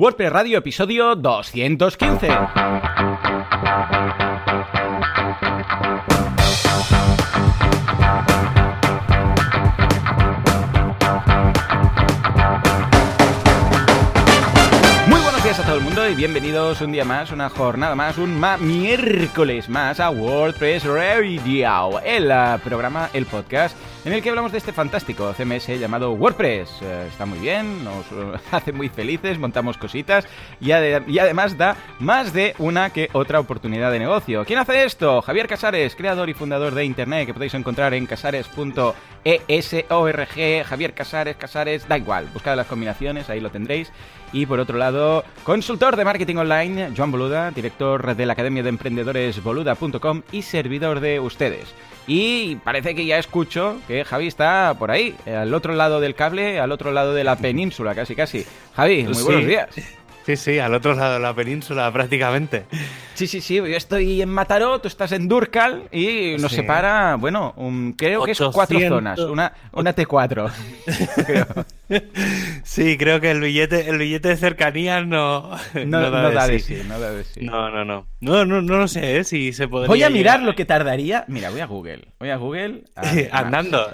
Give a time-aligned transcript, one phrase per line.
[0.00, 2.28] WordPress Radio, episodio 215.
[16.10, 22.00] Y bienvenidos un día más, una jornada más, un ma miércoles más a WordPress Radio,
[22.00, 26.70] el uh, programa, el podcast en el que hablamos de este fantástico CMS llamado WordPress.
[26.80, 30.26] Eh, está muy bien, nos uh, hace muy felices, montamos cositas
[30.60, 34.44] y, y, además da más de una que otra oportunidad de negocio.
[34.44, 35.20] ¿Quién hace esto?
[35.22, 40.64] Javier Casares, creador y fundador de Internet, que podéis encontrar en casares.esorg.
[40.64, 43.92] Javier Casares, Casares, da igual, buscad las combinaciones, ahí lo tendréis.
[44.32, 48.70] Y por otro lado, consultor de marketing online, Joan Boluda, director de la Academia de
[48.70, 51.74] Emprendedores boluda.com y servidor de ustedes.
[52.06, 56.58] Y parece que ya escucho que Javi está por ahí, al otro lado del cable,
[56.58, 58.46] al otro lado de la península, casi casi.
[58.74, 59.68] Javi, muy buenos días.
[60.36, 62.64] Sí, sí, al otro lado de la península prácticamente.
[63.14, 66.56] Sí, sí, sí, yo estoy en Mataró, tú estás en Durcal y nos Sí.
[66.58, 68.54] separa, bueno, un- creo que es 800.
[68.54, 70.50] cuatro zonas, una, una T4.
[71.26, 71.46] creo.
[72.62, 76.76] Sí, creo que el billete, el billete de cercanías no, No, no da de sí.
[76.76, 77.40] sí, no da de sí.
[77.44, 78.06] No, no, no.
[78.20, 79.24] No, no, no lo sé, ¿eh?
[79.24, 79.88] Si se podría.
[79.88, 81.24] Voy a mirar llegar- lo que tardaría.
[81.28, 82.08] Mira, voy a Google.
[82.20, 82.84] Voy a Google.
[82.94, 83.86] a ver, Andando.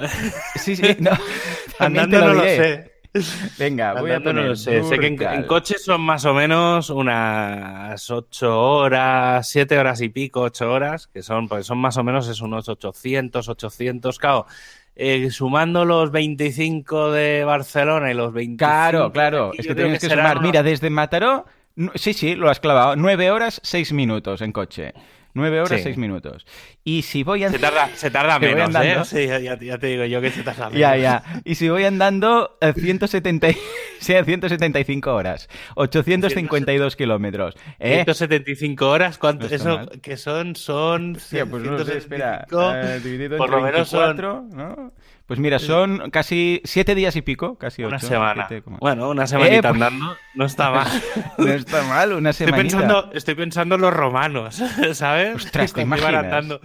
[0.57, 1.11] Sí, sí, no.
[1.79, 2.93] Andando no lo sé.
[3.59, 4.45] Venga, voy a no poner.
[4.47, 4.83] lo sé.
[4.83, 10.09] Sé que en, en coche son más o menos unas 8 horas, 7 horas y
[10.09, 14.47] pico, 8 horas, que son, pues son más o menos es unos 800, 800, claro.
[14.95, 19.49] eh, sumando los 25 de Barcelona y los 25 Claro, claro.
[19.49, 20.39] aquí, Es que tienes que serán sumar.
[20.39, 21.47] unos- Mira, desde Mataró.
[21.95, 22.97] Sí, sí, lo has clavado.
[22.97, 24.95] 9 horas, 6 minutos en coche.
[25.37, 25.85] 9 horas, Sí.
[25.85, 26.47] 6 minutos.
[26.83, 27.51] Y si voy a.
[27.51, 29.03] Se tarda, se tarda menos, andando.
[29.03, 29.05] ¿eh?
[29.05, 30.81] Sí, ya, ya- te digo yo que se tarda menos.
[30.81, 31.23] Ya, ya.
[31.45, 33.57] Y si voy andando eh, 170, y-
[34.01, 35.49] sí, 175 horas.
[35.77, 37.55] 852 kilómetros.
[37.79, 38.03] ¿Eh?
[38.05, 39.49] 175 horas, ¿cuánto?
[39.49, 39.91] No eso mal.
[40.01, 41.17] que son, son.
[41.17, 42.47] Hostia, pues no sé, espera.
[42.49, 44.93] 175, eh, dividido por entre lo menos son 24, ¿no?
[45.27, 47.89] Pues mira, son casi 7 días y pico, casi 8.
[47.89, 48.49] una semana.
[48.79, 51.03] Bueno, una semanita Eh, pues- andando, no está mal.
[51.39, 55.35] No está mal, una Estoy pensando, estoy pensando en los romanos, ¿sabes?
[55.35, 56.25] Ostras, ¿te cuando iban imaginas?
[56.25, 56.61] andando,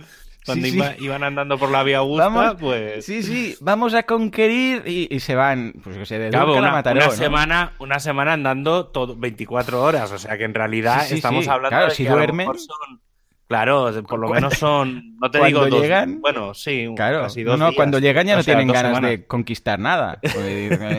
[0.46, 0.78] cuando Sí, sí.
[0.78, 3.04] iba- iban andando por la vía Augusta, Vamos, pues.
[3.04, 6.60] sí, sí, vamos a conquerir y, y se van, pues que se de Claro, a
[6.60, 7.12] una, Mataró, una ¿no?
[7.14, 11.46] semana, una semana andando todo 24 horas, o sea que en realidad Sí, sí, estamos
[11.46, 11.50] sí.
[11.50, 13.02] hablando Claro, de si que a lo duermen- mejor son-
[13.52, 17.44] claro, por lo menos son, no te digo cuando dos, llegan- bueno, sí, Claro, casi
[17.44, 17.76] dos no, días.
[17.76, 19.10] cuando llegan ya O no sea, tienen ganas semanas.
[19.12, 20.20] de conquistar nada.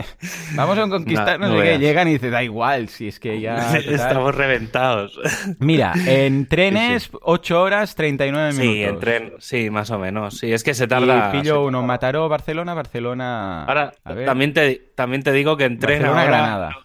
[0.55, 3.19] Vamos a conquistar, no, No, no sé qué, llegan y dicen, da igual, si es
[3.19, 3.55] que ya...
[3.55, 3.93] total".
[3.93, 5.19] Estamos reventados.
[5.59, 8.71] Mira, en trenes, 8 horas, 39 minutos.
[8.73, 10.37] Sí, en tren, sí, más o menos.
[10.37, 11.31] Sí, es que se tarda.
[11.33, 11.81] Y pillo uno.
[11.83, 13.65] Mataró, Barcelona, Barcelona...
[13.65, 16.77] Ahora, a ver, también te, también te digo que en tren ahora Granada.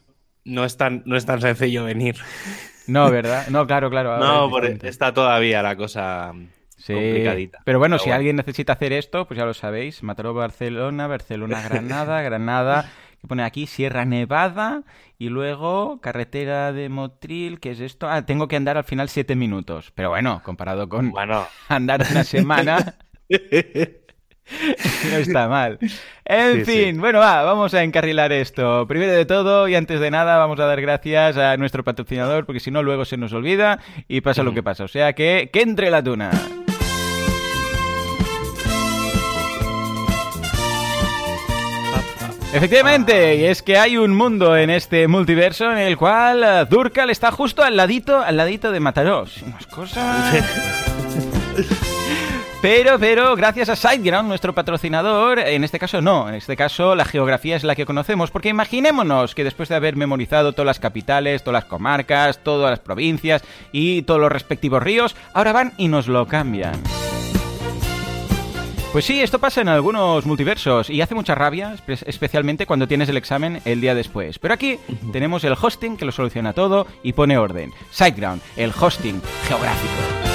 [0.44, 2.16] no es tan, no es tan sencillo venir.
[2.88, 3.46] No, ¿verdad?
[3.48, 4.18] No, claro, claro.
[4.18, 6.32] No, por- está todavía la cosa
[6.76, 7.60] Sí, complicadita.
[7.64, 8.16] Pero bueno, Pero si bueno.
[8.16, 10.02] alguien necesita hacer esto, pues ya lo sabéis.
[10.02, 12.86] Mataró Barcelona, Barcelona Granada, Granada,
[13.20, 14.84] que pone aquí Sierra Nevada
[15.18, 18.08] y luego carretera de Motril, ¿qué es esto?
[18.08, 19.92] Ah, tengo que andar al final siete minutos.
[19.94, 22.96] Pero bueno, comparado con Bueno, andar una semana,
[25.10, 25.78] no está mal.
[26.24, 27.00] En Sí, fin, sí.
[27.00, 28.86] bueno, va, vamos a encarrilar esto.
[28.86, 32.60] Primero de todo y antes de nada, vamos a dar gracias a nuestro patrocinador, porque
[32.60, 33.78] si no, luego se nos olvida
[34.08, 34.84] y pasa lo que pasa.
[34.84, 36.30] O sea que, que entre la tuna.
[42.52, 47.30] Efectivamente, y es que hay un mundo en este multiverso en el cual Durcal está
[47.30, 49.26] justo al ladito, al ladito de Mataró.
[49.46, 50.34] Unas cosas...
[52.60, 57.04] Pero, pero, gracias a SiteGround, nuestro patrocinador, en este caso no, en este caso la
[57.04, 61.44] geografía es la que conocemos, porque imaginémonos que después de haber memorizado todas las capitales,
[61.44, 66.08] todas las comarcas, todas las provincias y todos los respectivos ríos, ahora van y nos
[66.08, 66.74] lo cambian.
[68.92, 73.08] Pues sí, esto pasa en algunos multiversos y hace mucha rabia, espe- especialmente cuando tienes
[73.08, 74.40] el examen el día después.
[74.40, 74.80] Pero aquí
[75.12, 77.70] tenemos el hosting que lo soluciona todo y pone orden.
[77.92, 80.27] SiteGround, el hosting geográfico.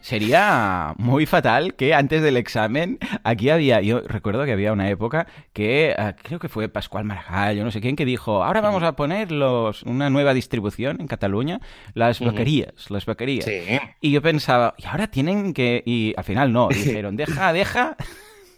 [0.00, 5.26] Sería muy fatal que antes del examen, aquí había, yo recuerdo que había una época
[5.52, 8.82] que ah, creo que fue Pascual Maragall, yo no sé quién, que dijo, ahora vamos
[8.82, 11.60] a poner los, una nueva distribución en Cataluña,
[11.94, 13.44] las bequerías, las bequerías.
[13.44, 13.62] sí.
[14.00, 17.96] Y yo pensaba, y ahora tienen que, y al final no, dijeron, deja, deja.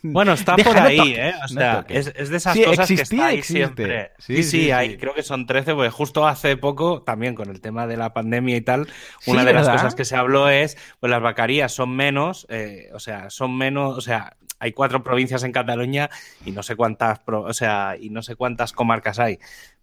[0.03, 1.35] Bueno, está Deja, por no ahí, toques, ¿eh?
[1.45, 3.59] O sea, es, es de esas Sí, cosas que existir, está ahí existe.
[3.59, 4.13] siempre.
[4.19, 7.87] Sí, Sí, hay, creo que son 13, porque justo hace poco, también con el tema
[7.87, 8.89] de la pandemia y tal,
[9.27, 12.99] una de las cosas que se habló es, pues las vacarías son menos, eh, o
[13.01, 16.09] sea, son menos, o sea, hay cuatro provincias en Cataluña
[16.45, 19.39] y no sé cuántas, o sea, y no sé cuántas comarcas hay,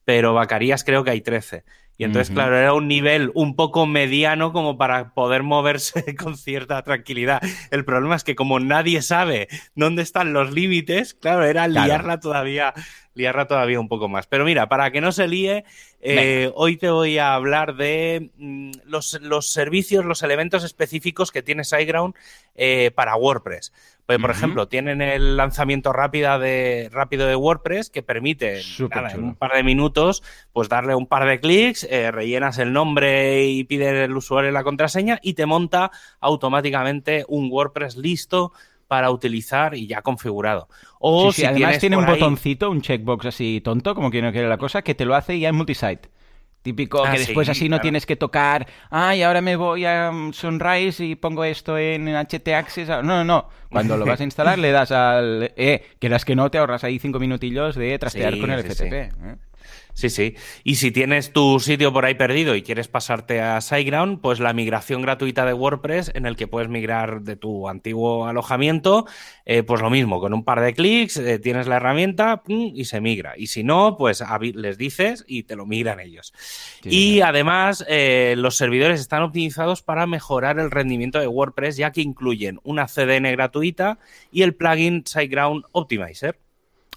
[0.05, 1.63] pero Vacarías creo que hay 13.
[1.97, 6.81] Y entonces, claro, era un nivel un poco mediano como para poder moverse con cierta
[6.81, 7.41] tranquilidad.
[7.69, 12.73] El problema es que como nadie sabe dónde están los límites, claro, era liarla todavía,
[13.13, 14.25] liarla todavía un poco más.
[14.25, 15.65] Pero mira, para que no se líe,
[16.01, 21.43] eh, hoy te voy a hablar de mm, los, los, servicios, los elementos específicos que
[21.43, 22.15] tiene SiteGround
[22.55, 23.71] eh, para WordPress.
[24.05, 29.35] Pues, por ejemplo, tienen el lanzamiento rápida de, rápido de WordPress que permite en un
[29.35, 34.03] par de minutos pues darle un par de clics, eh, rellenas el nombre y pide
[34.03, 38.51] el usuario la contraseña y te monta automáticamente un WordPress listo
[38.87, 40.67] para utilizar y ya configurado.
[40.99, 44.57] O si además tiene un botoncito, un checkbox así tonto, como quien no quiere la
[44.57, 46.09] cosa, que te lo hace ya en multisite.
[46.63, 51.03] Típico ah, que después así no tienes que tocar, ay, ahora me voy a Sunrise
[51.03, 52.87] y pongo esto en HT Access.
[52.87, 53.49] No, no, no.
[53.69, 55.51] Cuando lo vas a instalar le das al...
[55.57, 58.93] Eh, que las que no te ahorras ahí cinco minutillos de trastear con el FTP.
[58.93, 59.09] ¿eh?
[59.93, 60.35] Sí, sí.
[60.63, 64.51] Y si tienes tu sitio por ahí perdido y quieres pasarte a SiteGround, pues la
[64.51, 69.05] migración gratuita de WordPress en el que puedes migrar de tu antiguo alojamiento,
[69.45, 73.01] eh, pues lo mismo, con un par de clics eh, tienes la herramienta y se
[73.01, 73.35] migra.
[73.37, 74.23] Y si no, pues
[74.55, 76.33] les dices y te lo migran ellos.
[76.83, 82.01] y además, eh, los servidores están optimizados para mejorar el rendimiento de WordPress, ya que
[82.01, 83.99] incluyen una CDN gratuita
[84.31, 86.42] y el plugin SiteGround Optimizer.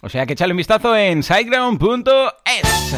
[0.03, 2.97] O sea que echale un vistazo en siteground.es.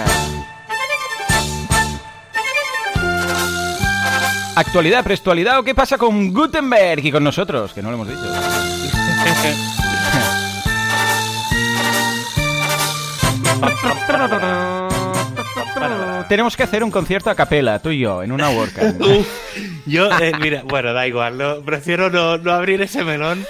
[4.57, 8.21] Actualidad, prestualidad o qué pasa con Gutenberg y con nosotros, que no lo hemos dicho.
[16.29, 19.01] Tenemos que hacer un concierto a capela, tú y yo, en una WordCamp.
[19.87, 23.47] yo, eh, mira, bueno, da igual, prefiero no abrir ese melón.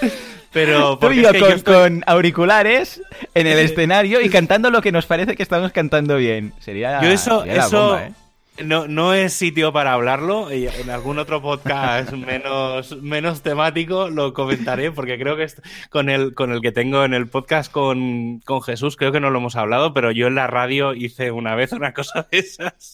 [0.51, 1.29] Pero Tú y yo
[1.63, 3.01] con, auriculares
[3.35, 6.53] en el escenario y cantando lo que nos parece que estamos cantando bien.
[6.59, 8.11] Sería, yo eso, eso, ¿eh?
[8.63, 10.49] No, no es sitio para hablarlo.
[10.51, 15.47] En algún otro podcast menos, menos temático lo comentaré, porque creo que
[15.89, 19.29] con el, con el que tengo en el podcast con, con, Jesús, creo que no
[19.29, 22.93] lo hemos hablado, pero yo en la radio hice una vez una cosa de esas.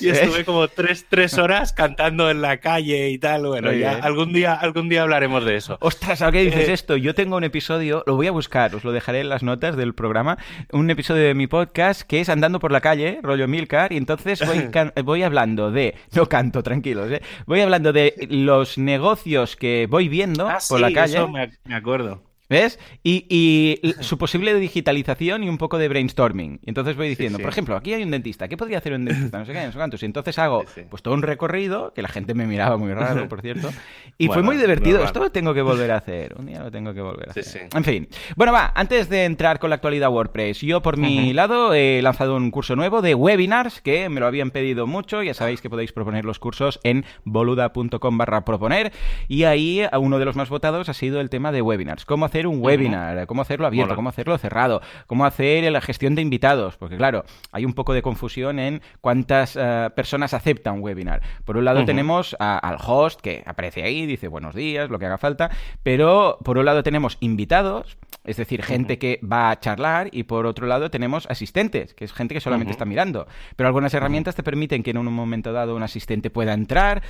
[0.00, 3.46] Y estuve como tres, tres horas cantando en la calle y tal.
[3.46, 5.78] Bueno, ya algún día, algún día hablaremos de eso.
[5.80, 6.96] Ostras, ¿a qué dices eh, esto?
[6.96, 9.94] Yo tengo un episodio, lo voy a buscar, os lo dejaré en las notas del
[9.94, 10.38] programa,
[10.70, 14.44] un episodio de mi podcast que es Andando por la calle, rollo Milcar, y entonces
[14.46, 14.68] voy
[15.04, 17.22] voy hablando de, no canto, tranquilos, ¿eh?
[17.46, 21.16] voy hablando de los negocios que voy viendo ah, por la calle.
[21.16, 22.31] Eso me acuerdo.
[22.52, 22.78] ¿Ves?
[23.02, 26.60] Y, su posible digitalización y un poco de brainstorming.
[26.62, 29.38] Y entonces voy diciendo, por ejemplo, aquí hay un dentista, ¿qué podría hacer un dentista?
[29.38, 30.02] No sé qué, no sé cuántos.
[30.02, 33.40] Y entonces hago pues todo un recorrido, que la gente me miraba muy raro, por
[33.40, 33.70] cierto.
[34.18, 35.02] Y fue muy divertido.
[35.02, 36.34] Esto lo tengo que volver a hacer.
[36.38, 37.68] Un día lo tengo que volver a hacer.
[37.74, 38.08] En fin.
[38.36, 42.36] Bueno, va, antes de entrar con la actualidad WordPress, yo por mi lado he lanzado
[42.36, 45.22] un curso nuevo de webinars que me lo habían pedido mucho.
[45.22, 48.92] Ya sabéis que podéis proponer los cursos en boluda.com barra proponer.
[49.26, 52.04] Y ahí uno de los más votados ha sido el tema de webinars.
[52.04, 56.22] ¿Cómo hacer un webinar, cómo hacerlo abierto, cómo hacerlo cerrado, cómo hacer la gestión de
[56.22, 61.22] invitados, porque claro, hay un poco de confusión en cuántas eh, personas aceptan un webinar.
[61.44, 65.18] Por un lado tenemos al host que aparece ahí, dice buenos días, lo que haga
[65.18, 65.50] falta,
[65.82, 70.46] pero por un lado tenemos invitados, es decir, gente que va a charlar y por
[70.46, 73.26] otro lado tenemos asistentes, que es gente que solamente está mirando.
[73.56, 77.02] Pero algunas herramientas te permiten que en un momento dado un asistente pueda entrar,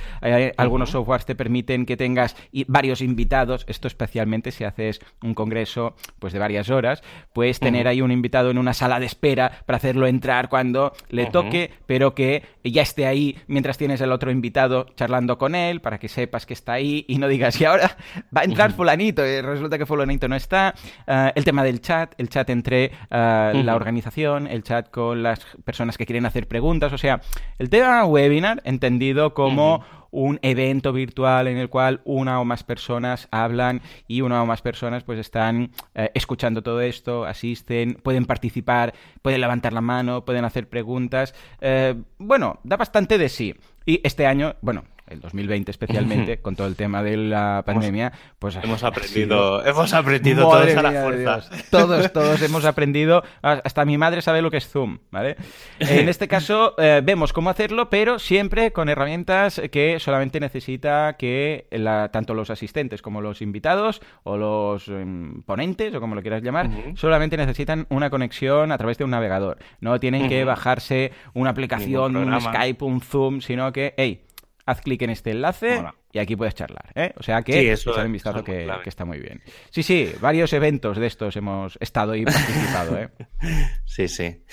[0.57, 2.35] algunos softwares te permiten que tengas
[2.67, 7.01] varios invitados, esto especialmente si haces un congreso pues de varias horas,
[7.33, 11.25] puedes tener ahí un invitado en una sala de espera para hacerlo entrar cuando le
[11.27, 15.97] toque, pero que ya esté ahí mientras tienes el otro invitado charlando con él, para
[15.97, 17.97] que sepas que está ahí y no digas, y ahora
[18.35, 20.73] va a entrar fulanito, y resulta que fulanito no está.
[21.07, 25.39] Ah, el tema del chat, el chat entre ah, la organización, el chat con las
[25.63, 27.21] personas que quieren hacer preguntas, o sea,
[27.59, 33.27] el tema webinar entendido como un evento virtual en el cual una o más personas
[33.31, 38.93] hablan y una o más personas pues están eh, escuchando todo esto, asisten, pueden participar,
[39.21, 41.33] pueden levantar la mano, pueden hacer preguntas.
[41.59, 43.55] Eh, bueno, da bastante de sí.
[43.85, 48.57] Y este año, bueno, el 2020 especialmente, con todo el tema de la pandemia, pues
[48.61, 51.41] hemos aprendido, hemos aprendido todos a la fuerza.
[51.69, 55.37] Todos, todos hemos aprendido, hasta mi madre sabe lo que es Zoom, ¿vale?
[55.79, 61.67] En este caso eh, vemos cómo hacerlo, pero siempre con herramientas que solamente necesita que
[62.11, 66.69] tanto los asistentes como los invitados o los em, ponentes o como lo quieras llamar,
[66.95, 69.57] solamente necesitan una conexión a través de un navegador.
[69.79, 74.25] No tienen que bajarse una aplicación, un Skype, un Zoom, sino que, hey,
[74.65, 76.91] haz clic en este enlace y aquí puedes charlar.
[76.95, 77.13] ¿eh?
[77.17, 79.41] O sea que eso un vistazo que, está muy bien.
[79.69, 82.97] Sí, sí, varios eventos de estos hemos estado y participado.
[82.97, 83.09] ¿eh?
[83.85, 84.43] Sí, sí.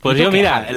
[0.00, 0.68] Pues yo, mira,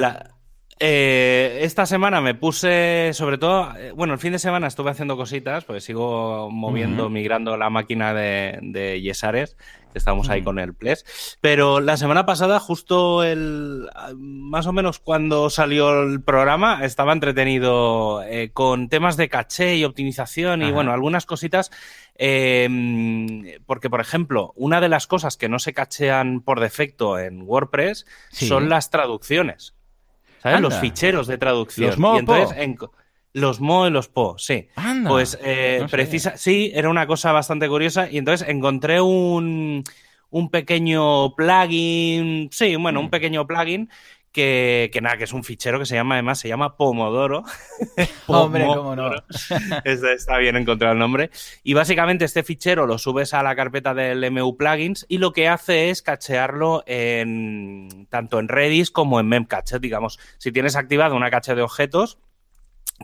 [0.80, 5.14] eh, esta semana me puse, sobre todo, eh, bueno, el fin de semana estuve haciendo
[5.14, 9.58] cositas, pues sigo moviendo, migrando la máquina de, de Yesares,
[9.94, 11.36] estamos ahí con el Ples.
[11.42, 18.22] Pero la semana pasada, justo el, más o menos cuando salió el programa, estaba entretenido
[18.22, 21.70] eh, con temas de caché y optimización y bueno, algunas cositas.
[22.14, 27.42] Em, porque, por ejemplo, una de las cosas que no se cachean por defecto en
[27.42, 29.74] WordPress son las traducciones.
[30.42, 30.60] ¿Sabes?
[30.60, 31.90] Los ficheros de traducción.
[31.90, 32.78] Los mo, y entonces, en,
[33.32, 34.68] los mo y los po, sí.
[35.06, 39.84] Pues eh, precisa, sí, era una cosa bastante curiosa y entonces encontré un,
[40.30, 43.10] un pequeño plugin, sí, bueno, un mm.
[43.10, 43.88] pequeño plugin
[44.32, 47.44] que, que, nada, que es un fichero que se llama, además, se llama Pomodoro.
[48.26, 49.10] Hombre, cómo no.
[49.84, 51.30] está, está, bien encontrado el nombre.
[51.62, 55.48] Y básicamente este fichero lo subes a la carpeta del MU Plugins y lo que
[55.48, 59.78] hace es cachearlo en tanto en Redis como en Memcache.
[59.80, 62.18] Digamos, si tienes activado una cache de objetos,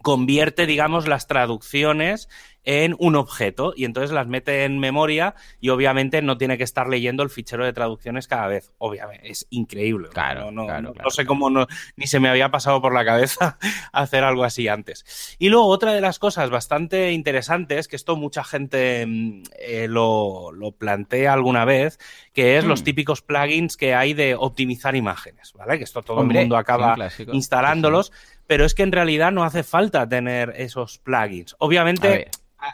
[0.03, 2.29] convierte, digamos, las traducciones
[2.67, 6.89] en un objeto y entonces las mete en memoria y obviamente no tiene que estar
[6.89, 8.73] leyendo el fichero de traducciones cada vez.
[8.79, 10.09] Obviamente, es increíble.
[10.09, 13.57] Claro, no, no, no sé cómo no, ni se me había pasado por la cabeza
[13.93, 15.37] hacer algo así antes.
[15.39, 20.51] Y luego otra de las cosas bastante interesantes, que esto mucha gente mm, eh, lo,
[20.51, 22.01] lo, plantea alguna vez,
[22.33, 22.85] que es los mm.
[22.85, 25.79] típicos plugins que hay de optimizar imágenes, ¿vale?
[25.79, 26.97] Que esto todo el mundo acaba
[27.33, 28.13] instalándolos.
[28.47, 31.57] Pero es que en realidad no hace falta tener esos plugins.
[31.59, 32.31] Obviamente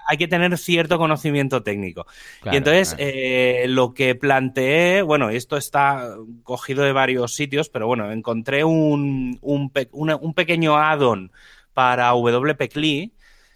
[0.08, 2.06] hay que tener cierto conocimiento técnico.
[2.50, 8.10] y entonces, eh, lo que planteé, bueno, esto está cogido de varios sitios, pero bueno,
[8.10, 11.32] encontré un, un, un pequeño add-on
[11.74, 12.12] para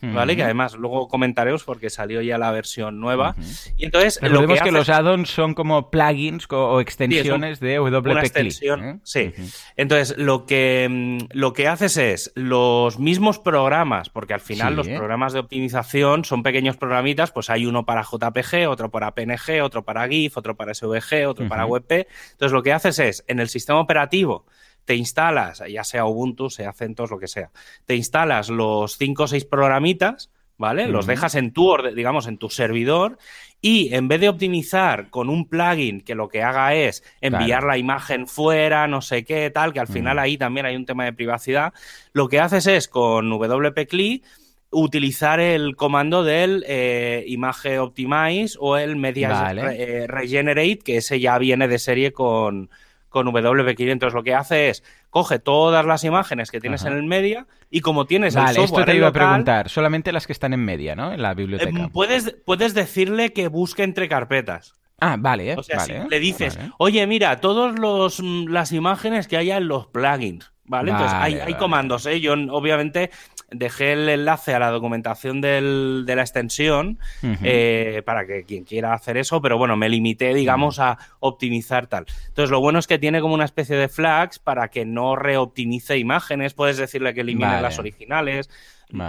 [0.01, 0.37] ¿vale?
[0.37, 3.37] Que además luego comentaremos porque salió ya la versión nueva.
[3.77, 8.21] Y entonces lo que, que los add-ons son como plugins o extensiones de WP una
[8.21, 8.99] extensión, ¿eh?
[9.03, 9.33] Sí.
[9.77, 14.89] Entonces lo que mm, lo que haces es los mismos programas, porque al final los
[14.89, 19.85] programas de optimización son pequeños programitas, pues hay uno para JPG, otro para PNG, otro
[19.85, 22.07] para GIF, otro para SVG, otro para WebP.
[22.33, 24.47] Entonces lo que haces es en el sistema operativo
[24.87, 27.51] te instalas, ya sea Ubuntu, sea CentOS, lo que sea,
[27.85, 30.87] te instalas los cinco o seis programitas, ¿vale?
[30.87, 33.19] Los dejas en tu, digamos, en tu servidor
[33.61, 37.79] y en vez de optimizar con un plugin que lo que haga es enviar la
[37.79, 41.13] imagen fuera, no sé qué, tal, que al final ahí también hay un tema de
[41.13, 41.75] privacidad,
[42.13, 44.23] lo que haces es con WP
[44.71, 51.39] utilizar el comando del eh, Image Optimize o el Media eh, Regenerate, que ese ya
[51.39, 52.71] viene de serie con,
[53.17, 57.47] con WP500 lo que hace es coge todas las imágenes que tienes en el media
[57.71, 60.63] y como tienes el software esto te iba a preguntar, solamente las que están en
[60.63, 61.15] media, ¿no?
[61.15, 61.71] En la biblioteca.
[61.71, 64.75] Em, puedes, puedes decirle que busque entre carpetas.
[65.01, 65.55] Ah, vale, ¿eh?
[65.57, 69.87] O sea, si le dices, oye, mira, todas mm, las imágenes que haya en los
[69.87, 70.91] plugins, ¿vale?
[70.91, 72.21] Entonces hay, comandos, ¿eh?
[72.21, 73.11] Yo obviamente
[73.51, 78.93] dejé el enlace a la documentación del, de la extensión eh, para que quien quiera
[78.93, 82.07] hacer eso, pero bueno, me limité, digamos, a optimizar tal.
[82.29, 85.99] Entonces, lo bueno es que tiene como una especie de flags para que no reoptimice
[85.99, 88.51] imágenes, puedes decirle que elimine las originales.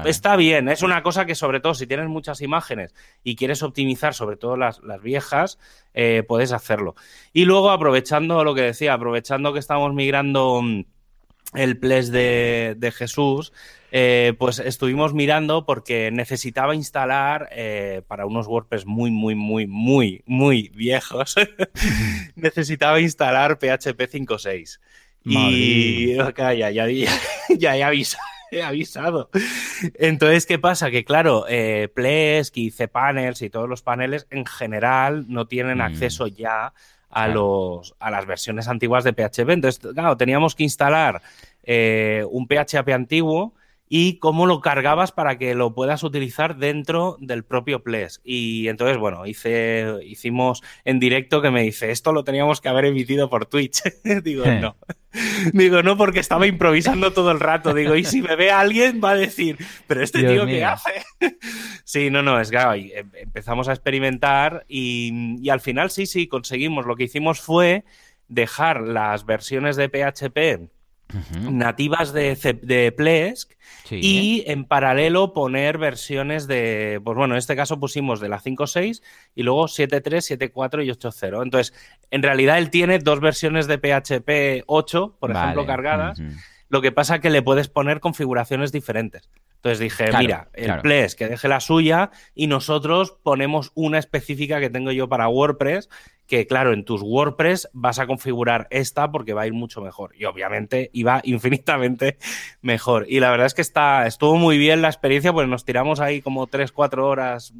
[0.06, 4.15] Está bien, es una cosa que sobre todo si tienes muchas imágenes y quieres optimizar
[4.15, 5.60] sobre todo las, viejas,
[5.94, 6.96] eh, puedes hacerlo.
[7.32, 10.84] Y luego aprovechando lo que decía, aprovechando que estamos migrando mm,
[11.53, 13.53] el ples de, de Jesús,
[13.91, 20.24] eh, pues estuvimos mirando porque necesitaba instalar eh, para unos WordPress muy, muy, muy, muy,
[20.25, 21.36] muy viejos,
[22.36, 24.79] necesitaba instalar PHP 5.6.
[25.24, 26.88] Y ya, ya, ya,
[27.58, 28.24] ya, he avisado.
[28.50, 29.29] He avisado.
[29.96, 30.89] Entonces, ¿qué pasa?
[30.89, 35.82] Que claro, eh, Plesk y cPanels y todos los paneles en general no tienen mm.
[35.82, 36.74] acceso ya
[37.10, 39.50] a, los, a las versiones antiguas de PHP.
[39.50, 41.22] Entonces, claro, teníamos que instalar
[41.63, 43.53] eh, un PHP antiguo
[43.89, 48.22] y cómo lo cargabas para que lo puedas utilizar dentro del propio Ples.
[48.24, 52.86] Y entonces, bueno, hice, hicimos en directo que me dice, esto lo teníamos que haber
[52.86, 53.82] emitido por Twitch.
[54.24, 54.75] Digo, no.
[55.53, 57.74] Digo, no, porque estaba improvisando todo el rato.
[57.74, 61.03] Digo, y si me ve alguien va a decir, pero este tío, ¿qué hace?
[61.86, 66.27] sí, no, no, es que em, empezamos a experimentar y, y al final sí, sí,
[66.27, 66.86] conseguimos.
[66.86, 67.86] Lo que hicimos fue
[68.27, 70.70] dejar las versiones de PHP
[71.50, 73.54] nativas de, de Plesk
[73.90, 79.02] y en paralelo poner versiones de, pues bueno, en este caso pusimos de la 5.6
[79.36, 81.44] y luego 7.3, 7.4 y 8.0.
[81.44, 81.74] Entonces,
[82.12, 86.22] en realidad él tiene dos versiones de PHP 8, por ejemplo, cargadas.
[86.70, 89.30] Lo que pasa es que le puedes poner configuraciones diferentes.
[89.67, 90.81] Entonces dije, Claro, mira, el claro.
[90.81, 95.89] Ples que deje la suya y nosotros ponemos una específica que tengo yo para WordPress,
[96.25, 100.13] que claro, en tus WordPress vas a configurar esta porque va a ir mucho mejor.
[100.17, 102.17] Y obviamente iba infinitamente
[102.62, 103.05] mejor.
[103.09, 106.21] Y la verdad es que está, estuvo muy bien la experiencia, pues nos tiramos ahí
[106.21, 107.53] como 3-4 horas,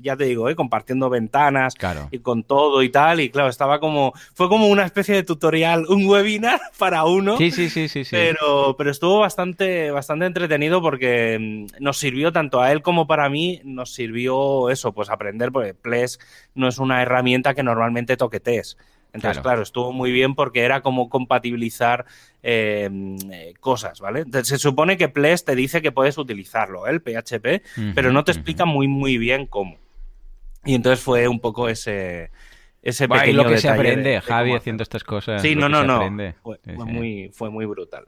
[0.00, 0.54] ya te digo, ¿eh?
[0.56, 2.08] compartiendo ventanas Claro.
[2.12, 3.20] y con todo y tal.
[3.20, 7.36] Y claro, estaba como, fue como una especie de tutorial, un webinar para uno.
[7.36, 8.10] Sí, sí, sí, sí, sí.
[8.12, 13.28] Pero, pero estuvo bastante, bastante entretenido porque mm, nos sirvió tanto a él como para
[13.28, 16.18] mí, nos sirvió eso, pues aprender, porque Ples
[16.54, 18.76] no es una herramienta que normalmente toquetees.
[19.12, 19.42] Entonces, Claro.
[19.42, 19.62] claro.
[19.62, 22.04] estuvo muy bien porque era como compatibilizar
[22.42, 22.90] eh,
[23.30, 24.20] eh, cosas, ¿vale?
[24.20, 26.90] Entonces, se supone que Ples te dice que puedes utilizarlo, ¿eh?
[26.90, 27.62] el PHP,
[27.94, 29.78] pero no te explica muy, muy bien cómo.
[30.64, 32.30] Y entonces fue un poco ese,
[32.84, 35.42] ese y pequeño lo que se detalle aprende, de Javi, haciendo estas cosas.
[35.42, 35.98] Sí, no, no, no.
[36.42, 38.06] Fue, muy, fue muy brutal.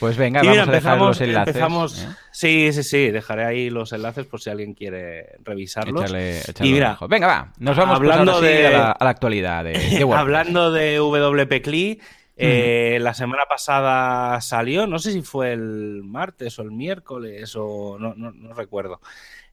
[0.00, 1.56] Pues venga, vamos a dejar los enlaces.
[1.56, 2.08] empezamos- ¿eh?
[2.30, 6.04] Sí, sí, sí, dejaré ahí los enlaces por si alguien quiere revisarlos.
[6.04, 6.96] Échale, échale Y mira.
[7.08, 7.52] Venga, va.
[7.58, 10.06] Nos vamos pues, hablando de- a, la, a la actualidad de.
[10.14, 12.00] Hablando de WP CLI,
[12.36, 17.98] eh, la semana pasada salió, no sé si fue el martes o el miércoles o
[17.98, 19.00] no, no- no recuerdo.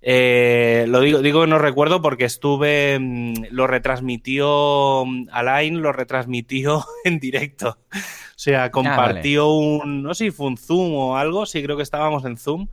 [0.08, 5.92] Eh, lo digo, digo que no recuerdo porque estuve, mm, lo retransmitió mm, Alain, lo
[5.92, 7.80] retransmitió en directo.
[7.92, 11.82] O sea, compartió un, no sé si fue un Zoom o algo, sí creo que
[11.82, 12.68] estábamos en Zoom.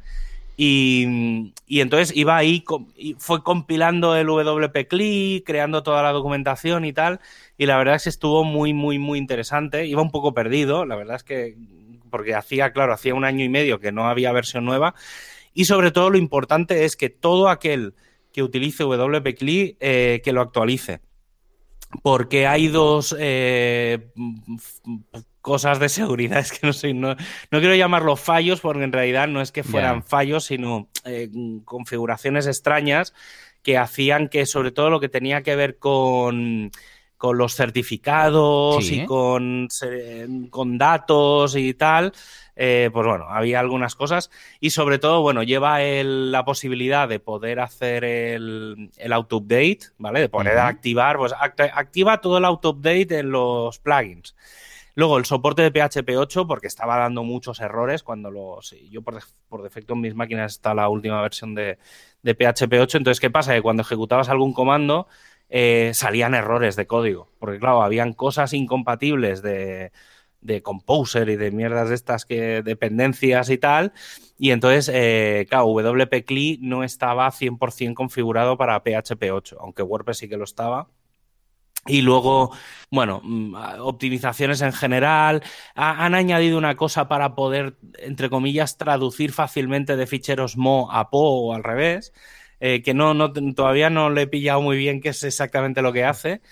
[0.59, 2.65] Y, y entonces iba ahí,
[3.17, 7.21] fue compilando el WP CLI, creando toda la documentación y tal.
[7.57, 9.87] Y la verdad es que estuvo muy, muy, muy interesante.
[9.87, 11.57] Iba un poco perdido, la verdad es que,
[12.11, 14.95] porque hacía, claro, hacía un año y medio que no había versión nueva.
[15.55, 17.95] Y sobre todo lo importante es que todo aquel
[18.33, 21.01] que utilice WP CLI, eh, que lo actualice.
[22.03, 24.13] Porque hay dos eh,
[25.43, 27.15] cosas de seguridad, es que no sé, no,
[27.51, 31.29] no quiero llamarlo fallos, porque en realidad no es que fueran fallos, sino eh,
[31.65, 33.13] configuraciones extrañas
[33.63, 36.73] que hacían que, sobre todo, lo que tenía que ver con,
[37.23, 39.03] con los certificados Sí.
[39.03, 39.69] y con,
[40.51, 42.13] con datos y tal,
[42.57, 47.21] eh, pues bueno, había algunas cosas y sobre todo, bueno, lleva el- la posibilidad de
[47.21, 50.19] poder hacer el, el auto-update, ¿vale?
[50.19, 54.35] De poder activar, pues act- activa todo el auto-update en los plugins.
[54.97, 58.75] Luego el soporte de PHP 8, porque estaba dando muchos errores cuando los.
[58.91, 61.79] Yo por, por defecto en mis máquinas está la última versión de,
[62.23, 62.99] de PHP 8.
[62.99, 63.55] Entonces, ¿qué pasa?
[63.55, 65.07] Que cuando ejecutabas algún comando
[65.55, 67.31] eh, salían errores de código.
[67.39, 69.93] Porque, claro, habían cosas incompatibles de,
[70.41, 73.93] de Composer y de mierdas de estas que dependencias y tal.
[74.39, 80.19] Y entonces, eh, claro, WP CLI no estaba 100% configurado para PHP 8, aunque WordPress
[80.19, 80.89] sí que lo estaba.
[81.87, 82.53] Y luego,
[82.93, 85.43] bueno, mm, optimizaciones en general.
[85.75, 91.11] Ha- han añadido una cosa para poder, entre comillas, traducir fácilmente de ficheros Mo a
[91.11, 92.13] Po o al revés,
[92.65, 95.93] eh, que no, no, todavía no le he pillado muy bien qué es exactamente lo
[95.93, 96.43] que hace.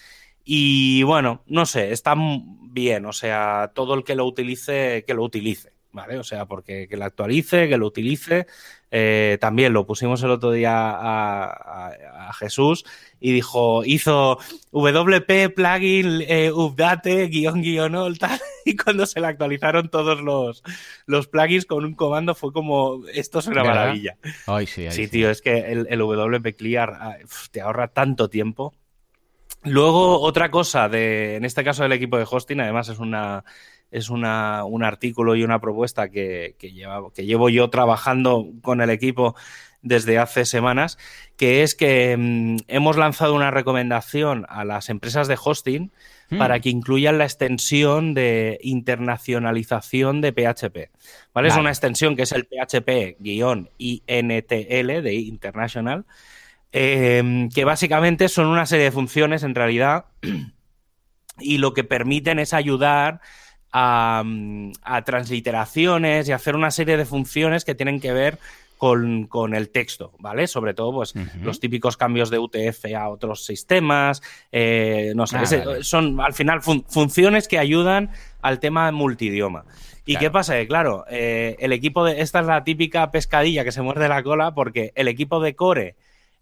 [0.45, 5.23] Y bueno, no sé, está bien, o sea, todo el que lo utilice, que lo
[5.23, 6.19] utilice, ¿vale?
[6.19, 8.49] O sea, porque que lo actualice, que lo utilice.
[8.93, 12.85] Eh, también lo pusimos el otro día a, a- a Jesús
[13.21, 14.39] y dijo, hizo
[14.73, 20.63] WP plugin eh, update guion guion all, tal, y cuando se le actualizaron todos los,
[21.07, 23.77] los plugins con un comando fue como, esto es una ¿Verdad?
[23.77, 24.17] maravilla.
[24.47, 25.11] Ay, sí, ay, Sí, sí.
[25.11, 28.75] tío, es que el, el WP Clear ah, uf, te ahorra tanto tiempo.
[29.63, 33.45] Luego, otra cosa, de, en este caso del equipo de hosting, además es una
[33.91, 38.81] es una, un artículo y una propuesta que, que, lleva- que llevo yo trabajando con
[38.81, 39.35] el equipo
[39.83, 40.99] desde hace semanas,
[41.37, 45.91] que es que mm, hemos lanzado una recomendación a las empresas de hosting
[46.33, 46.39] Hmm.
[46.39, 50.93] para que incluyan la extensión de internacionalización de PHP.
[51.35, 51.49] ¿vale?
[51.49, 56.05] Es una extensión que es el PHP-INTL de International,
[56.73, 60.05] eh, que básicamente son una serie de funciones en realidad
[61.41, 63.21] y lo que permiten es ayudar
[63.73, 64.23] a,
[64.83, 68.39] a transliteraciones y hacer una serie de funciones que tienen que ver
[68.79, 70.47] con, con el texto, ¿vale?
[70.47, 75.43] Sobre todo, pues, los típicos cambios de UTF a otros sistemas, eh, no sé, Ah,
[75.43, 75.85] ese- vale.
[75.85, 79.65] son al final fun- funciones que ayudan al tema multidioma.
[80.07, 80.21] ¿Y Claro.
[80.27, 80.55] qué pasa?
[80.55, 82.23] Que, claro, eh, el equipo de.
[82.23, 85.95] Esta es la típica pescadilla que se muerde la cola porque el equipo de Core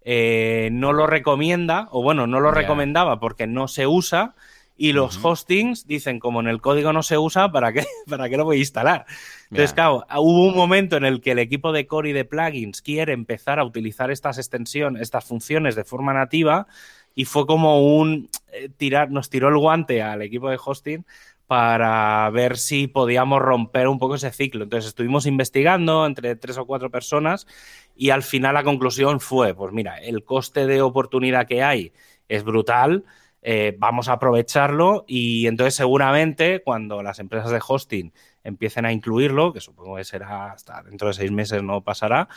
[0.04, 4.34] eh, no lo recomienda, o bueno, no lo recomendaba porque no se usa.
[4.80, 8.36] Y los hostings dicen, como en el código no se usa, ¿para qué, ¿para qué
[8.36, 9.06] lo voy a instalar?
[9.50, 12.80] Entonces, claro, hubo un momento en el que el equipo de core y de plugins
[12.80, 16.68] quiere empezar a utilizar estas extensiones, estas funciones de forma nativa,
[17.12, 21.04] y fue como un eh, tirar, nos tiró el guante al equipo de hosting
[21.48, 24.62] para ver si podíamos romper un poco ese ciclo.
[24.62, 27.48] Entonces estuvimos investigando entre tres o cuatro personas
[27.96, 31.92] y al final la conclusión fue, pues mira, el coste de oportunidad que hay
[32.28, 33.04] es brutal,
[33.42, 38.12] eh, vamos a aprovecharlo y entonces seguramente cuando las empresas de hosting
[38.44, 42.28] empiecen a incluirlo, que supongo que será hasta dentro de seis meses no pasará,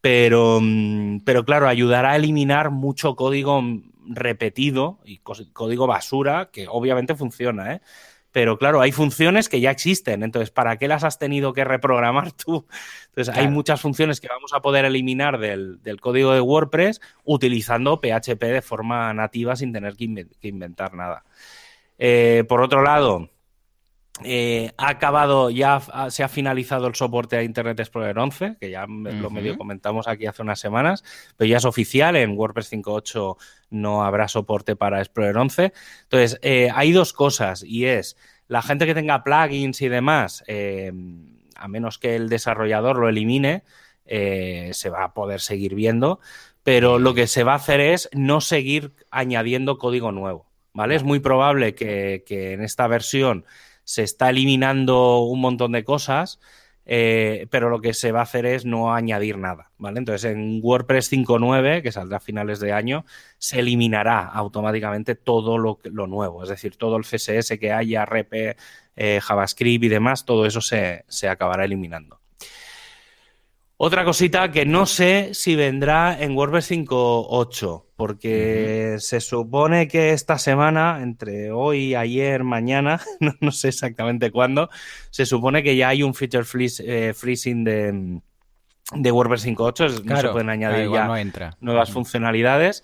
[0.00, 3.62] pero, mm, pero claro, ayudará a eliminar mucho código
[4.08, 7.80] repetido y código basura que obviamente funciona, ¿eh?
[8.36, 12.32] Pero claro, hay funciones que ya existen, entonces, ¿para qué las has tenido que reprogramar
[12.32, 12.66] tú?
[13.06, 18.42] Entonces, hay muchas funciones que vamos a poder eliminar del, código de WordPress utilizando PHP
[18.42, 21.24] de forma nativa sin tener que, inventar nada.
[21.96, 23.30] Eh, por otro lado,
[24.24, 28.86] eh, ha acabado, ya se ha finalizado el soporte a Internet Explorer 11, que ya
[28.86, 31.04] lo medio comentamos aquí hace unas semanas,
[31.36, 33.36] pero ya es oficial, en WordPress 5.8
[33.70, 35.72] no habrá soporte para Explorer 11.
[36.04, 38.16] Entonces, eh, hay dos cosas, y es
[38.48, 40.92] la gente que tenga plugins y demás, eh,
[41.54, 43.64] a menos que el desarrollador lo elimine,
[44.06, 46.20] se va a poder seguir viendo,
[46.62, 50.94] pero lo que se va a hacer es no seguir añadiendo código nuevo, ¿vale?
[50.94, 53.44] Es muy probable que en esta versión
[53.86, 56.40] se está eliminando un montón de cosas,
[56.86, 59.98] eh, pero lo que se va a hacer es no añadir nada, ¿vale?
[59.98, 63.04] Entonces en WordPress 5.9, que saldrá a finales de año,
[63.38, 68.56] se eliminará automáticamente todo lo, nuevo, es decir, todo el CSS que haya, RP,
[68.96, 72.20] eh, JavaScript y demás, todo eso se, se acabará eliminando.
[73.78, 80.38] Otra cosita que no sé si vendrá en WordPress 5.8, porque se supone que esta
[80.38, 83.02] semana, entre hoy, ayer, mañana,
[83.40, 84.70] no, sé exactamente cuándo,
[85.10, 86.46] se supone que ya hay un feature
[86.84, 88.20] eh, freezing de,
[88.94, 91.10] de WordPress 5.8, no se pueden añadir ya
[91.60, 92.82] nuevas funcionalidades.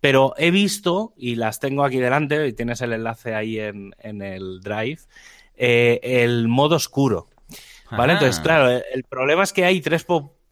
[0.00, 4.60] Pero he visto, y las tengo aquí delante, y tienes el enlace ahí en, el
[4.60, 4.98] Drive,
[5.56, 7.28] eh, el modo oscuro.
[7.90, 8.14] ¿Vale?
[8.14, 10.04] Entonces, claro, el problema es que hay tres,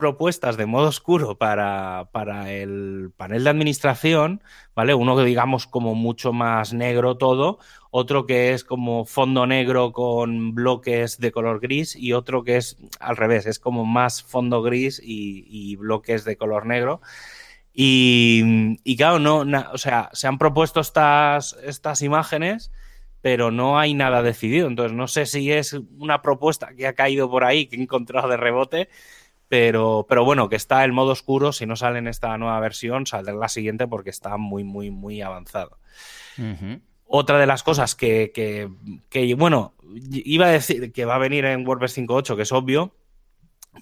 [0.03, 4.43] propuestas de modo oscuro para, para, el panel de administración,
[4.75, 4.95] ¿vale?
[4.95, 7.61] Uno que digamos como mucho más negro todo,
[7.93, 12.79] otro que es como fondo negro con bloques de color gris y otro que es
[12.99, 17.01] al revés, es como más fondo gris y, bloques de color negro.
[17.73, 22.73] Y, y claro, no, o sea, se han propuesto estas, estas imágenes
[23.23, 24.67] pero no hay nada decidido.
[24.67, 28.29] Entonces, no sé si es una propuesta que ha caído por ahí, que he encontrado
[28.29, 28.89] de rebote,
[29.49, 33.07] pero, pero bueno, que está el modo oscuro, si no sale en esta nueva versión,
[33.07, 35.79] saldrá en la siguiente porque está muy, muy, muy avanzado.
[37.07, 39.75] Otra de las cosas que, que, bueno,
[40.11, 42.97] iba a decir que va a venir en WordPress 5.8, que es obvio,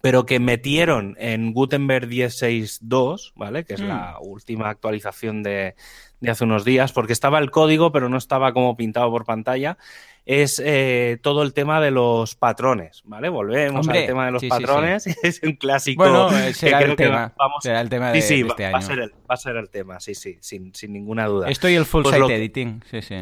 [0.03, 3.65] pero que metieron en Gutenberg 10.6.2, ¿vale?
[3.65, 4.27] Que es la mm.
[4.29, 5.77] última actualización de,
[6.21, 9.79] de, hace unos días, porque estaba el código, pero no estaba como pintado por pantalla
[10.27, 13.29] es eh, todo el tema de los patrones, ¿vale?
[13.29, 16.03] Volvemos al tema de los patrones, es un clásico.
[16.03, 18.73] Bueno, eh, será, el tema, será el tema de, sí, este va, año.
[18.75, 21.51] Va a, ser el, va a ser el tema, sí, sí, sin, sin ninguna duda.
[21.51, 23.17] Esto y el full pues site editing, sí, sí.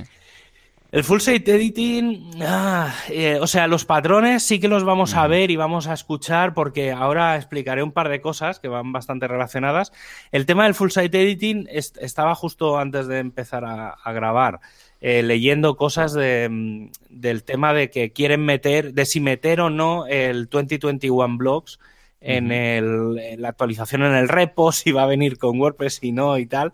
[0.91, 5.27] El full site editing, ah, eh, o sea, los patrones sí que los vamos a
[5.27, 9.29] ver y vamos a escuchar porque ahora explicaré un par de cosas que van bastante
[9.29, 9.93] relacionadas.
[10.33, 14.61] El tema del full site editing estaba justo antes de empezar a grabar.
[15.01, 19.71] Eh, leyendo cosas de, mm, del tema de que quieren meter, de si meter o
[19.71, 21.79] no el 2021 Blocks
[22.21, 26.37] en, el, la actualización en el repo, si va a venir con WordPress, y no
[26.39, 26.73] y tal.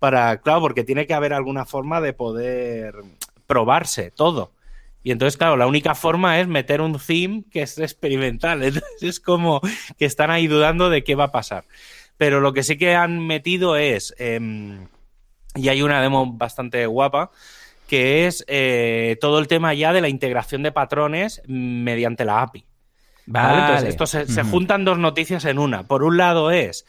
[0.00, 2.94] Para, claro, porque tiene que haber alguna forma de poder
[3.50, 4.52] probarse todo.
[5.02, 8.62] Y entonces, claro, la única forma es meter un theme que es experimental.
[8.62, 9.60] Entonces es como
[9.98, 11.64] que están ahí dudando de qué va a pasar.
[12.16, 14.86] Pero lo que sí que han metido es, em,
[15.56, 17.32] y hay una demo bastante guapa,
[17.88, 22.64] que es eh, todo el tema ya de la integración de patrones mediante la API.
[23.26, 23.60] Vale.
[23.62, 25.88] Entonces, esto se, juntan dos noticias en una.
[25.88, 26.86] Por un lado es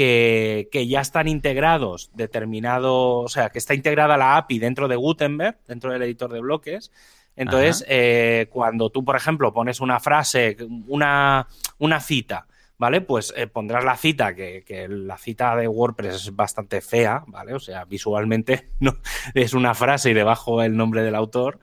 [0.00, 5.58] que, ya están integrados determinado, o sea, que está integrada la API dentro de Gutenberg,
[5.68, 6.90] dentro del editor de bloques.
[7.36, 10.56] Entonces, eh, cuando tú, por ejemplo, pones una frase,
[10.88, 11.46] una,
[11.78, 12.46] una cita,
[12.78, 13.02] ¿vale?
[13.02, 17.54] Pues eh, pondrás la cita, que, la cita de WordPress es bastante fea, ¿vale?
[17.54, 18.96] O sea, visualmente no,
[19.34, 21.60] es una frase y debajo el nombre del autor.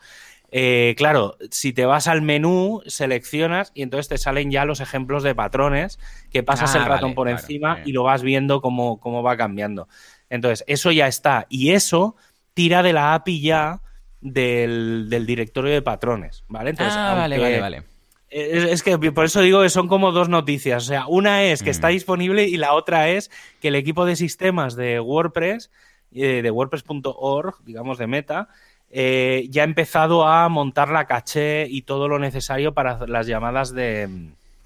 [0.49, 5.23] Eh, claro, si te vas al menú, seleccionas y entonces te salen ya los ejemplos
[5.23, 5.99] de patrones
[6.31, 9.89] que pasas el ah, ratón por encima y lo vas viendo cómo, cómo va cambiando.
[10.29, 11.47] Entonces, eso ya está.
[11.49, 12.15] Y eso
[12.53, 13.81] tira de la API ya
[14.21, 16.69] del, directorio de patrones, ¿vale?
[16.69, 17.83] Entonces, ah, vale, vale, vale
[18.29, 20.83] es, que por eso digo que son como dos noticias.
[20.83, 21.91] O sea, una es que está mm.
[21.91, 23.31] disponible y la otra es
[23.61, 25.71] que el equipo de sistemas de WordPress,
[26.13, 28.49] eh, de WordPress.org, digamos de Meta,
[28.89, 33.73] eh, ya ha empezado a montar la caché y todo lo necesario para las llamadas
[33.73, 34.07] de,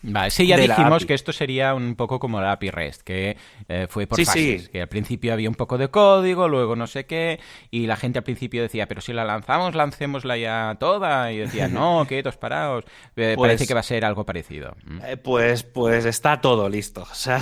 [0.03, 3.85] Vale, sí, ya dijimos que esto sería un poco como la API REST, que eh,
[3.87, 7.39] fue por fases, que al principio había un poco de código, luego no sé qué,
[7.69, 11.67] y la gente al principio decía, pero si la lanzamos, lancémosla ya toda, y decía,
[11.67, 14.75] no, quietos, parados, eh, pues parece que va a ser algo parecido.
[14.85, 14.99] Mm.
[15.05, 17.39] Eh, pues, pues está todo listo, o sea,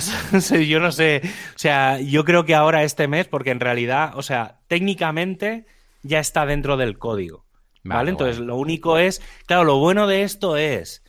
[0.60, 4.22] yo no sé, o sea, yo creo que ahora este mes, porque en realidad, o
[4.22, 5.64] sea, técnicamente
[6.02, 7.46] ya está dentro del código,
[7.84, 8.10] ¿vale?
[8.10, 11.02] Entonces, lo único es, claro, lo bueno de esto es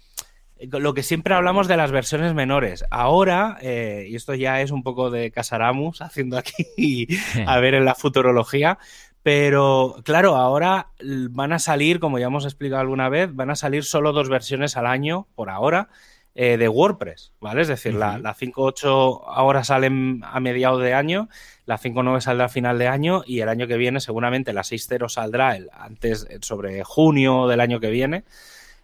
[0.70, 2.86] lo que siempre hablamos de las versiones menores.
[2.92, 7.08] Ahora, eh, y esto ya es un poco de Casaramus haciendo aquí
[7.48, 8.78] a ver en la futurología,
[9.24, 10.92] pero claro, ahora
[11.30, 14.78] van a salir, como ya hemos explicado alguna vez, van a salir solo dos versiones
[14.78, 15.90] al año, por ahora,
[16.34, 17.62] eh, de WordPress, ¿vale?
[17.62, 21.28] Es decir, la, la 5.8 ahora sale a mediados de año,
[21.65, 25.10] la 5.9 saldrá a final de año y el año que viene seguramente la 6.0
[25.10, 28.24] saldrá el, antes, sobre junio del año que viene.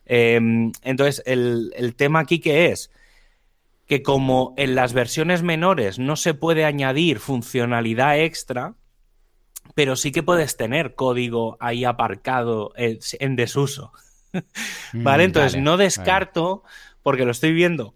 [0.05, 2.91] Em, entonces, el, tema aquí que es
[3.85, 8.75] que como en las versiones menores no se puede añadir funcionalidad extra,
[9.75, 13.91] pero sí que puedes tener código ahí aparcado en desuso.
[14.93, 15.23] Mm, ¿Vale?
[15.25, 16.63] Entonces, no descarto,
[17.07, 17.95] porque lo estoy viendo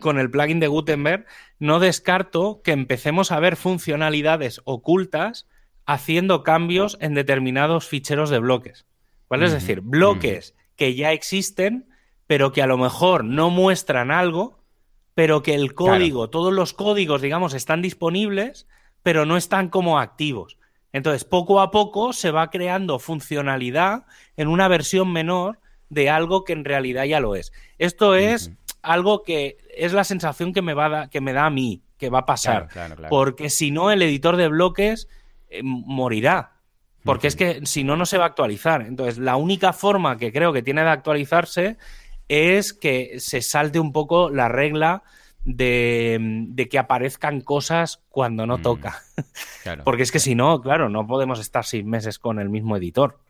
[0.00, 1.26] con el plugin de Gutenberg,
[1.58, 5.46] no descarto que empecemos a ver funcionalidades ocultas
[5.84, 8.86] haciendo cambios en determinados ficheros de bloques.
[9.28, 9.44] ¿Vale?
[9.44, 11.90] Es decir, bloques que ya existen,
[12.26, 14.64] pero que a lo mejor no muestran algo,
[15.12, 18.66] pero que el código, todos los códigos, digamos, están disponibles,
[19.02, 20.56] pero no están como activos.
[20.94, 24.06] Entonces, poco a poco se va creando funcionalidad
[24.38, 27.52] en una versión menor de algo que en realidad ya lo es.
[27.78, 31.82] Esto es algo que es la sensación que me, va que me da a mí,
[31.98, 32.68] que va a pasar.
[33.08, 35.08] porque si no, el editor de bloques
[35.48, 36.52] eh, morirá.
[37.04, 38.82] Porque es que si no, no se va a actualizar.
[38.82, 41.76] Entonces, la única forma que creo que tiene de actualizarse
[42.28, 45.04] es que se salte un poco la regla
[45.44, 48.62] de, que aparezcan cosas cuando no mm.
[48.62, 49.02] toca.
[49.84, 53.20] Porque es que si no, claro, no podemos estar seis meses con el mismo editor.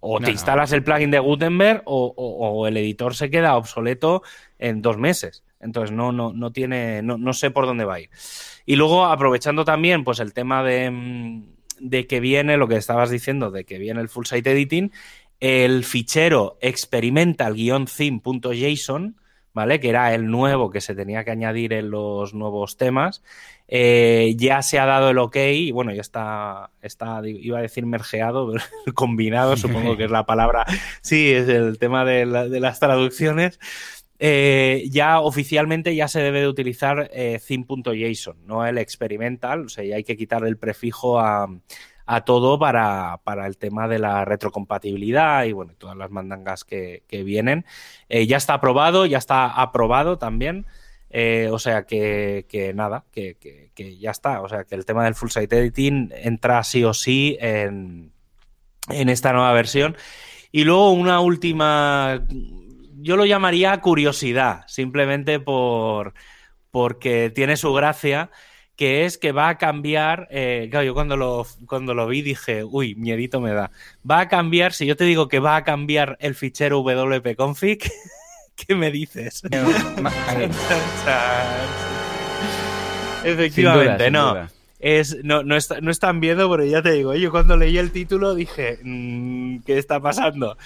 [0.00, 4.22] O te instalas el plugin de Gutenberg o, el editor se queda obsoleto
[4.58, 5.44] en dos meses.
[5.60, 8.10] Entonces no, no, no tiene, no, no sé por dónde va a ir.
[8.64, 11.42] Y luego, aprovechando también, pues el tema de mm,
[11.80, 14.92] de que viene lo que estabas diciendo, de que viene el full site editing,
[15.40, 19.16] el fichero experimental-theme.json,
[19.52, 19.80] ¿vale?
[19.80, 23.22] Que era el nuevo que se tenía que añadir en los nuevos temas.
[23.66, 27.84] Eh, ya se ha dado el ok y bueno, ya está, está, iba a decir
[27.84, 28.54] mergeado,
[28.94, 30.64] combinado, supongo que es la palabra.
[31.02, 33.58] Sí, es el tema de, las traducciones.
[34.20, 37.38] Eh, ya oficialmente ya se debe de utilizar eh,
[38.46, 41.46] no el experimental, o sea, ya hay que quitar el prefijo a,
[42.24, 47.64] todo para, el tema de la retrocompatibilidad y bueno, todas las mandangas que, vienen.
[48.08, 50.66] Eh, ya está aprobado, ya está aprobado también.
[51.50, 53.36] o sea que, nada, que,
[53.74, 54.42] que, ya está.
[54.42, 58.12] O sea que el tema del full site editing entra sí o sí en,
[58.88, 59.96] en esta nueva versión.
[60.50, 62.24] Y luego una última
[63.00, 66.14] yo lo llamaría curiosidad, simplemente por
[66.70, 68.30] porque tiene su gracia,
[68.78, 72.62] que es que va a cambiar, eh, claro, yo cuando lo, cuando lo vi dije,
[72.62, 73.72] uy, miedito me da,
[74.08, 77.90] va a cambiar, si yo te digo que va a cambiar el fichero wp-config,
[78.56, 79.42] ¿qué me dices?
[83.24, 84.48] Efectivamente, no.
[84.78, 88.36] Es, no, no, no, están viendo, pero ya te digo, yo cuando leí el título
[88.36, 90.56] dije, mm, ¿qué está pasando?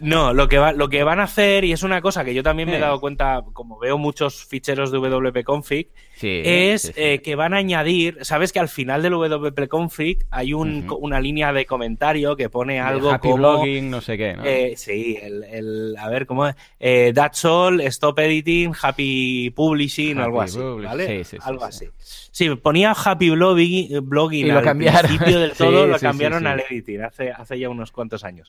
[0.00, 2.42] No, lo que, va, lo que van a hacer, y es una cosa que yo
[2.42, 5.88] también me he dado cuenta, como veo muchos ficheros de wp-config,
[6.22, 11.20] es eh, que van a añadir, sabes que al final del wp-config hay un, una
[11.20, 13.36] línea de comentario que pone algo happy como...
[13.36, 14.44] blogging, no sé qué, ¿no?
[14.44, 16.56] Eh, sí, el, a ver, ¿cómo es?
[16.80, 21.24] Eh, that's all, stop editing, happy publishing, algo así, ¿vale?
[21.24, 21.86] Sí, sí, algo así.
[21.98, 27.58] Sí, ponía happy blogging, blogging al principio del todo, lo cambiaron al editing hace, hace
[27.58, 28.48] ya unos cuantos años.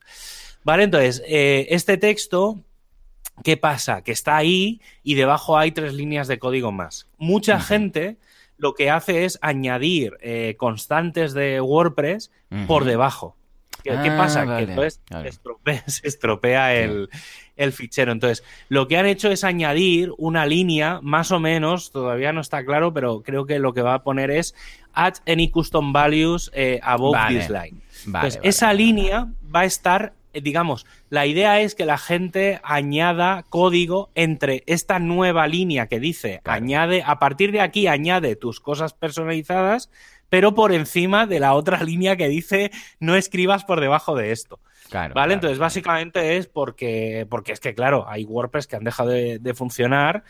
[0.63, 2.59] Vale, entonces, eh, este texto,
[3.43, 4.01] ¿qué pasa?
[4.01, 7.07] Que está ahí y debajo hay tres líneas de código más.
[7.17, 8.17] Mucha gente
[8.57, 12.31] lo que hace es añadir eh, constantes de WordPress
[12.67, 13.35] por debajo.
[13.83, 14.57] ¿Qué, ah, pasa?
[14.57, 15.01] que entonces
[15.85, 17.09] se estropea, el,
[17.55, 18.11] el, fichero.
[18.11, 22.65] Entonces, lo que han hecho es añadir una línea, más o menos, todavía no está
[22.65, 24.55] claro, pero creo que lo que va a poner es
[24.93, 27.79] add any custom values eh, above this line.
[28.05, 34.09] entonces, esa línea va a estar digamos, la idea es que la gente añada código
[34.15, 39.89] entre esta nueva línea que dice, añade, a partir de aquí añade tus cosas personalizadas,
[40.29, 44.59] pero por encima de la otra línea que dice no escribas por debajo de esto.
[44.89, 45.13] Claro, ¿Vale?
[45.13, 49.37] claro, Entonces, básicamente es porque, porque es que, claro, hay WordPress que han dejado de,
[49.37, 50.23] de funcionar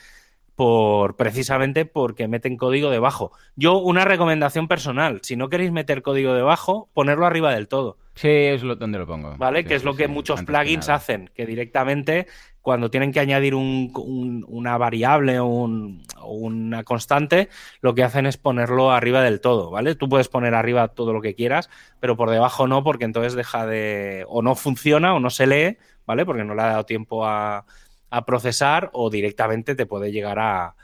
[0.58, 3.32] por precisamente porque meten código debajo.
[3.56, 7.98] Yo, una recomendación personal, si no queréis meter código debajo, ponerlo arriba del todo.
[8.16, 9.36] Sí, es lo, donde lo pongo.
[9.38, 9.62] ¿Vale?
[9.62, 12.26] Sí, que es sí, lo que sí, muchos que plugins hacen, que directamente
[12.64, 17.50] cuando tienen que añadir un- un- una variable o, un- o una constante,
[17.82, 19.94] lo que hacen es ponerlo arriba del todo, ¿vale?
[19.94, 23.68] Tú puedes poner arriba todo lo que quieras, pero por debajo no, porque entonces deja
[23.68, 24.26] de...
[24.28, 26.26] o no funciona o no se lee, ¿vale?
[26.26, 27.64] Porque no le ha dado tiempo a,
[28.10, 30.76] a procesar o directamente te puede llegar a,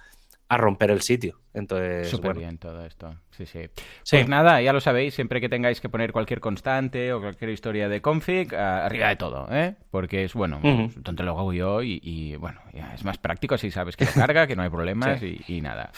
[0.49, 1.39] a romper el sitio.
[1.55, 3.15] Entonces, Súper bueno, bien todo esto.
[3.29, 3.59] Sí, sí.
[4.01, 4.17] Sí.
[4.17, 7.87] Pues nada, ya lo sabéis, siempre que tengáis que poner cualquier constante o cualquier historia
[7.89, 9.75] de config, arriba de todo, ¿eh?
[9.91, 10.89] Porque es, bueno, Ujú.
[10.91, 14.05] pues, tonto lo hago yo y, y, bueno, ya es más práctico si sabes que
[14.05, 15.39] lo carga, que no hay problemas Sí.
[15.47, 15.91] y, y nada.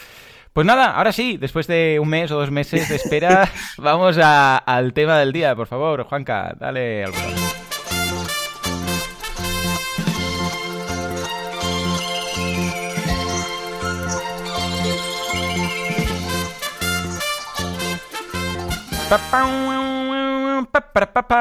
[0.52, 4.58] Pues nada, ahora sí, después de un mes o dos meses de espera, vamos a-
[4.58, 7.75] al tema del día, por favor, Juanca, dale al botón.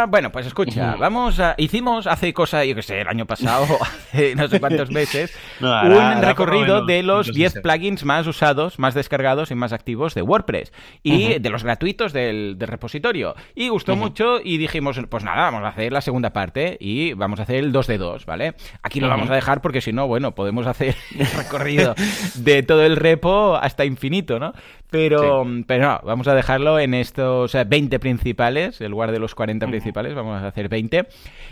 [0.08, 1.56] Bueno, pues escucha, vamos a...
[1.58, 5.82] Hicimos hace cosa, yo que sé, el año pasado, hace no sé cuántos meses, No,
[5.82, 7.64] un recorrido menos de los cinco o 10 seis.
[7.64, 10.74] plugins más usados, más descargados y más activos de WordPress.
[11.04, 13.36] Y de los gratuitos del, del repositorio.
[13.56, 17.40] Y gustó mucho y dijimos, pues nada, vamos a hacer la segunda parte y vamos
[17.40, 18.56] a hacer el 2 de 2, ¿vale?
[18.84, 21.96] Aquí lo vamos a dejar porque si no, bueno, podemos hacer el recorrido
[22.36, 24.54] de todo el repo hasta infinito, ¿no?
[24.96, 29.36] Pero, pero no, vamos a dejarlo en estos eh, 20 principales, en lugar de los
[29.36, 29.72] 40 Ujú.
[29.72, 31.08] principales, vamos a hacer 20.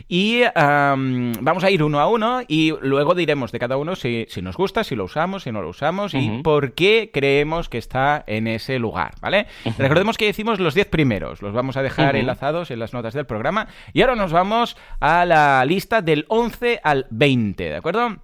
[0.07, 4.25] Y am, vamos a ir uno a uno y luego diremos de cada uno si,
[4.29, 7.77] si nos gusta, si lo usamos, si no lo usamos y por qué creemos que
[7.77, 9.47] está en ese lugar, ¿vale?
[9.77, 13.25] Recordemos que decimos los 10 primeros, los vamos a dejar enlazados en las notas del
[13.25, 13.67] programa.
[13.93, 18.17] Y ahora nos vamos a la lista del 11 al 20, ¿de acuerdo?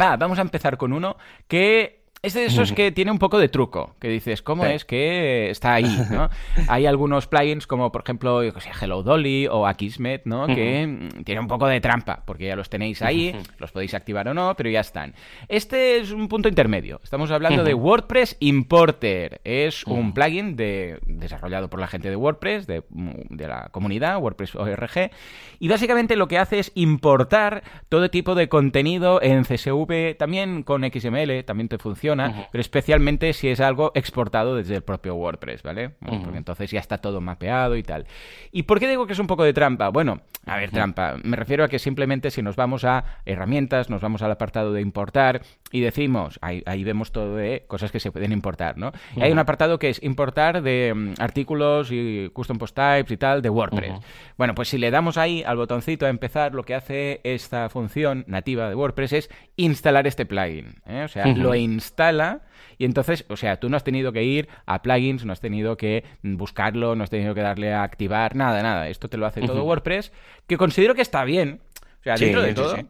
[0.00, 1.16] Va, vamos a empezar con uno
[1.48, 4.70] que es de esos que tiene un poco de truco, que dices, ¿cómo Sí.
[4.72, 5.98] es que está ahí?
[6.10, 6.30] ¿no?
[6.68, 10.46] Hay algunos plugins como, por ejemplo, yo qué sé, Hello Dolly o Akismet, ¿no?
[10.46, 14.26] Que mm, tienen un poco de trampa, porque ya los tenéis ahí, los podéis activar
[14.28, 15.14] o no, pero ya están.
[15.48, 17.00] Este es un punto intermedio.
[17.02, 19.40] Estamos hablando de WordPress Importer.
[19.44, 24.54] Es un plugin de, desarrollado por la gente de WordPress, de, de la comunidad, WordPress
[24.54, 25.10] ORG,
[25.58, 30.82] y básicamente lo que hace es importar todo tipo de contenido en CSV, también con
[30.82, 35.94] XML, también te funciona, pero especialmente si es algo exportado desde el propio WordPress, ¿vale?
[36.00, 38.06] Bueno, Porque entonces ya está todo mapeado y tal.
[38.52, 39.88] ¿Y por qué digo que es un poco de trampa?
[39.88, 41.16] Bueno, a ver, trampa.
[41.22, 44.80] Me refiero a que simplemente si nos vamos a herramientas, nos vamos al apartado de
[44.80, 45.42] importar
[45.74, 48.92] y decimos, ahí, ahí vemos todo de cosas que se pueden importar, ¿no?
[49.16, 53.16] Y hay un apartado que es importar de mm, artículos y custom post types y
[53.16, 53.94] tal de WordPress.
[54.38, 58.22] Bueno, pues si le damos ahí al botoncito a empezar, lo que hace esta función
[58.28, 60.76] nativa de WordPress es instalar este plugin.
[60.86, 61.02] ¿eh?
[61.06, 62.42] O sea, lo instala
[62.78, 65.76] y entonces, o sea, tú no has tenido que ir a plugins, no has tenido
[65.76, 68.88] que mm, buscarlo, no has tenido que darle a activar, nada, nada.
[68.88, 69.64] Esto te lo hace todo.
[69.64, 70.12] WordPress,
[70.46, 71.58] que considero que está bien.
[71.98, 72.76] O sea, Sí, dentro de sí, todo.
[72.76, 72.86] sí.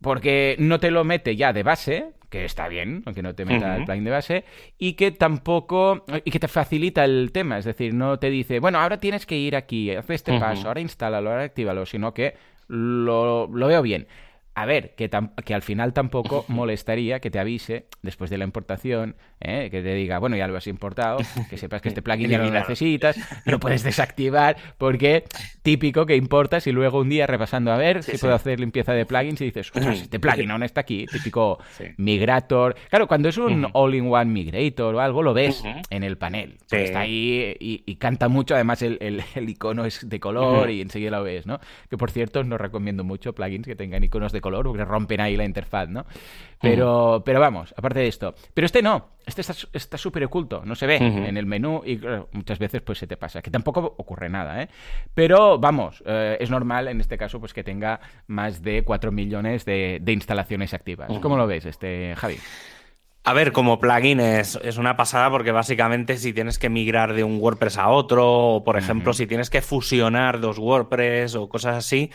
[0.00, 3.76] Porque no te lo mete ya de base, que está bien, aunque no te meta
[3.76, 4.44] el plugin de base,
[4.78, 8.78] y que tampoco, y que te facilita el tema, es decir, no te dice, bueno,
[8.78, 12.34] ahora tienes que ir aquí, haz este paso, ahora instálalo, ahora actívalo, sino que
[12.68, 14.06] lo, lo veo bien.
[14.60, 15.08] A ver, que,
[15.44, 19.68] que al final tampoco molestaría que te avise después de la importación, ¿eh?
[19.70, 21.18] que te diga, bueno, ya lo has importado,
[21.48, 25.24] que sepas que este plugin ya no lo necesitas, lo puedes desactivar, porque
[25.62, 28.22] típico que importas y luego un día repasando a ver Sí, si sí.
[28.22, 31.84] puedo hacer limpieza de plugins y dices, ostras, este plugin aún está aquí, típico Sí.
[31.98, 32.74] migrator.
[32.90, 36.58] Claro, cuando es un all-in-one migrator o algo, lo ves en el panel.
[36.70, 40.80] Está ahí y, y canta mucho, además el, el- el icono es de color y
[40.80, 41.60] enseguida lo ves, ¿no?
[41.90, 45.36] Que por cierto, no recomiendo mucho plugins que tengan iconos de color porque rompen ahí
[45.36, 46.06] la interfaz, ¿no?
[46.60, 48.34] Pero, pero vamos, aparte de esto.
[48.52, 52.28] Pero este no, este está súper oculto, no se ve en el menú y claro,
[52.32, 54.68] muchas veces pues se te pasa, que tampoco ocurre nada, ¿eh?
[55.14, 59.64] Pero vamos, eh, es normal en este caso pues que tenga más de 4 millones
[59.64, 61.10] de, de instalaciones activas.
[61.20, 62.38] ¿Cómo lo ves, este Javi?
[63.24, 67.24] A ver, como plugin es, es una pasada porque básicamente si tienes que migrar de
[67.24, 71.76] un WordPress a otro, o por ejemplo, si tienes que fusionar dos WordPress o cosas
[71.76, 72.10] así,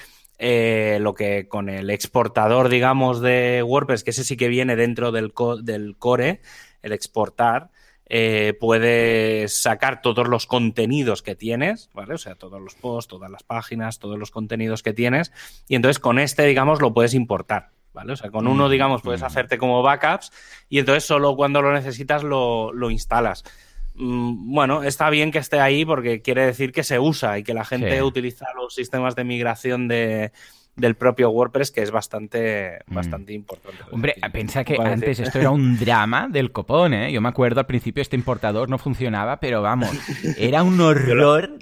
[0.46, 5.14] eh, lo que con el exportador, digamos, de WordPress, que ese sí que viene dentro
[5.14, 6.42] del, co- del core,
[6.82, 7.70] el exportar,
[8.08, 12.14] eh, puedes sacar todos los contenidos que tienes, ¿vale?
[12.16, 15.32] O sea, todos los posts, todas las páginas, todos los contenidos que tienes,
[15.70, 17.70] y entonces con este, digamos, lo puedes importar.
[17.94, 18.14] ¿Vale?
[18.14, 19.26] O sea, con uno, Mm, digamos, puedes mm.
[19.26, 20.32] hacerte como backups
[20.68, 23.44] y entonces solo cuando lo necesitas lo, lo instalas.
[23.96, 27.54] Mm, bueno, está bien que esté ahí porque quiere decir que se usa y que
[27.54, 28.02] la gente Sí.
[28.02, 30.32] utiliza los sistemas de migración de,
[30.76, 32.96] del propio WordPress, que es bastante, Mm.
[32.96, 33.78] bastante importante.
[33.92, 34.88] Hombre, piensa que decir.
[34.88, 37.12] antes esto era un drama del copón, ¿eh?
[37.12, 39.92] Yo me acuerdo al principio este importador no funcionaba, pero vamos,
[40.38, 41.58] era un horror.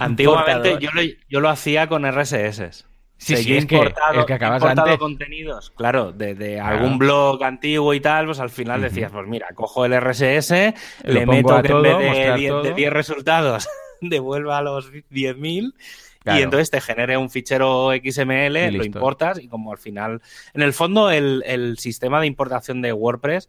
[0.00, 2.84] Antiguamente yo lo, yo lo hacía con RSS.
[3.18, 6.54] Sí, sí, es que importado, el que acabas he importado antes- contenidos, claro, de, de
[6.54, 6.76] Claro.
[6.78, 11.12] algún blog antiguo y tal, pues al final decías, pues mira, cojo el RSS, Lo
[11.14, 12.74] le meto que todo, en vez de mostrar 10, de todo.
[12.74, 13.68] 10 resultados
[14.00, 15.74] devuelva los 10.000
[16.20, 16.40] Claro.
[16.40, 20.20] y entonces te genere un fichero XML, lo importas y como al final,
[20.54, 23.48] en el fondo el, el sistema de importación de WordPress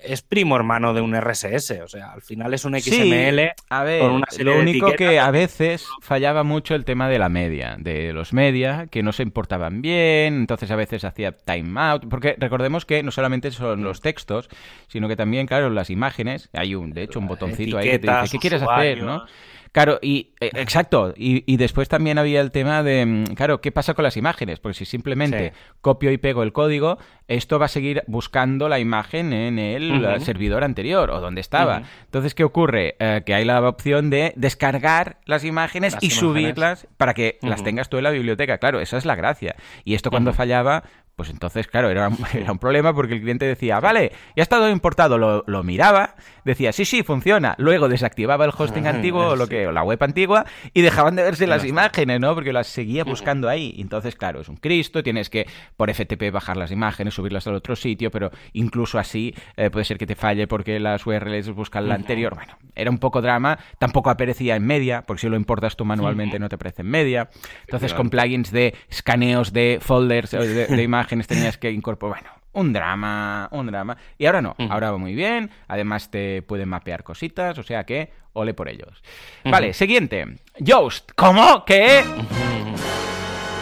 [0.00, 3.52] es primo hermano de un RSS, o sea, al final es un Sí, XML.
[3.68, 7.18] a ver, con una serie lo único que a veces fallaba mucho el tema de
[7.18, 12.08] la media, de los media, que no se importaban bien, entonces a veces hacía timeout,
[12.08, 14.48] porque recordemos que no solamente son los textos,
[14.86, 18.10] sino que también, claro, las imágenes, hay un, de hecho, un botoncito ahí que te
[18.10, 19.24] dice, ¿qué quieres hacer, no?
[19.72, 23.70] Claro, y eh, exacto, y, y después también había el tema de, mm, claro, ¿qué
[23.72, 24.60] pasa con las imágenes?
[24.60, 25.60] Porque si simplemente Sí.
[25.80, 26.98] copio y pego el código,
[27.28, 31.82] esto va a seguir buscando la imagen en el servidor anterior o donde estaba.
[32.06, 32.96] Entonces, ¿qué ocurre?
[32.98, 36.20] Eh, que hay la opción de descargar las imágenes Las y imágenes.
[36.20, 38.58] subirlas para que las tengas tú en la biblioteca.
[38.58, 39.56] Claro, esa es la gracia.
[39.84, 40.84] Y esto cuando fallaba,
[41.18, 44.56] pues entonces, claro, era, un- era un problema porque el cliente decía, vale, ya está
[44.58, 46.14] todo importado, lo, lo miraba,
[46.44, 47.56] decía, sí, sí, funciona.
[47.58, 51.24] Luego desactivaba el hosting antiguo o lo que, o la web antigua y dejaban de
[51.24, 52.34] verse las imágenes, ¿no?
[52.36, 53.74] Porque las seguía buscando ahí.
[53.78, 55.46] Entonces, claro, es un Cristo, tienes que
[55.76, 59.98] por FTP bajar las imágenes, subirlas al otro sitio, pero incluso así eh, puede ser
[59.98, 62.36] que te falle porque las URLs buscan la anterior.
[62.36, 66.38] Bueno, era un poco drama, tampoco aparecía en media, porque si lo importas tú manualmente
[66.38, 67.28] no te aparece en media.
[67.62, 72.22] Entonces, con plugins de escaneos de folders o de, de imágenes tenías que incorporar.
[72.22, 73.96] Bueno, un drama, un drama.
[74.16, 75.50] Y ahora no, ahora va muy bien.
[75.68, 79.02] Además, te pueden mapear cositas, o sea que ole por ellos.
[79.44, 80.36] Vale, siguiente.
[80.58, 81.12] Yoast.
[81.14, 81.64] ¿Cómo?
[81.64, 82.04] ¿Qué?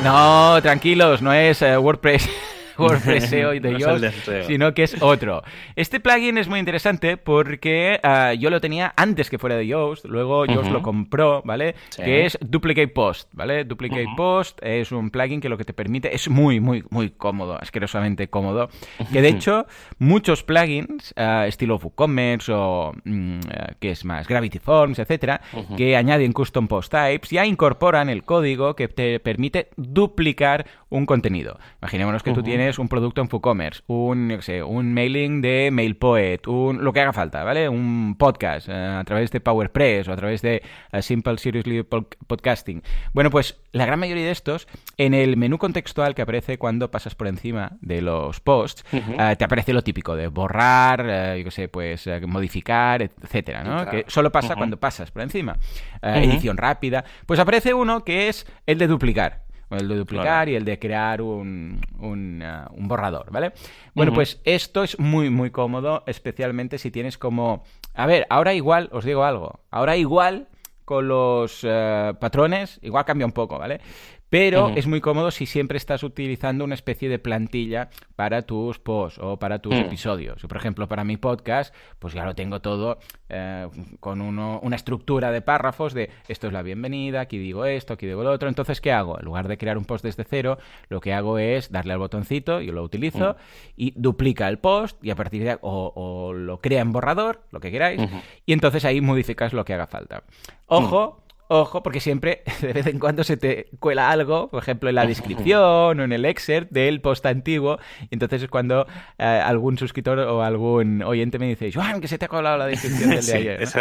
[0.04, 2.28] No, tranquilos, no es eh, WordPress.
[2.78, 5.42] WordPress SEO y de No Yoast, sino que es otro.
[5.74, 10.04] Este plugin es muy interesante porque ah, yo lo tenía antes que fuera de Yoast,
[10.04, 11.74] luego Yoast lo compró, ¿vale?
[11.90, 12.02] Sí.
[12.02, 13.64] Que es Duplicate Post, ¿vale?
[13.64, 17.58] Duplicate Post es un plugin que lo que te permite es muy, muy, muy cómodo,
[17.60, 18.68] asquerosamente cómodo.
[19.12, 19.66] Que de hecho,
[19.98, 24.26] muchos plugins, ah, estilo WooCommerce o, mm, ah, ¿qué es más?
[24.26, 25.40] Gravity Forms, etcétera,
[25.76, 31.58] que añaden custom post types, ya incorporan el código que te permite duplicar un contenido.
[31.82, 36.46] Imaginémonos que tú tienes un producto en WooCommerce, un, yo sé, un mailing de MailPoet,
[36.46, 37.68] un, lo que haga falta, ¿vale?
[37.68, 40.62] Un podcast eh, a través de PowerPress o a través de
[40.92, 42.82] eh, Simple Seriously Pod- Podcasting.
[43.12, 47.14] Bueno, pues la gran mayoría de estos, en el menú contextual que aparece cuando pasas
[47.16, 51.68] por encima de los posts, eh, te aparece lo típico de borrar, yo qué sé,
[51.68, 53.82] pues modificar, etcétera, ¿no?
[53.82, 53.90] Claro.
[53.90, 55.56] Que solo pasa cuando pasas por encima.
[56.00, 57.04] Edición rápida.
[57.26, 59.45] Pues aparece uno que es el de duplicar.
[59.70, 60.50] El de duplicar Claro.
[60.50, 63.52] y el de crear un, un, ah, un borrador, ¿vale?
[63.94, 67.64] Bueno, pues esto es muy, muy cómodo, especialmente si tienes como...
[67.94, 70.48] A ver, ahora igual, os digo algo, ahora igual
[70.84, 73.80] con los eh, patrones, igual cambia un poco, ¿vale?
[74.28, 79.20] Pero es muy cómodo si siempre estás utilizando una especie de plantilla para tus posts
[79.22, 79.78] o para tus Mm.
[79.78, 80.42] episodios.
[80.42, 82.98] Por ejemplo, para mi podcast, pues ya lo tengo todo
[83.28, 83.68] eh,
[84.00, 88.06] con uno- una estructura de párrafos de esto es la bienvenida, aquí digo esto, aquí
[88.06, 88.48] digo lo otro.
[88.48, 89.18] Entonces, ¿qué hago?
[89.18, 90.58] En lugar de crear un post desde cero,
[90.88, 93.70] lo que hago es darle al botoncito, yo lo utilizo, Mm.
[93.76, 97.60] y duplica el post y a partir de o, o lo crea en borrador, lo
[97.60, 98.00] que queráis,
[98.44, 100.22] y entonces ahí modificas lo que haga falta.
[100.66, 101.22] Ojo.
[101.48, 105.06] Ojo, porque siempre de vez en cuando se te cuela algo, por ejemplo, en la
[105.06, 107.78] descripción o en el excerpt del post antiguo.
[108.02, 108.86] Y entonces es cuando
[109.18, 112.66] eh, algún suscriptor o algún oyente me dice, Joan, que se te ha colado la
[112.66, 113.58] descripción del de Sí, ayer.
[113.60, 113.64] ¿no?
[113.64, 113.80] eso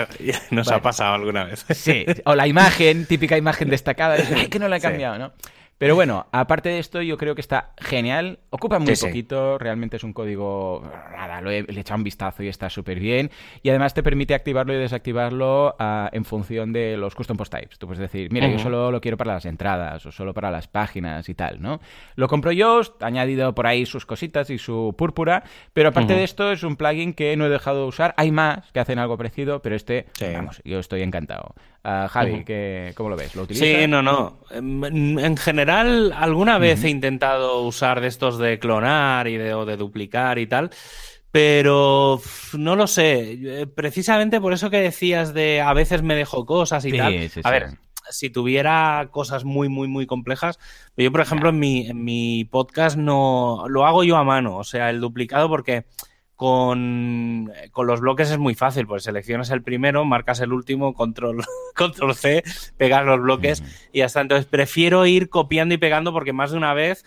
[0.52, 0.78] nos Vale.
[0.78, 1.66] ha pasado alguna vez.
[1.72, 4.88] Sí, o la imagen, típica imagen destacada, es, "Ay, que no la he Sí.
[4.88, 5.32] cambiado, ¿no?
[5.78, 8.40] Pero bueno, aparte de esto, yo creo que está genial.
[8.50, 9.06] Ocupa muy Sí, sí.
[9.08, 10.90] poquito, realmente es un código.
[11.12, 13.30] Nada, lo he, le he echado un vistazo y está súper bien.
[13.62, 17.78] Y además te permite activarlo y desactivarlo ah, en función de los custom post types.
[17.78, 20.70] Tú puedes decir, mira, yo solo lo quiero para las entradas o solo para las
[20.70, 21.82] páginas y tal, ¿no?
[22.16, 25.44] Lo compró Yoast, ha añadido por ahí sus cositas y su púrpura.
[25.74, 28.14] Pero aparte de esto, es un plugin que no he dejado de usar.
[28.16, 30.28] Hay más que hacen algo parecido, pero este, Sí.
[30.34, 31.54] vamos, yo estoy encantado.
[31.84, 32.46] Ah, Javi, Ujú.
[32.46, 33.36] ¿qué- ¿cómo lo ves?
[33.36, 33.68] ¿Lo utilizas?
[33.82, 34.40] Sí, no, no.
[34.50, 39.66] En, en general, alguna vez he intentado usar de estos de clonar y de, o
[39.66, 40.70] de duplicar y tal,
[41.32, 42.22] pero
[42.58, 43.38] no lo sé.
[43.62, 47.14] Eh, Precisamente por eso que decías de a veces me dejo cosas y Sí, tal.
[47.30, 47.52] sí, a sí.
[47.52, 47.68] ver,
[48.10, 50.60] si tuviera cosas muy, muy, muy complejas,
[50.96, 54.64] yo, por ejemplo, en mi, en mi podcast no lo hago yo a mano, o
[54.64, 55.86] sea, el duplicado porque
[56.36, 61.44] Con, con, los bloques es muy fácil, pues seleccionas el primero, marcas el último, control,
[61.76, 62.44] control C,
[62.76, 63.64] pegas los bloques
[63.94, 64.20] y ya está.
[64.20, 67.06] Entonces prefiero ir copiando y pegando porque más de una vez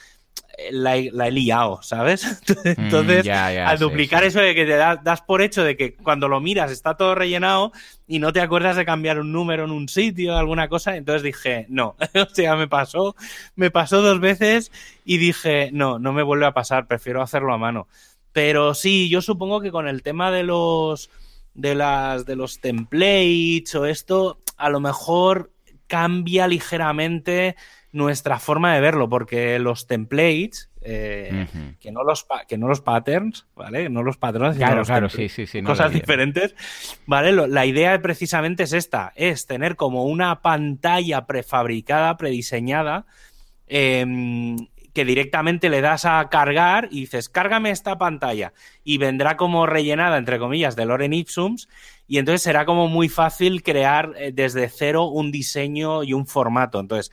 [0.71, 2.43] la, he liado, ¿sabes?
[2.65, 4.29] Entonces, Mm, al duplicar sí.
[4.29, 7.15] eso de que te das, das por hecho de que cuando lo miras está todo
[7.15, 7.73] rellenado
[8.07, 11.67] y no te acuerdas de cambiar un número en un sitio, alguna cosa, entonces dije,
[11.69, 13.15] no, o sea, me pasó,
[13.55, 14.73] me pasó dos veces
[15.05, 17.87] y dije, no, no me vuelve a pasar, prefiero hacerlo a mano.
[18.39, 21.11] Pero sí, yo supongo que con el tema de los
[21.55, 25.51] de las de los templates o esto, a lo mejor
[25.89, 27.57] cambia ligeramente
[27.91, 31.49] nuestra forma de verlo, porque los templates, eh,
[31.81, 33.89] que, no los que no los patterns, ¿vale?
[33.89, 35.61] No los patrones, sino Claro, los claro, sí, sí, sí.
[35.61, 36.55] no cosas diferentes,
[37.07, 37.33] ¿vale?
[37.33, 43.05] Lo- la idea precisamente es esta, es tener como una pantalla prefabricada, prediseñada,
[43.67, 44.57] em,
[44.99, 50.19] que directamente le das a cargar y dices, cárgame esta pantalla y vendrá como rellenada,
[50.19, 51.69] entre comillas, de Loren Ipsums
[52.09, 56.81] y entonces será como muy fácil crear eh, desde cero un diseño y un formato.
[56.81, 57.13] Entonces,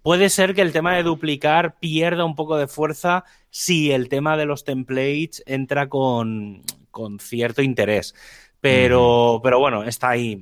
[0.00, 4.36] puede ser que el tema de duplicar pierda un poco de fuerza si el tema
[4.36, 6.62] de los templates entra con,
[6.92, 8.14] con cierto interés.
[8.60, 10.40] Pero, pero bueno, está ahí.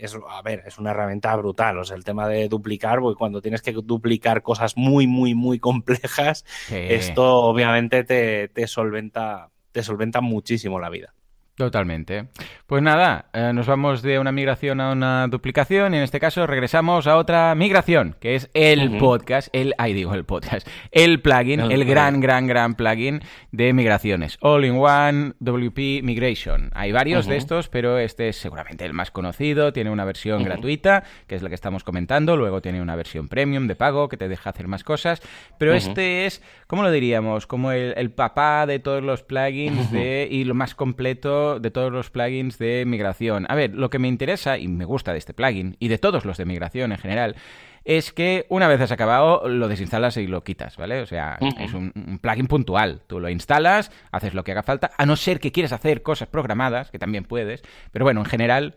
[0.00, 1.78] Es, a ver, es una herramienta brutal.
[1.78, 5.58] O sea, el tema de duplicar, porque cuando tienes que duplicar cosas muy, muy, muy
[5.58, 6.76] complejas, Sí.
[6.76, 11.14] esto obviamente te, te solventa, te solventa muchísimo la vida.
[11.60, 12.28] Totalmente.
[12.66, 16.46] Pues nada, eh, nos vamos de una migración a una duplicación y en este caso
[16.46, 21.60] regresamos a otra migración, que es el podcast, el, ahí digo el podcast, el plugin,
[21.60, 23.20] El el, gran, gran, gran plugin
[23.52, 24.38] de migraciones.
[24.40, 26.70] All-in-One WP Migration.
[26.74, 29.74] Hay varios de estos, pero este es seguramente el más conocido.
[29.74, 32.38] Tiene una versión gratuita, que es la que estamos comentando.
[32.38, 35.20] Luego tiene una versión premium de pago que te deja hacer más cosas.
[35.58, 37.46] Pero este es, ¿cómo lo diríamos?
[37.46, 41.90] Como el, el papá de todos los plugins de, y lo más completo de todos
[41.90, 43.46] los plugins de migración.
[43.48, 46.24] A ver, lo que me interesa y me gusta de este plugin y de todos
[46.24, 47.36] los de migración en general
[47.84, 51.00] es que una vez has acabado lo desinstalas y lo quitas, ¿vale?
[51.00, 53.02] O sea, es un, un plugin puntual.
[53.06, 56.28] Tú lo instalas, haces lo que haga falta, a no ser que quieras hacer cosas
[56.28, 58.74] programadas, que también puedes, pero bueno, en general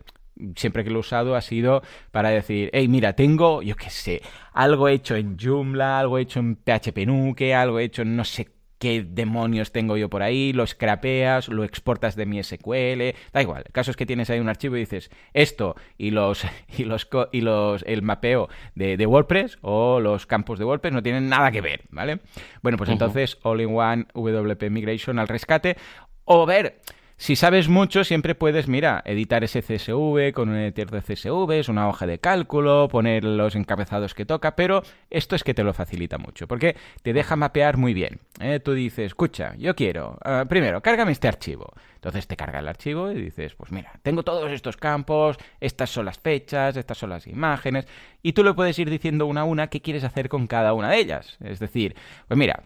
[0.56, 4.22] siempre que lo he usado ha sido para decir, hey, mira, tengo, yo qué sé,
[4.52, 8.53] algo hecho en Joomla, algo hecho en PHP Nuke, algo hecho en no sé
[8.84, 13.62] qué demonios tengo yo por ahí, lo scrapeas, lo exportas de mi SQL, da igual.
[13.64, 16.44] El caso es que tienes ahí un archivo y dices esto y los
[16.76, 21.02] y los y los el mapeo de, de WordPress o los campos de WordPress no
[21.02, 22.20] tienen nada que ver, ¿vale?
[22.60, 25.78] Bueno, pues entonces All-in-One WP Migration al rescate
[26.26, 26.82] o ver
[27.16, 31.68] si sabes mucho, siempre puedes, mira, editar ese CSV con un editor de CSV, es
[31.68, 35.72] una hoja de cálculo, poner los encabezados que toca, pero esto es que te lo
[35.72, 38.18] facilita mucho, porque te deja mapear muy bien.
[38.40, 38.58] ¿eh?
[38.58, 41.72] Tú dices, escucha, yo quiero, ah, primero, cárgame este archivo.
[41.94, 46.04] Entonces te carga el archivo y dices, pues mira, tengo todos estos campos, estas son
[46.06, 47.86] las fechas, estas son las imágenes,
[48.22, 50.90] y tú le puedes ir diciendo una a una qué quieres hacer con cada una
[50.90, 51.38] de ellas.
[51.42, 51.94] Es decir,
[52.28, 52.64] pues mira,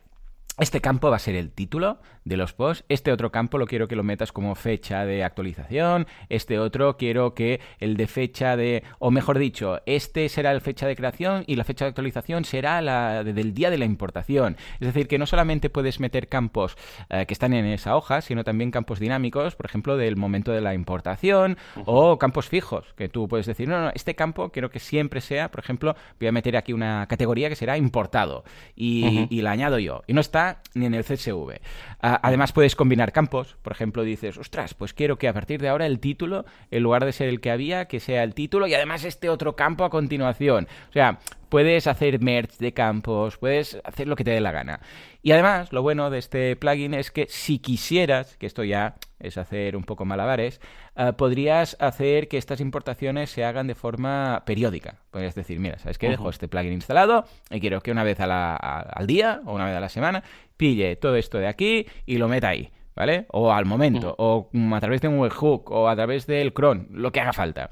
[0.59, 2.85] este campo va a ser el título de los posts.
[2.89, 6.07] Este otro campo lo quiero que lo metas como fecha de actualización.
[6.29, 10.87] Este otro quiero que el de fecha de, o mejor dicho, este será el fecha
[10.87, 14.57] de creación y la fecha de actualización será la de- del día de la importación.
[14.81, 16.77] Es decir, que no solamente puedes meter campos
[17.11, 20.61] eh, que están en esa hoja, sino también campos dinámicos, por ejemplo, del momento de
[20.61, 21.57] la importación
[21.87, 25.51] o campos fijos, que tú puedes decir, no, no, este campo quiero que siempre sea,
[25.51, 28.45] por ejemplo, voy a meter aquí una categoría que será importado
[28.75, 30.03] y la añado yo.
[30.07, 31.61] Y no está ni en el CSV.
[32.01, 33.57] Ah, además puedes combinar campos.
[33.63, 37.05] Por ejemplo, dices, ostras, pues quiero que a partir de ahora el título, en lugar
[37.05, 39.91] de ser el que había, que sea el título y además este otro campo a
[39.91, 40.69] continuación.
[40.89, 41.19] O sea,
[41.49, 44.81] puedes hacer merge de campos, puedes hacer lo que te dé la gana.
[45.23, 49.37] Y además, lo bueno de este plugin es que si quisieras, que esto ya es
[49.39, 50.61] hacer un poco malabares,
[50.95, 54.97] ah, podrías hacer que estas importaciones se hagan de forma periódica.
[55.11, 56.09] Podrías decir, mira, ¿sabes qué?
[56.09, 59.55] Dejo este plugin instalado y quiero que una vez a la- a- al día o
[59.55, 60.23] una vez a la semana
[60.57, 62.71] pille todo esto de aquí y lo meta ahí.
[62.97, 63.27] ¿Vale?
[63.31, 66.89] O al momento, o mm, a través de un webhook, o a través del cron,
[66.91, 67.71] lo que haga falta.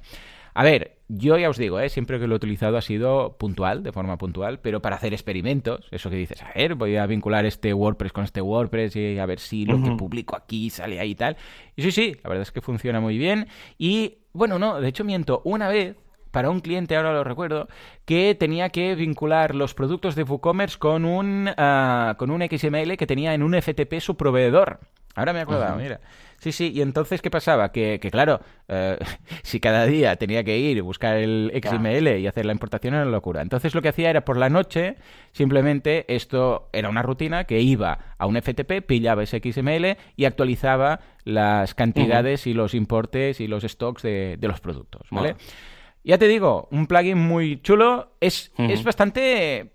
[0.54, 1.88] A ver, yo ya os digo, ¿eh?
[1.88, 5.86] siempre que lo he utilizado ha sido puntual, de forma puntual, pero para hacer experimentos,
[5.90, 9.26] eso que dices, a ver, voy a vincular este WordPress con este WordPress y a
[9.26, 11.36] ver si lo que publico aquí sale ahí y tal.
[11.76, 13.46] Y sí, sí, la verdad es que funciona muy bien.
[13.78, 15.96] Y bueno, no, de hecho miento, una vez
[16.36, 17.66] para un cliente, ahora lo recuerdo,
[18.04, 23.06] que tenía que vincular los productos de WooCommerce con un, ah, con un XML que
[23.06, 24.80] tenía en un FTP su proveedor.
[25.16, 26.00] Ahora me he acordado, mira.
[26.38, 27.72] Sí, sí, y entonces, ¿qué pasaba?
[27.72, 28.98] Que, que claro, eh,
[29.42, 33.02] si cada día tenía que ir y buscar el XML y hacer la importación era
[33.02, 33.42] una locura.
[33.42, 34.96] Entonces lo que hacía era por la noche,
[35.32, 41.00] simplemente esto era una rutina que iba a un FTP, pillaba ese XML y actualizaba
[41.24, 45.36] las cantidades y los importes y los stocks de, de los productos, ¿vale?
[46.04, 49.72] Ya te digo, un plugin muy chulo, es, es bastante,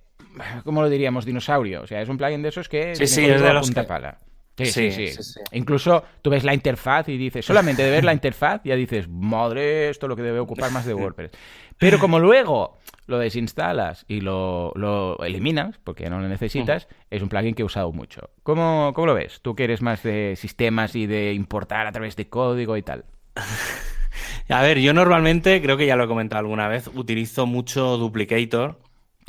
[0.63, 1.25] ¿cómo lo diríamos?
[1.25, 1.81] Dinosaurio.
[1.81, 2.95] O sea, es un plugin de esos que...
[2.95, 3.87] Sí, sí, es de los punta que...
[3.87, 4.17] pala.
[4.57, 8.61] Sí sí, sí, Incluso tú ves la interfaz y dices, solamente de ver la interfaz
[8.63, 11.31] ya dices, madre, esto es lo que debe ocupar más de WordPress.
[11.77, 12.77] Pero como luego
[13.07, 17.65] lo desinstalas y lo, lo eliminas, porque no lo necesitas, es un plugin que he
[17.65, 18.29] usado mucho.
[18.43, 19.41] ¿Cómo, ¿Cómo lo ves?
[19.41, 23.05] Tú que eres más de sistemas y de importar a través de código y tal.
[24.49, 28.79] A ver, yo normalmente, creo que ya lo he comentado alguna vez, utilizo mucho Duplicator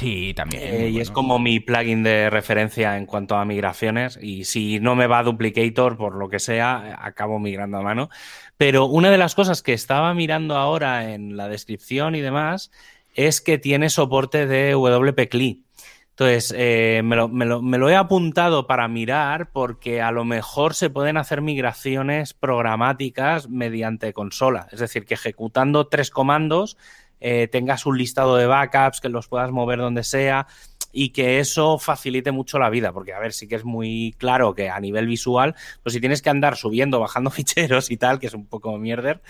[0.02, 0.62] Sí, también.
[0.64, 4.18] Eh, y es como mi plugin de referencia en cuanto a migraciones.
[4.20, 8.10] Y si no me va Duplicator, por lo que sea, acabo migrando a mano.
[8.56, 12.72] Pero una de las cosas que estaba mirando ahora en la descripción y demás
[13.14, 15.62] es que tiene soporte de WP-CLI.
[16.10, 20.24] Entonces, eh, me, lo, me, lo, me, lo, he apuntado para mirar porque a lo
[20.24, 24.68] mejor se pueden hacer migraciones programáticas mediante consola.
[24.72, 26.76] Es decir, que ejecutando tres comandos
[27.24, 30.48] eh, tengas un listado de backups, que los puedas mover donde sea
[30.92, 34.54] y que eso facilite mucho la vida, porque a ver, sí que es muy claro
[34.54, 38.26] que a nivel visual, pues si tienes que andar subiendo, bajando ficheros y tal, que
[38.26, 39.22] es un poco mierder,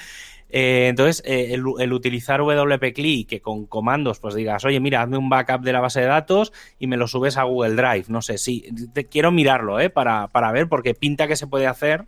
[0.55, 5.30] eh, entonces, eh, el, utilizar WP-CLI, que con comandos pues digas, oye, mira, hazme un
[5.30, 8.05] backup de la base de datos y me lo subes a Google Drive.
[8.09, 8.66] No sé, sí,
[9.11, 9.88] quiero mirarlo, ¿eh?
[9.88, 12.07] Para, para ver, porque pinta que se puede hacer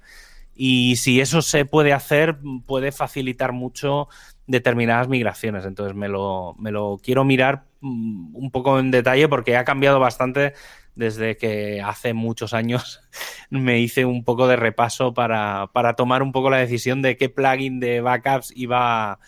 [0.54, 4.08] y si eso se puede hacer, puede facilitar mucho
[4.46, 5.64] determinadas migraciones.
[5.64, 10.00] Entonces me lo, me lo quiero mirar mm, un poco en detalle porque ha cambiado
[10.00, 10.54] bastante
[10.94, 13.00] desde que hace muchos años
[13.50, 17.28] me hice un poco de repaso para, para tomar un poco la decisión de qué
[17.28, 19.18] plugin de backups iba,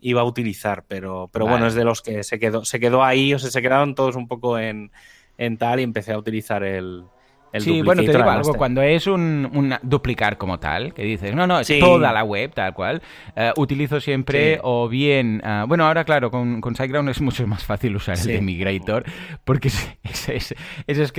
[0.00, 0.84] iba a utilizar.
[0.88, 1.54] Pero, pero vale.
[1.54, 4.16] bueno, es de los que se quedó, se quedó ahí, o sea, se quedaron todos
[4.16, 4.90] un poco en,
[5.36, 7.04] en tal y empecé a utilizar el,
[7.52, 11.34] el sí, bueno, te digo algo, cuando es un, un, duplicar como tal, que dices,
[11.34, 11.80] no, no, es sí.
[11.80, 13.02] toda la web tal cual,
[13.36, 14.60] uh, utilizo siempre sí.
[14.62, 18.30] o bien, uh, bueno, ahora claro, con, con SiteGround es mucho más fácil usar sí.
[18.30, 19.04] el de Migrator,
[19.44, 20.54] porque es, es, es,
[20.86, 21.14] es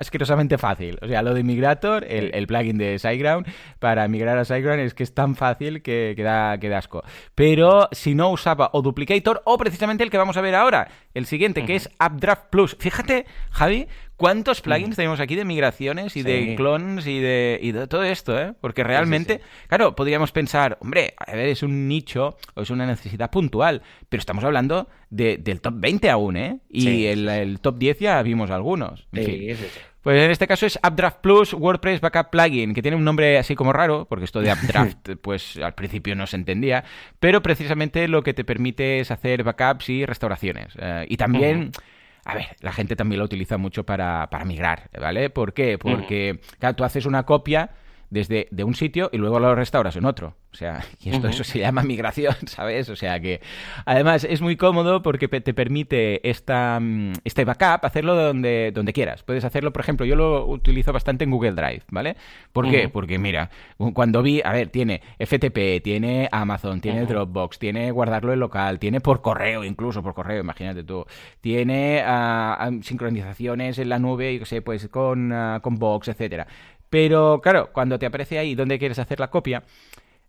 [0.00, 0.98] asquerosamente fácil.
[1.02, 3.46] O sea, lo de Migrator, el, el, plugin de SiteGround,
[3.78, 7.02] para migrar a SiteGround es que es tan fácil que, que, da, que da asco.
[7.34, 11.26] Pero si no usaba o Duplicator, o precisamente el que vamos a ver ahora, el
[11.26, 11.66] siguiente, uh -huh.
[11.66, 12.76] que es Updraft Plus.
[12.78, 13.86] Fíjate, Javi,
[14.20, 16.22] ¿Cuántos plugins tenemos aquí de migraciones y sí.
[16.22, 18.38] de clones y de, y de, todo esto?
[18.38, 18.52] ¿eh?
[18.60, 22.68] Porque realmente, sí, sí, claro, podríamos pensar, hombre, a ver, es un nicho o es
[22.68, 26.58] una necesidad puntual, pero estamos hablando de, del top 20 aún, ¿eh?
[26.68, 29.06] Y el, el, top 10 ya vimos algunos.
[29.12, 29.56] En fin.
[30.02, 33.54] Pues en este caso es Updraft Plus WordPress Backup Plugin, que tiene un nombre así
[33.54, 36.84] como raro, porque esto de Updraft, pues al principio no se entendía,
[37.20, 40.76] pero precisamente lo que te permite es hacer backups y restauraciones.
[40.76, 41.58] Uh, y también...
[41.58, 41.99] Uh -huh
[42.30, 45.30] a ver, la gente también lo utiliza mucho para, para migrar, ¿vale?
[45.30, 45.78] ¿Por qué?
[45.78, 47.70] Porque, claro, tú haces una copia
[48.10, 50.34] desde de un sitio y luego lo restauras en otro.
[50.52, 51.34] O sea, y esto uh -huh.
[51.34, 52.88] eso se llama migración, ¿sabes?
[52.88, 53.40] O sea que
[53.86, 59.22] además es muy cómodo porque te permite esta, mm, este backup hacerlo donde, donde quieras.
[59.22, 62.16] Puedes hacerlo, por ejemplo, yo lo utilizo bastante en Google Drive, ¿vale?
[62.52, 62.72] ¿Por uh -huh.
[62.72, 62.88] qué?
[62.88, 63.50] Porque mira,
[63.94, 67.08] cuando vi, a ver, tiene FTP, tiene Amazon, tiene uh -huh.
[67.08, 71.04] Dropbox, tiene guardarlo en local, tiene por correo, incluso por correo, imagínate tú.
[71.40, 76.46] Tiene uh, sincronizaciones en la nube, yo sé, pues con, uh, con Box, etcétera.
[76.90, 79.62] Pero claro, cuando te aparece ahí donde quieres hacer la copia,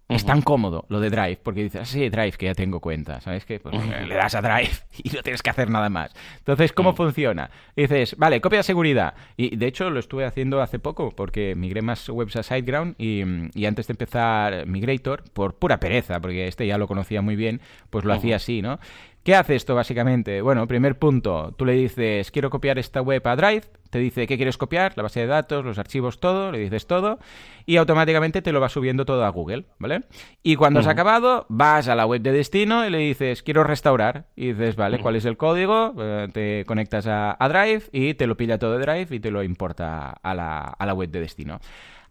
[0.08, 0.18] Uh -huh.
[0.18, 3.22] Es tan cómodo lo de Drive, porque dices, ah, sí, Drive, que ya tengo cuenta,
[3.22, 3.62] ¿sabes qué?
[3.62, 4.06] Pues uh -huh.
[4.08, 4.72] le das a Drive
[5.04, 6.12] y no tienes que hacer nada más.
[6.40, 6.98] Entonces, ¿cómo uh -huh.
[6.98, 7.50] funciona?
[7.78, 9.14] Dices, vale, copia de seguridad.
[9.38, 13.24] Y de hecho lo estuve haciendo hace poco, porque migré más webs a SiteGround y,
[13.58, 17.62] y antes de empezar Migrator, por pura pereza, porque este ya lo conocía muy bien,
[17.90, 18.80] pues lo hacía así, ¿no?
[19.24, 20.42] ¿Qué hace esto básicamente?
[20.42, 24.36] Bueno, primer punto, tú le dices, quiero copiar esta web a Drive, te dice qué
[24.36, 27.20] quieres copiar, la base de datos, los archivos, todo, le dices todo,
[27.68, 30.06] y automáticamente te lo va subiendo todo a Google, ¿vale?
[30.42, 30.86] Y cuando uh -huh.
[30.88, 34.76] has acabado, vas a la web de destino y le dices, quiero restaurar, y dices,
[34.76, 35.04] vale, uh -huh.
[35.04, 35.94] ¿cuál es el código?
[36.00, 39.30] Eh, te conectas a, a, Drive y te lo pilla todo de Drive y te
[39.30, 41.60] lo importa a la, a la web de destino.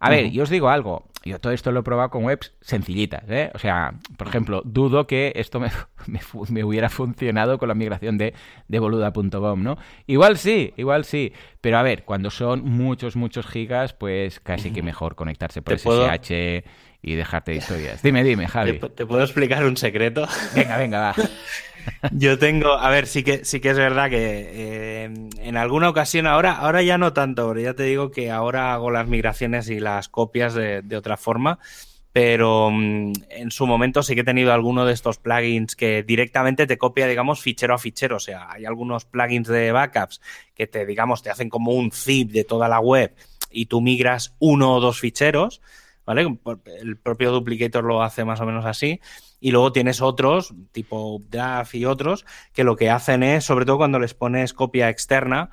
[0.01, 0.33] A ver, uh -huh.
[0.33, 3.51] yo os digo algo, yo todo esto lo he probado con webs sencillitas, ¿eh?
[3.55, 5.71] O sea, por ejemplo, dudo que esto me,
[6.07, 8.35] me, me hubiera funcionado con la migración de,
[8.69, 9.77] de boluda.com, ¿no?
[10.07, 14.83] Igual sí, igual sí, pero a ver, cuando son muchos, muchos gigas, pues casi que
[14.83, 16.13] mejor conectarse por SSH puedo...
[17.03, 18.03] y dejarte de historias.
[18.03, 18.79] Dime, dime, Javi.
[18.79, 20.27] ¿Te, ¿Te, puedo explicar un secreto?
[20.55, 21.15] Venga, venga, va.
[22.13, 25.05] Yo tengo, a ver, sí que, sí que es verdad que eh,
[25.39, 28.91] en alguna ocasión, ahora, ahora ya no tanto, pero ya te digo que ahora hago
[28.91, 31.59] las migraciones y las copias de, otra forma
[32.13, 36.67] pero mm, en su momento sí que he tenido alguno de estos plugins que directamente
[36.67, 38.17] te copia, digamos, fichero a fichero.
[38.17, 40.21] O sea, hay algunos plugins de backups
[40.53, 43.15] que te, digamos, te hacen como un zip de toda la web
[43.51, 45.61] y tú migras uno o dos ficheros,
[46.11, 46.27] ¿vale?
[46.81, 49.01] El propio Duplicator lo hace más o menos así.
[49.39, 53.77] Y luego tienes otros, tipo DAF y otros, que lo que hacen es, sobre todo
[53.77, 55.51] cuando les pones copia externa,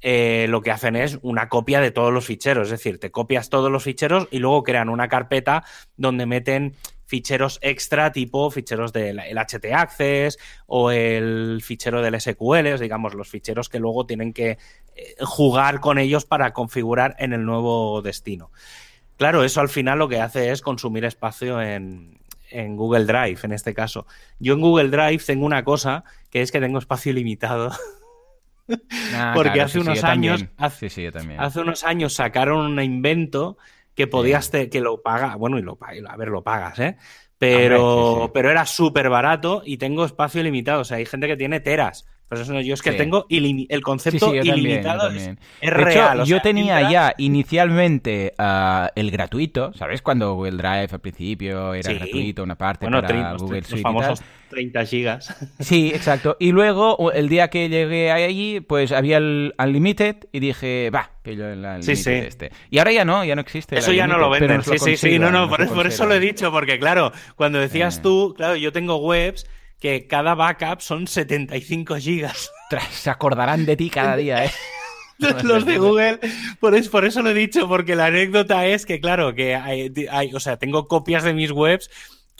[0.00, 2.64] eh, lo que hacen es una copia de todos los ficheros.
[2.64, 5.62] Es decir, te copias todos los ficheros y luego crean una carpeta
[5.96, 6.74] donde meten
[7.06, 13.68] ficheros extra tipo ficheros del HT Access o el fichero del SQL, digamos, los ficheros
[13.68, 14.58] que luego tienen que
[14.96, 18.50] eh, jugar con ellos para configurar en el nuevo destino.
[19.20, 22.18] Claro, eso al final lo que hace es consumir espacio en,
[22.48, 24.06] en Google Drive, en este caso.
[24.38, 27.70] Yo en Google Drive tengo una cosa que es que tengo espacio limitado.
[29.12, 30.86] Ah, Porque hace unos años, hace,
[31.38, 33.58] hace, unos años sacaron un invento
[33.96, 36.96] que podías, que lo paga, bueno, y lo, a ver, lo pagas, ¿eh?
[37.36, 40.82] Pero, pero era súper barato y tengo espacio limitado.
[40.82, 42.06] O sea, hay gente que tiene teras.
[42.30, 46.22] Pero eso no, yo es que tengo el concepto ilimitado es, real.
[46.24, 50.00] yo tenía ya inicialmente uh, el gratuito, ¿sabes?
[50.00, 53.82] Cuando Google Drive al principio era gratuito, una parte para Google Suite.
[53.82, 55.36] famosos 30 gigas.
[55.58, 56.36] Sí, exacto.
[56.38, 61.48] Y luego, el día que llegué allí, pues había el Unlimited y dije, va, pillo
[61.48, 62.10] el Unlimited sí, sí.
[62.12, 62.50] este.
[62.70, 63.76] Y ahora ya no, ya no existe.
[63.76, 64.62] Eso ya no lo venden.
[64.62, 67.98] Sí, sí, sí, no, no, por, por, eso lo he dicho, porque claro, cuando decías
[67.98, 68.00] eh.
[68.02, 69.46] tú, claro, yo tengo webs
[69.80, 72.52] que cada backup son 75 gigas.
[72.92, 74.52] Se acordarán de ti cada día, ¿eh?
[75.42, 76.18] Los de Google,
[76.60, 79.92] por eso, por eso lo he dicho, porque la anécdota es que, claro, que hay,
[80.34, 81.90] o sea, tengo copias de mis webs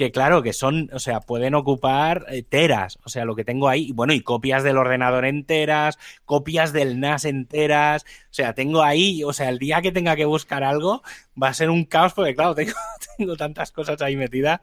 [0.01, 3.68] que claro, que son, o sea, pueden ocupar eh, teras, o sea, lo que tengo
[3.68, 9.24] ahí, bueno, y copias del ordenador enteras, copias del NAS enteras, o sea, tengo ahí,
[9.24, 11.03] o sea, el día que tenga que buscar algo
[11.41, 12.55] va a ser un caos porque, claro,
[13.18, 14.61] tengo, tantas cosas ahí metidas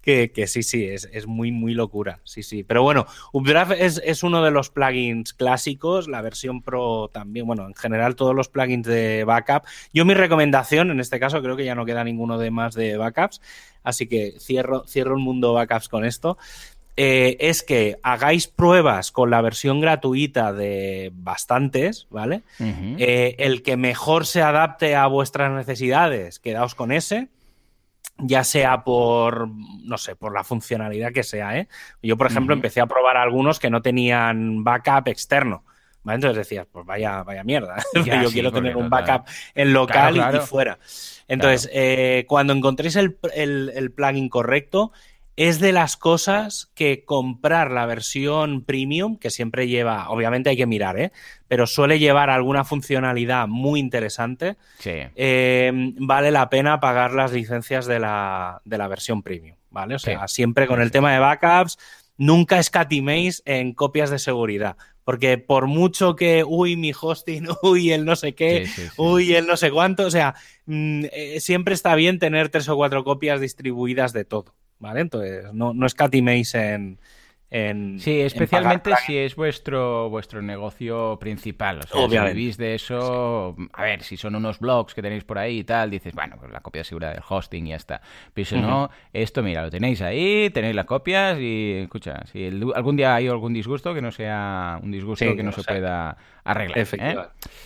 [0.00, 2.64] que, que sí, sí, es, es, muy, muy locura, sí, sí.
[2.64, 7.66] Pero bueno, Updraft es, es uno de los plugins clásicos, la versión Pro también, bueno,
[7.66, 9.64] en general todos los plugins de backup.
[9.92, 12.96] Yo mi recomendación, en este caso, creo que ya no queda ninguno de más de
[12.96, 13.42] backups,
[13.82, 16.38] así que cierro, cierro el mundo backups con esto.
[16.96, 22.42] Eh, es que hagáis pruebas con la versión gratuita de bastantes, ¿vale?
[22.58, 27.28] Eh, el que mejor se adapte a vuestras necesidades, quedaos con ese,
[28.18, 31.68] ya sea por, no sé, por la funcionalidad que sea, ¿eh?
[32.02, 35.64] Yo, por ejemplo, empecé a probar algunos que no tenían backup externo.
[36.02, 36.14] ¿Vale?
[36.14, 37.76] Entonces decías, pues vaya, vaya mierda.
[37.94, 40.78] Yo quiero tener un backup en local Y, fuera.
[41.28, 44.92] Entonces, eh, cuando encontréis el, el, plugin correcto,
[45.40, 50.66] es de las cosas que comprar la versión premium, que siempre lleva, obviamente hay que
[50.66, 51.12] mirar, ¿eh?
[51.48, 58.00] pero suele llevar alguna funcionalidad muy interesante, eh, vale la pena pagar las licencias de
[58.00, 59.94] la, de la versión premium, ¿vale?
[59.94, 61.78] O sea, siempre con el tema de backups,
[62.18, 64.76] nunca escatiméis en copias de seguridad.
[65.04, 68.68] Porque por mucho que, uy, mi hosting, uy, el no sé qué,
[68.98, 70.34] uy, el no sé cuánto, o sea,
[70.66, 75.00] mm, eh, siempre está bien tener tres o cuatro copias distribuidas de todo, ¿vale?
[75.00, 76.98] Entonces, no, no escatiméis en,
[77.98, 81.80] sí, especialmente si es vuestro vuestro negocio principal.
[81.80, 85.38] O sea, si vivís de eso, a ver, si son unos blogs que tenéis por
[85.38, 88.00] ahí y tal, dices, bueno, pues la copia de seguridad del hosting y ya está.
[88.32, 92.96] Pero si no, esto, mira, lo tenéis ahí, tenéis las copias y, escucha, si algún
[92.96, 96.78] día hay algún disgusto, que no sea un disgusto que no se pueda arreglar.
[96.78, 97.16] ¿eh?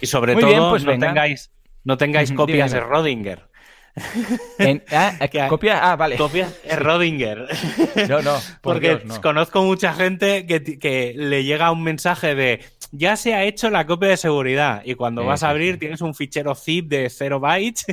[0.01, 1.51] Y sobre todo, pues no, tengáis,
[1.85, 3.54] no tengáis copias de Rodinger.
[4.91, 5.13] Ah,
[5.49, 6.17] copia, ah, vale.
[6.17, 7.47] Copia Rodinger.
[8.09, 8.37] No, no.
[8.61, 12.61] Porque conozco mucha gente que, le llega un mensaje de
[12.93, 16.15] ya se ha hecho la copia de seguridad y cuando vas a abrir tienes un
[16.15, 17.87] fichero zip de 0 bytes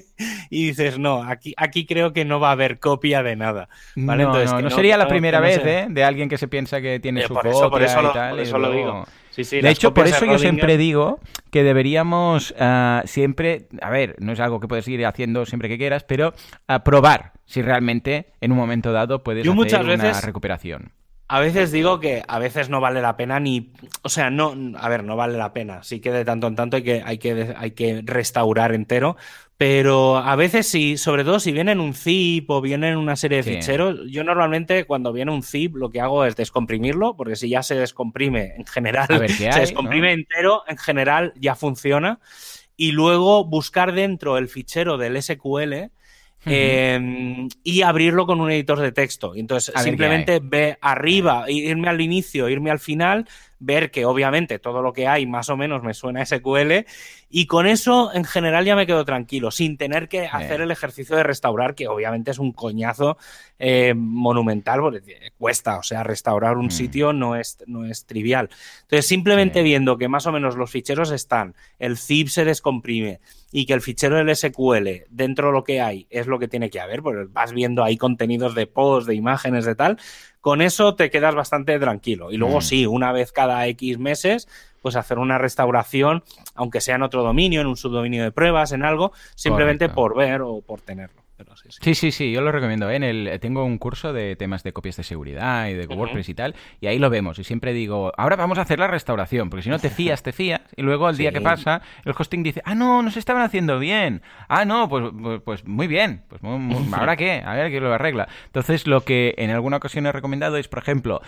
[0.49, 3.69] y dices, no, aquí, aquí creo que no va a haber copia de nada.
[3.95, 4.23] ¿vale?
[4.23, 5.87] No, Entonces, no, sería la primera vez ¿eh?
[5.89, 8.31] de alguien que se piensa que tiene eh, su copia por eso y tal.
[8.31, 9.05] Por eso lo digo
[9.35, 11.19] de hecho, por eso yo siempre digo
[11.51, 15.77] que deberíamos ah, siempre, a ver, no es algo que puedes ir haciendo siempre que
[15.77, 16.33] quieras, pero
[16.67, 20.91] ah, probar si realmente en un momento dado puedes hacer una recuperación.
[21.31, 23.71] A veces digo que a veces no vale la pena ni,
[24.01, 25.81] o sea, no, a ver, no vale la pena.
[25.81, 29.15] Sí que de tanto en tanto hay que, hay que, hay que restaurar entero,
[29.55, 33.15] pero a veces sí, sobre todo si viene en un zip o viene en una
[33.15, 37.37] serie de ficheros, yo normalmente cuando viene un zip lo que hago es descomprimirlo, porque
[37.37, 42.19] si ya se descomprime en general, se descomprime entero, en general ya funciona,
[42.75, 45.91] y luego buscar dentro el fichero del SQL
[46.43, 49.33] Em, y abrirlo con un editor de texto.
[49.35, 53.27] Entonces, simplemente ve arriba, irme al inicio, irme al final,
[53.59, 56.85] ver que obviamente todo lo que hay más o menos me suena a SQL
[57.29, 61.15] y con eso en general ya me quedo tranquilo, sin tener que hacer el ejercicio
[61.15, 63.17] de restaurar, que obviamente es un coñazo
[63.59, 66.71] eh, monumental, porque cuesta, o sea, restaurar un mm.
[66.71, 68.49] sitio no es, no es trivial.
[68.81, 73.19] Entonces, simplemente viendo que más o menos los ficheros están, el zip se descomprime,
[73.51, 76.69] y que el fichero del SQL dentro de lo que hay es lo que tiene
[76.69, 79.97] que haber, porque vas viendo ahí contenidos de post, de imágenes, de tal,
[80.39, 82.31] con eso te quedas bastante tranquilo.
[82.31, 82.61] Y luego mm.
[82.61, 84.47] sí, una vez cada X meses,
[84.81, 86.23] pues hacer una restauración,
[86.55, 90.41] aunque sea en otro dominio, en un subdominio de pruebas, en algo, simplemente por ver
[90.41, 91.20] o por tenerlo
[91.69, 92.11] sí, sí.
[92.11, 92.89] sí, yo lo recomiendo.
[92.89, 92.95] ¿eh?
[92.95, 96.33] En el, tengo un curso de temas de copias de seguridad y de WordPress y
[96.33, 97.39] tal, y ahí lo vemos.
[97.39, 100.31] Y siempre digo, ahora vamos a hacer la restauración, porque si no te fías, te
[100.31, 103.41] fías, y luego el día que pasa, el hosting dice, ah, no, no se estaban
[103.43, 104.21] haciendo bien.
[104.47, 106.23] Ah, no, pues, pues, pues muy bien.
[106.27, 106.41] Pues
[106.93, 107.41] ¿ahora qué?
[107.45, 108.27] A ver qué lo arregla.
[108.45, 111.21] Entonces, lo que en alguna ocasión he recomendado es, por ejemplo,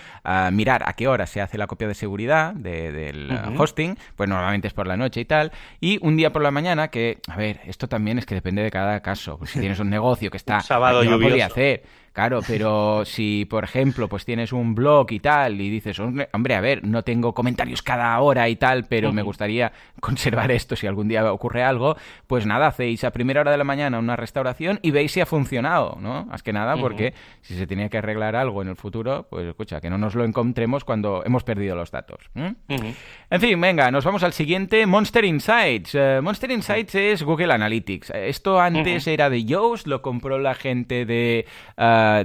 [0.52, 4.74] mirar a qué hora se hace la copia de seguridad del hosting, pues normalmente es
[4.74, 7.88] por la noche y tal, y un día por la mañana, que, a ver, esto
[7.88, 9.38] también es que depende de cada caso.
[9.38, 10.62] Pues si tienes un negocio que está...
[10.62, 11.84] Sábado no podía hacer.
[12.14, 16.62] Claro, pero si, por ejemplo, pues tienes un blog y tal y dices, hombre, a
[16.62, 21.08] ver, no tengo comentarios cada hora y tal, pero me gustaría conservar esto si algún
[21.08, 21.98] día ocurre algo,
[22.28, 25.26] pues nada, hacéis a primera hora de la mañana una restauración y veis si ha
[25.26, 26.26] funcionado, ¿no?
[26.26, 29.82] Más que nada porque si se tenía que arreglar algo en el futuro, pues escucha,
[29.82, 32.30] que no nos lo encontremos cuando hemos perdido los datos.
[32.36, 35.96] En fin, venga, nos vamos al siguiente, Monster Insights.
[35.96, 38.12] Eh, Monster Insights es Google Analytics.
[38.12, 41.48] Esto antes era de Yoast, lo compró la gente de...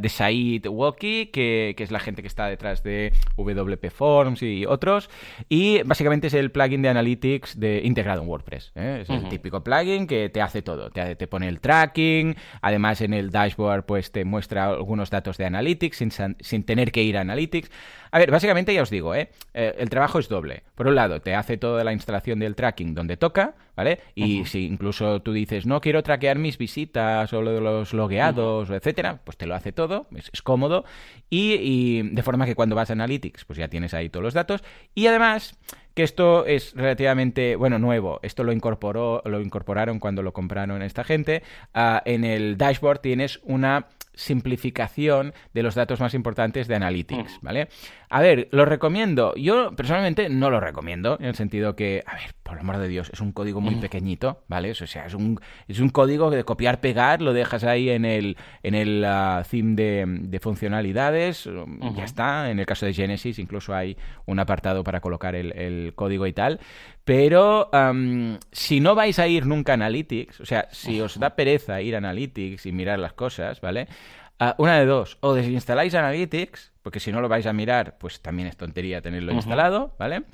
[0.00, 5.10] De Said Walkie, que, es la gente que está detrás de WP Forms y otros.
[5.48, 8.72] Y básicamente es el plugin de Analytics de, integrado en WordPress.
[8.74, 9.00] ¿eh?
[9.02, 10.90] Es el típico plugin que te hace todo.
[10.90, 15.46] Te, te, pone el tracking, además en el dashboard pues te muestra algunos datos de
[15.46, 16.10] Analytics sin,
[16.40, 17.70] sin tener que ir a Analytics.
[18.10, 19.30] A ver, básicamente ya os digo, ¿eh?
[19.54, 19.74] ¿eh?
[19.78, 20.62] el trabajo es doble.
[20.74, 24.00] Por un lado, te hace toda la instalación del tracking donde toca, ¿vale?
[24.14, 29.36] Y si incluso tú dices, no quiero traquear mis visitas o los logueados, etcétera, pues
[29.36, 30.84] te lo hace todo, es, cómodo.
[31.30, 34.62] Y, de forma que cuando vas a Analytics, pues ya tienes ahí todos los datos.
[34.94, 35.58] Y además
[35.94, 38.20] que esto es relativamente, bueno, nuevo.
[38.22, 41.42] Esto lo incorporó, lo incorporaron cuando lo compraron esta gente.
[41.74, 43.88] Ah, en el dashboard tienes una
[44.18, 47.68] simplificación de los datos más importantes de Analytics, ¿vale?
[48.10, 49.34] A ver, ¿lo recomiendo?
[49.36, 52.88] Yo personalmente no lo recomiendo, en el sentido que, a ver, por el amor de
[52.88, 54.72] Dios, es un código muy pequeñito, ¿vale?
[54.72, 55.38] O sea, es un,
[55.68, 59.74] es un código de copiar, pegar, lo dejas ahí en el, en el uh, theme
[59.76, 62.50] de, funcionalidades, um, ya está.
[62.50, 63.96] En el caso de Genesis incluso hay
[64.26, 66.60] un apartado para colocar el, código y tal.
[67.08, 71.30] Pero um, si no vais a ir nunca a Analytics, o sea, si os da
[71.30, 73.88] pereza ir a Analytics y mirar las cosas, ¿vale?
[74.38, 78.20] Uh, una de dos, o desinstaláis Analytics, porque si no lo vais a mirar, pues
[78.20, 80.24] también es tontería tenerlo instalado, ¿vale?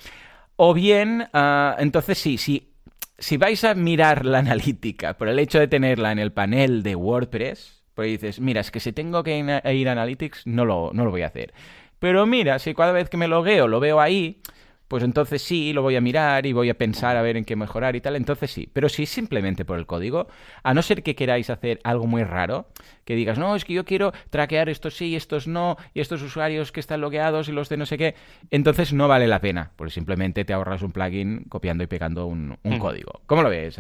[0.57, 2.73] O bien, ah, entonces sí, sí,
[3.21, 6.97] si vais a mirar la analítica por el hecho de tenerla en el panel de
[6.97, 11.05] WordPress, pues dices, mira, es que si tengo que ir a Analytics, no lo, no
[11.05, 11.55] lo voy a hacer.
[12.01, 14.43] Pero mira, si cada vez que me logueo lo veo ahí,
[14.89, 17.57] pues entonces sí, lo voy a mirar y voy a pensar a ver en qué
[17.57, 18.69] mejorar y tal, entonces sí.
[18.73, 20.29] Pero si simplemente por el código,
[20.63, 22.67] a no ser que queráis hacer algo muy raro,
[23.05, 26.71] que digas, no, es que yo quiero traquear estos sí, estos no, y estos usuarios
[26.71, 28.15] que están logueados y los de no sé qué,
[28.51, 32.59] entonces no vale la pena, porque simplemente te ahorras un plugin copiando y pegando un,
[32.79, 33.23] código.
[33.27, 33.77] ¿Cómo lo ves,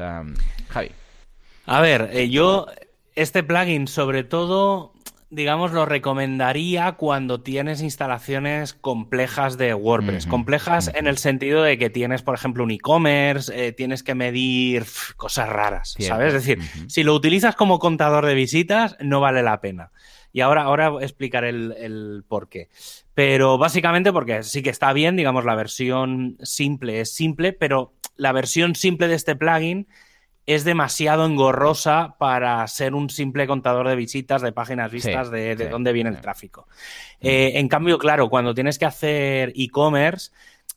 [0.69, 0.91] Javi?
[1.67, 2.67] A ver, eh, yo
[3.15, 4.94] este plugin sobre todo
[5.35, 10.27] digamos, lo recomendaría cuando tienes instalaciones complejas de WordPress.
[10.27, 14.85] complejas en el sentido de que tienes, por ejemplo, un e-commerce, eh, tienes que medir
[15.17, 16.35] cosas raras, ¿sabes?
[16.35, 16.59] Es decir,
[16.89, 19.91] si lo utilizas como contador de visitas, no vale la pena.
[20.33, 22.69] Y ahora, ahora explicaré el, el por qué.
[23.15, 28.33] Pero básicamente porque sí que está bien, digamos, la versión simple es simple, pero la
[28.33, 29.87] versión simple de este plugin
[30.47, 35.93] es demasiado engorrosa para ser un simple contador de visitas, de páginas vistas, de, dónde
[35.93, 36.69] viene el tráfico.
[37.21, 40.33] Eh, en cambio, claro, cuando tienes que hacer e-commerce,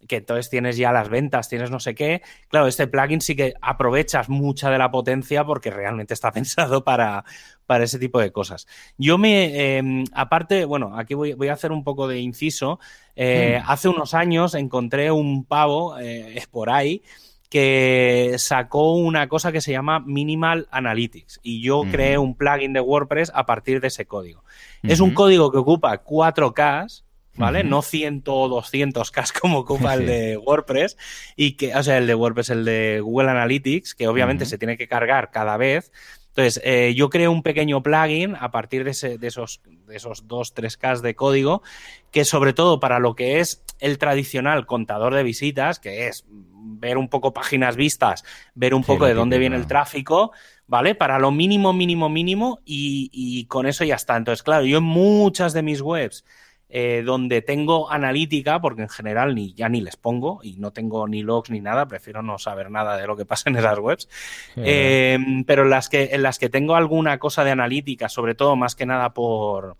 [0.07, 3.55] que entonces tienes ya las ventas, tienes no sé qué, claro, este plugin sí que
[3.61, 7.25] aprovechas mucha de la potencia porque realmente está pensado para,
[7.65, 8.67] para ese tipo de cosas.
[8.97, 12.79] Yo me, em, aparte, bueno, aquí voy, a hacer un poco de inciso.
[13.15, 13.69] Eh, mm.
[13.69, 17.01] Hace unos años encontré un pavo eh, por ahí
[17.49, 22.81] que sacó una cosa que se llama Minimal Analytics y yo creé un plugin de
[22.81, 24.43] WordPress a partir de ese código.
[24.83, 27.03] Es un código que ocupa 4K,
[27.35, 27.63] ¿vale?
[27.63, 30.97] No 100 o 200K como ocupa el de WordPress
[31.35, 34.77] y que, o sea, el de WordPress, el de Google Analytics, que obviamente se tiene
[34.77, 35.91] que cargar cada vez.
[36.37, 41.01] Entonces, eh, yo creo un pequeño plugin a partir de, esos, de esos 2, 3K
[41.01, 41.63] de código,
[42.11, 46.25] que sobre todo para lo que es el tradicional contador de visitas, que es
[46.79, 48.23] ver un poco páginas vistas,
[48.55, 50.31] ver un poco de dónde viene el tráfico,
[50.67, 50.95] ¿vale?
[50.95, 54.17] Para lo mínimo, mínimo, mínimo, y, y con eso ya está.
[54.17, 56.23] Entonces, claro, yo en muchas de mis webs
[56.69, 61.07] eh, donde tengo analítica, porque en general ni, ya ni les pongo y no tengo
[61.07, 64.09] ni logs ni nada, prefiero no saber nada de lo que pasa en esas webs.
[64.57, 68.57] Eh, pero en las, que, en las que tengo alguna cosa de analítica, sobre todo
[68.57, 69.77] más que nada por...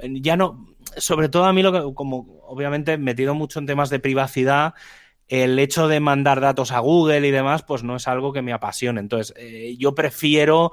[0.00, 3.98] Ya no, sobre todo a mí lo que, como obviamente metido mucho en temas de
[3.98, 4.74] privacidad,
[5.32, 8.52] el hecho de mandar datos a Google y demás, pues no es algo que me
[8.52, 9.00] apasione.
[9.00, 10.72] Entonces, eh, yo prefiero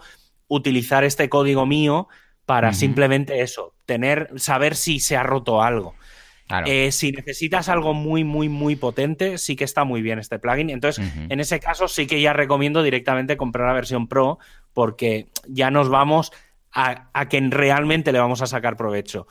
[0.50, 2.10] utilizar este código mío
[2.46, 5.96] para simplemente eso, tener, saber si se ha roto algo.
[6.66, 10.72] Eh, si necesitas algo muy, muy, muy potente, sí que está muy bien este plugin.
[10.72, 14.40] Entonces, en ese caso sí que ya recomiendo directamente comprar la versión Pro
[14.74, 16.34] porque ya nos vamos
[16.74, 19.26] a, a que realmente le vamos a sacar provecho.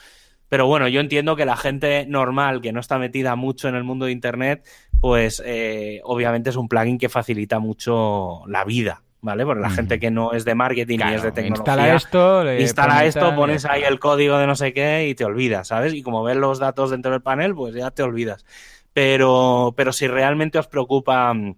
[0.49, 3.85] Pero bueno, yo entiendo que la gente normal que no está metida mucho en el
[3.85, 4.67] mundo de Internet,
[5.01, 9.45] pues eh, obviamente es un plugin que facilita mucho la vida ¿vale?
[9.45, 11.73] Porque la gente que no es de marketing y es de tecnología.
[11.73, 15.69] Instala esto, instala esto, pones ahí el código de no sé qué y te olvidas,
[15.69, 15.95] ¿sabes?
[15.95, 18.45] Y como ves los datos dentro del panel, pues ya te olvidas.
[18.93, 21.57] Pero, pero si realmente os preocupa mm,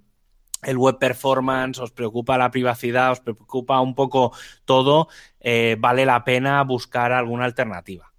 [0.64, 4.32] el web performance, os preocupa la privacidad, os preocupa un poco
[4.64, 5.08] todo,
[5.40, 8.09] eh, vale la pena buscar alguna alternativa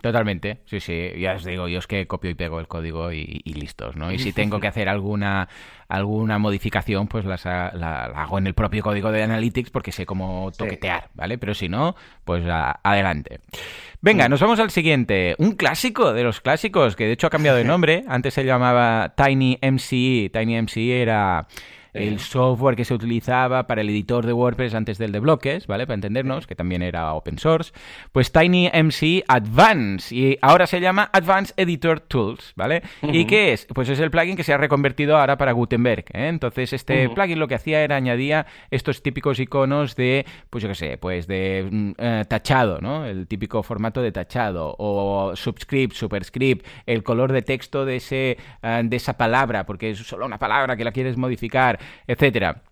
[0.00, 3.42] totalmente, sí, sí, ya os digo, yo es que copio y pego el código y,
[3.44, 4.12] listos, ¿no?
[4.12, 5.48] Y si tengo que hacer alguna,
[5.88, 11.10] alguna modificación, pues la, hago en el propio código de Analytics porque sé cómo toquetear,
[11.14, 11.38] ¿vale?
[11.38, 11.94] Pero si no,
[12.24, 13.40] pues adelante.
[14.00, 14.30] Venga, mm.
[14.30, 15.36] nos vamos al siguiente.
[15.38, 18.04] Un clásico de los clásicos, que de hecho ha cambiado de nombre.
[18.08, 20.30] Antes se llamaba Tiny MCE.
[20.32, 21.46] Tiny MCE era
[21.92, 25.86] el software que se utilizaba para el editor de WordPress antes del de bloques, ¿vale?
[25.86, 27.72] Para entendernos, que también era open source.
[28.12, 32.82] Pues TinyMC Advance, y ahora se llama Advanced Editor Tools, ¿vale?
[33.02, 33.66] ¿Y qué es?
[33.74, 36.28] Pues es el plugin que se ha reconvertido ahora para Gutenberg, ¿eh?
[36.28, 40.74] Entonces, este plugin lo que hacía era añadía estos típicos iconos de, pues yo qué
[40.74, 43.04] sé, pues de mm, eh, tachado, ¿no?
[43.04, 48.80] El típico formato de tachado, o subscript, superscript, el color de texto de, ese, eh,
[48.84, 52.62] de esa palabra, porque es solo una palabra que la quieres modificar, etcétera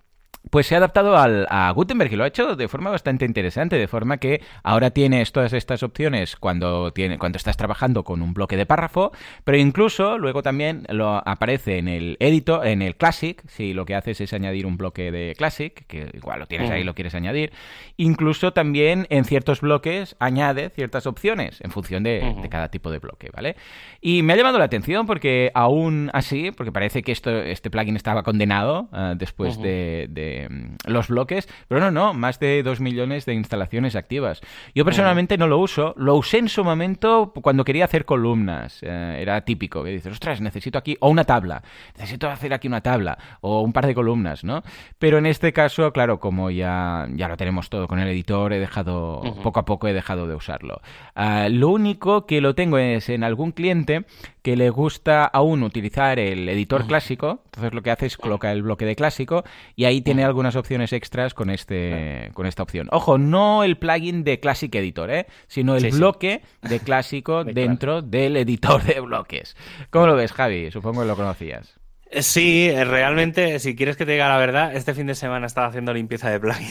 [0.51, 3.77] pues se ha adaptado al, a Gutenberg y lo ha hecho de forma bastante interesante,
[3.77, 8.35] de forma que ahora tienes todas estas opciones cuando, tiene, cuando estás trabajando con un
[8.35, 9.13] bloque de párrafo,
[9.45, 13.95] pero incluso luego también lo aparece en el editor, en el Classic, si lo que
[13.95, 16.87] haces es añadir un bloque de Classic, que igual lo tienes ahí, mm.
[16.87, 17.53] lo quieres añadir,
[17.97, 23.31] incluso también en ciertos bloques añade ciertas opciones en función de, cada tipo de bloque,
[23.33, 23.57] ¿vale?
[24.01, 27.97] Y me ha llamado la atención porque aún así, porque parece que esto, este plugin
[27.97, 30.09] estaba condenado eh, después de
[30.49, 34.41] Mm, los bloques, pero no, no, más de 2 millones de instalaciones activas.
[34.75, 39.19] Yo personalmente no lo uso, lo usé en su momento cuando quería hacer columnas, eh,
[39.21, 41.63] era típico, que dices, ostras, necesito aquí, o una tabla,
[41.97, 44.63] necesito hacer aquí una tabla, o un par de columnas, ¿no?
[44.99, 48.59] Pero en este caso, claro, como ya, ya lo tenemos todo con el editor, he
[48.59, 50.81] dejado, poco a poco he dejado de usarlo.
[51.15, 54.05] Ah, lo único que lo tengo es en algún cliente
[54.43, 58.63] que le gusta aún utilizar el editor clásico, entonces lo que hace es colocar el
[58.63, 59.45] bloque de clásico
[59.77, 62.89] y ahí tiene algunas opciones extras con este con esta opción.
[62.91, 65.27] Ojo, no el plugin de Classic Editor, ¿eh?
[65.47, 69.57] sino el bloque de clásico dentro del editor de bloques.
[69.91, 70.71] ¿Cómo lo ves, Javi?
[70.71, 71.79] Supongo que lo conocías.
[72.11, 75.47] Eh, sí, eh, realmente, si quieres que te diga la verdad, este fin de semana
[75.47, 76.69] estaba haciendo limpieza de plugin.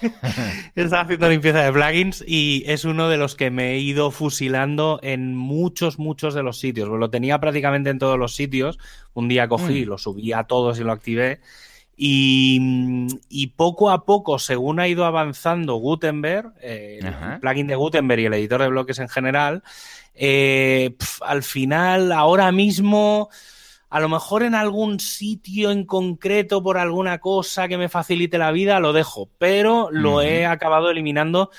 [0.74, 4.98] Estaba haciendo limpieza de plugins y es uno de los que me he ido fusilando
[5.02, 6.88] en muchos, muchos de los sitios.
[6.88, 8.78] Pues lo tenía prácticamente en todos los sitios.
[9.12, 9.88] Un día cogí, mm.
[9.88, 11.40] lo subí a todos y lo activé.
[12.02, 18.24] Y, poco a poco, según ha ido avanzando Gutenberg, eh, el plugin de Gutenberg y
[18.24, 19.62] el editor de bloques en general,
[20.14, 23.28] eh, al final, ahora mismo
[23.90, 28.50] a lo mejor en algún sitio en concreto por alguna cosa que me facilite la
[28.50, 31.50] vida lo dejo, pero lo he acabado eliminando,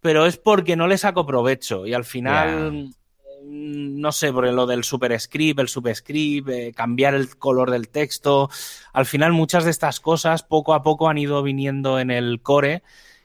[0.00, 1.86] pero es porque no le saco provecho.
[1.86, 2.90] Y al final...
[3.48, 8.50] no sé, por lo del superscript, el subscript, eh, cambiar el color del texto.
[8.92, 12.82] Al final, muchas de estas cosas poco a poco han ido viniendo en el core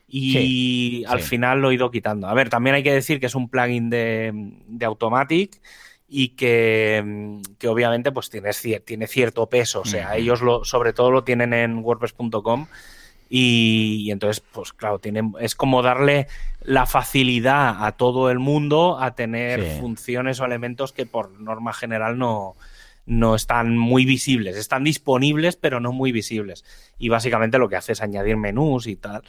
[0.08, 2.28] y al final lo he ido quitando.
[2.28, 4.32] A ver, también hay que decir que es un plugin de,
[4.68, 5.62] de Automatic
[6.14, 8.52] y que, obviamente pues tiene,
[8.82, 9.80] tiene, cierto peso.
[9.80, 12.68] O sea, ellos lo, sobre todo lo tienen en WordPress.com
[13.34, 16.28] y, entonces, pues claro, tienen, es como darle
[16.60, 22.18] la facilidad a todo el mundo a tener funciones o elementos que por norma general
[22.18, 22.58] no,
[23.06, 24.58] no están muy visibles.
[24.58, 26.66] Están disponibles, pero no muy visibles.
[26.98, 29.24] Y básicamente lo que hace es añadir menús y tal.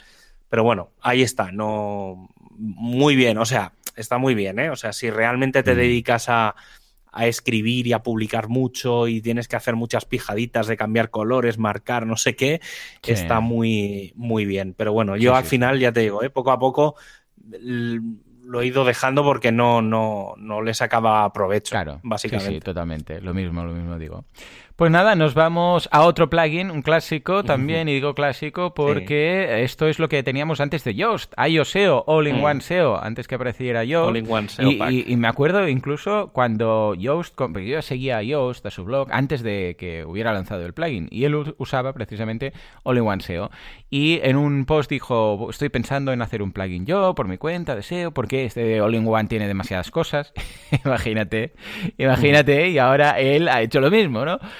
[0.49, 2.27] Pero bueno, ahí está, no
[2.57, 4.69] muy bien, o sea, está muy bien, ¿eh?
[4.69, 5.77] O sea, si realmente te mm.
[5.77, 6.55] dedicas a,
[7.13, 11.59] a escribir y a publicar mucho y tienes que hacer muchas pijaditas de cambiar colores,
[11.59, 12.59] marcar, no sé qué,
[13.05, 14.73] está muy, muy bien.
[14.75, 16.29] Pero bueno, yo al final, ya te digo, ¿eh?
[16.29, 16.95] poco a poco
[18.45, 22.53] lo he ido dejando porque no, no, no le sacaba provecho, claro, básicamente.
[22.53, 23.21] Sí, totalmente.
[23.21, 24.25] Lo mismo, lo mismo digo.
[24.75, 29.87] Pues nada, nos vamos a otro plugin, un clásico también, y digo clásico porque esto
[29.87, 33.83] es lo que teníamos antes de Yoast, iOSeo, All in One SEO, antes que apareciera
[33.83, 34.09] Yoast.
[34.09, 38.65] All in One SEO y, me acuerdo incluso cuando Yoast, porque yo seguía a Yoast,
[38.65, 42.51] a su blog, antes de que hubiera lanzado el plugin, y él usaba precisamente
[42.81, 43.51] All in One SEO.
[43.91, 47.75] Y en un post dijo, estoy pensando en hacer un plugin yo, por mi cuenta
[47.75, 50.33] de SEO, porque este All in One tiene demasiadas cosas.
[50.83, 51.53] imagínate,
[51.99, 54.39] imagínate, y ahora él ha hecho lo mismo, ¿no?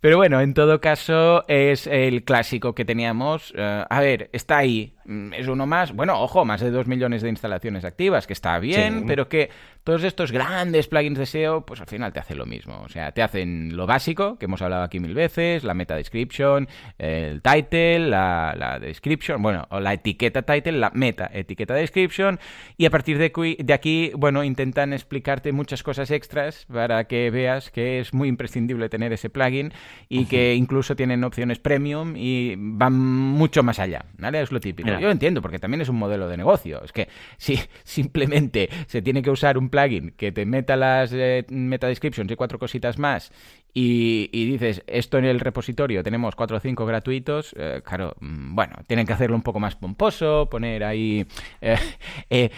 [0.00, 3.52] Pero bueno, en todo caso es el clásico que teníamos.
[3.56, 4.94] Eh, a ver, está ahí.
[5.08, 5.92] Mm, es uno más.
[5.92, 9.50] Bueno, ojo, más de dos millones de instalaciones activas, que está bien, pero que
[9.82, 12.82] todos estos grandes plugins de SEO, pues al final te hacen lo mismo.
[12.84, 16.68] O sea, te hacen lo básico, que hemos hablado aquí mil veces, la meta description,
[16.98, 22.38] el title, la, description, bueno, o la etiqueta title, la meta etiqueta description,
[22.76, 27.70] y a partir de, de aquí, bueno, intentan explicarte muchas cosas extras para que veas
[27.70, 29.72] que es muy imprescindible tener ese plugin
[30.08, 34.40] y que incluso tienen opciones premium y van mucho más allá, ¿vale?
[34.40, 34.88] Es lo típico.
[34.98, 36.82] Yo entiendo, porque también es un modelo de negocio.
[36.82, 41.44] Es que si simplemente se tiene que usar un plugin que te meta las eh,
[41.50, 43.32] meta descriptions y cuatro cositas más
[43.74, 48.76] y, dices, esto en el repositorio tenemos cuatro o cinco gratuitos, eh, claro, mm, bueno,
[48.86, 51.26] tienen que hacerlo un poco más pomposo, poner ahí,
[51.60, 51.78] eh,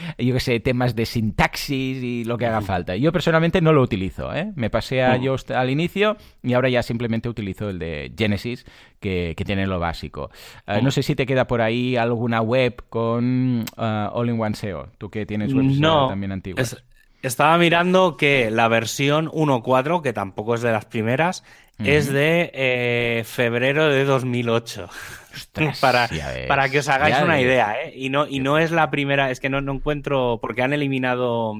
[0.18, 2.96] yo qué sé, temas de sintaxis y lo que haga falta.
[2.96, 7.28] Yo personalmente no lo utilizo, Me pasé a Yoast al inicio y ahora ya simplemente
[7.28, 8.64] utilizo el de Genesis,
[9.00, 10.30] que, tiene lo básico.
[10.82, 15.52] no sé si te queda por ahí alguna web con All-in-One SEO, tú que tienes
[15.52, 16.82] webs también antiguas.
[17.22, 21.44] Estaba mirando que la versión 1.4, que tampoco es de las primeras,
[21.78, 24.88] es de eh, febrero de 2008.
[25.80, 26.08] para,
[26.48, 27.92] para que os hagáis una idea, ¿eh?
[27.94, 31.54] Y no, y no es la primera, es que no, no encuentro, porque han eliminado,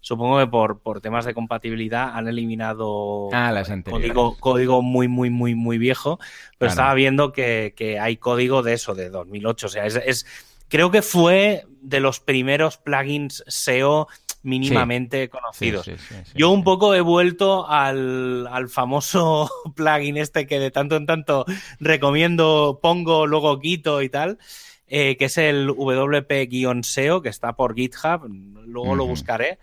[0.00, 3.52] supongo que por, por temas de compatibilidad, han eliminado ah,
[3.84, 6.18] código, código muy, muy, muy, muy viejo,
[6.58, 9.66] pero estaba viendo que, que, hay código de eso, de 2008.
[9.66, 10.26] O sea, es, es,
[10.68, 14.08] creo que fue de los primeros plugins SEO
[14.46, 15.90] mínimamente conocidos.
[16.34, 21.44] Yo un poco he vuelto al, famoso plugin este que de tanto en tanto
[21.80, 24.38] recomiendo, pongo, luego quito y tal,
[24.86, 28.26] eh, que es el WP-SEO, que está por GitHub,
[28.64, 29.58] luego lo buscaré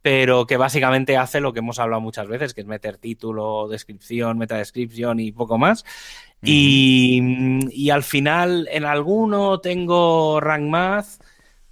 [0.00, 4.38] pero que básicamente hace lo que hemos hablado muchas veces, que es meter título, descripción,
[4.38, 5.84] metadescripción y poco más.
[6.40, 7.20] y,
[7.72, 11.06] y, al final, en alguno tengo Rank Math,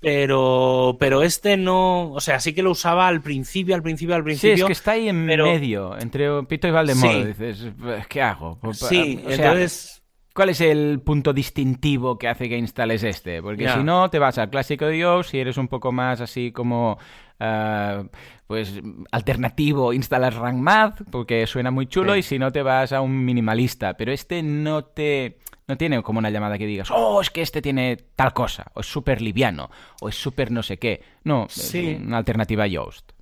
[0.01, 4.25] pero, pero este no, o sea, sí que lo usaba al principio, al principio, al
[4.25, 4.57] principio.
[4.57, 7.25] Sí, es que está ahí en medio, entre Pito y Valdemoro.
[7.25, 7.67] Dices,
[8.09, 8.59] ¿qué hago?
[8.61, 10.03] Pues, sí, entonces...
[10.35, 13.41] ¿Cuál es el punto distintivo que hace que instales este?
[13.41, 16.53] Porque si no, te vas al clásico de Dios, si eres un poco más así
[16.53, 16.99] como
[17.41, 18.05] ah,
[18.47, 18.83] pues
[19.13, 23.25] alternativo, instalas Rank Math, porque suena muy chulo, y si no te vas a un
[23.25, 23.95] minimalista.
[23.95, 25.39] Pero este no te
[25.69, 28.81] no tiene como una llamada que digas, oh, es que este tiene tal cosa, o
[28.81, 31.03] es súper liviano, o es súper no sé qué.
[31.25, 31.99] No, sí.
[32.01, 33.13] una alternativa a Yoast.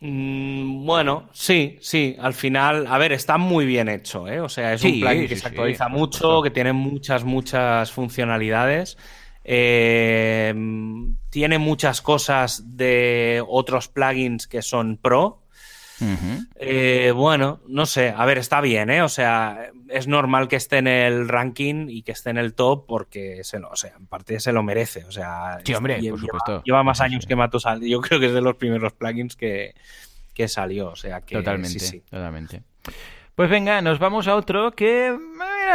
[0.00, 2.16] Mm, bueno, sí, sí.
[2.18, 4.40] Al final, a ver, está muy bien hecho, ¿eh?
[4.40, 8.96] O sea, es un plugin que se actualiza mucho, que tiene muchas, muchas funcionalidades.
[9.44, 10.54] Eh,
[11.28, 15.42] tiene muchas cosas de otros plugins que son pro,
[16.56, 19.02] eh, bueno, no sé, a ver, está bien, ¿eh?
[19.02, 22.86] O sea, es normal que esté en el ranking y que esté en el top
[22.86, 25.04] porque se lo, o sea, en parte se lo merece.
[25.04, 26.62] O sea, sí, hombre, por lleva, supuesto.
[26.64, 27.80] Lleva más años que Matusal.
[27.82, 29.74] Yo creo que es de los primeros plugins que,
[30.34, 30.88] que salió.
[30.88, 31.36] O sea que.
[31.36, 32.62] Totalmente, sí, totalmente.
[33.34, 35.16] Pues venga, nos vamos a otro que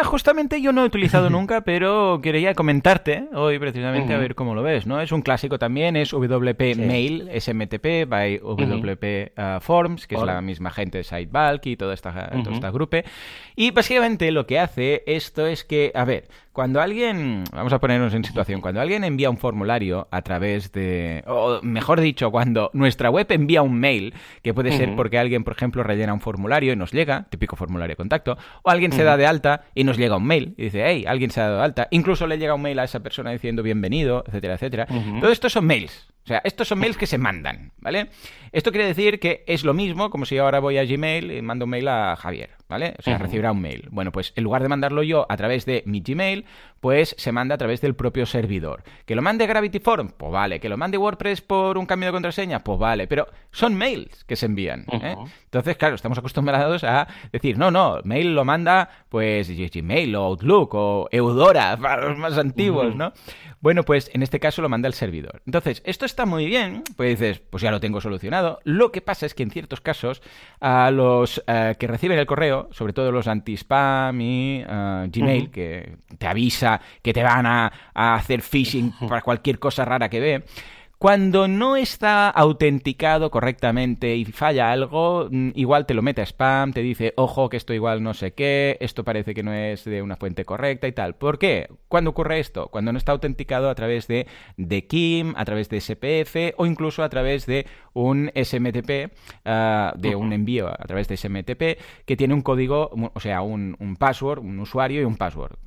[0.04, 4.64] justamente yo no he utilizado nunca, pero quería comentarte hoy precisamente a ver cómo lo
[4.64, 5.02] ves, ¿no?
[5.02, 10.42] Es un clásico también, es WP Mail, SMTP by WP uh, Forms, que es la
[10.42, 13.06] misma gente de Sidebulk y toda esta, toda esta grupe.
[13.56, 18.14] Y básicamente lo que hace esto es que, a ver, cuando alguien, vamos a ponernos
[18.14, 23.10] en situación, cuando alguien envía un formulario a través de, o mejor dicho, cuando nuestra
[23.10, 26.78] web envía un mail, que puede ser porque alguien, por ejemplo, rellena un formulario y
[26.78, 30.16] nos llega, típico formulario de contacto, o alguien se da de alta y nos llega
[30.16, 32.62] un mail y dice, hey, alguien se ha dado de alta, incluso le llega un
[32.62, 34.88] mail a esa persona diciendo bienvenido, etcétera, etcétera.
[35.20, 36.08] Todo esto son mails.
[36.26, 38.08] O sea, estos son mails que se mandan, ¿vale?
[38.52, 41.66] Esto quiere decir que es lo mismo como si ahora voy a Gmail y mando
[41.66, 42.96] un mail a Javier, ¿vale?
[42.98, 43.90] O sea, recibirá un mail.
[43.92, 46.46] Bueno, pues en lugar de mandarlo yo a través de mi Gmail,
[46.86, 48.84] pues se manda a través del propio servidor.
[49.08, 50.10] ¿Que lo mande Gravity Form?
[50.10, 50.60] Pues vale.
[50.60, 52.64] ¿Que lo mande WordPress por un cambio de contraseña?
[52.64, 53.08] Pues vale.
[53.08, 54.86] Pero son mails que se envían.
[54.92, 55.16] ¿eh?
[55.46, 60.76] Entonces, claro, estamos acostumbrados a decir, no, no, mail lo manda pues Gmail o Outlook
[60.76, 63.14] o Eudora para los más antiguos, ¿no?
[63.62, 65.42] Bueno, pues en este caso lo manda el servidor.
[65.48, 68.60] Entonces, esto está muy bien, pues dices, pues ya lo tengo solucionado.
[68.64, 70.22] Lo que pasa es que en ciertos casos,
[70.60, 75.98] a los eh, que reciben el correo, sobre todo los anti-spam y eh, Gmail, que
[76.20, 80.44] te avisa que te van a, a hacer phishing para cualquier cosa rara que ve,
[80.98, 86.74] cuando no está autenticado correctamente y falla algo, mm, igual te lo mete a spam,
[86.74, 90.02] te dice, ojo, que esto igual no sé qué, esto parece que no es de
[90.02, 91.16] una fuente correcta y tal.
[91.16, 91.68] ¿Por qué?
[91.88, 92.68] ¿Cuándo ocurre esto?
[92.68, 94.28] Cuando no está autenticado a través de,
[94.58, 99.14] de KIM, a través de SPF o incluso a través de un SMTP,
[99.46, 103.76] ah, de un envío a través de SMTP, que tiene un código, o sea, un,
[103.80, 105.58] un password, un usuario y un password.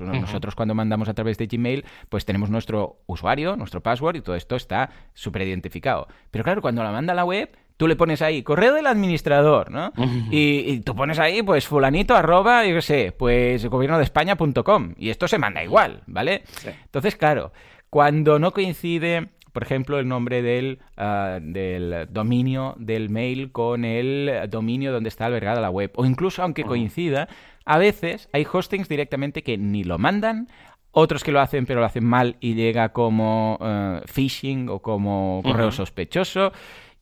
[0.00, 4.36] nosotros cuando mandamos a través de Gmail, pues tenemos nuestro usuario, nuestro password y todo
[4.36, 4.77] esto está
[5.14, 6.08] súper identificado.
[6.30, 9.70] Pero claro, cuando la manda a la web, tú le pones ahí correo del administrador,
[9.70, 9.92] ¿no?
[10.30, 14.94] y, tú pones ahí, pues fulanito arroba, yo qué sé, pues gobierno de España.com.
[14.98, 16.42] Y esto se manda igual, ¿vale?
[16.84, 17.52] Entonces, claro,
[17.88, 24.48] cuando no coincide, por ejemplo, el nombre del, ah, del dominio del mail con el
[24.50, 27.28] dominio donde está albergada la web, o incluso aunque coincida,
[27.64, 30.48] a veces hay hostings directamente que ni lo mandan
[30.90, 35.42] otros que lo hacen pero lo hacen mal y llega como eh, phishing o como
[35.44, 36.52] correo sospechoso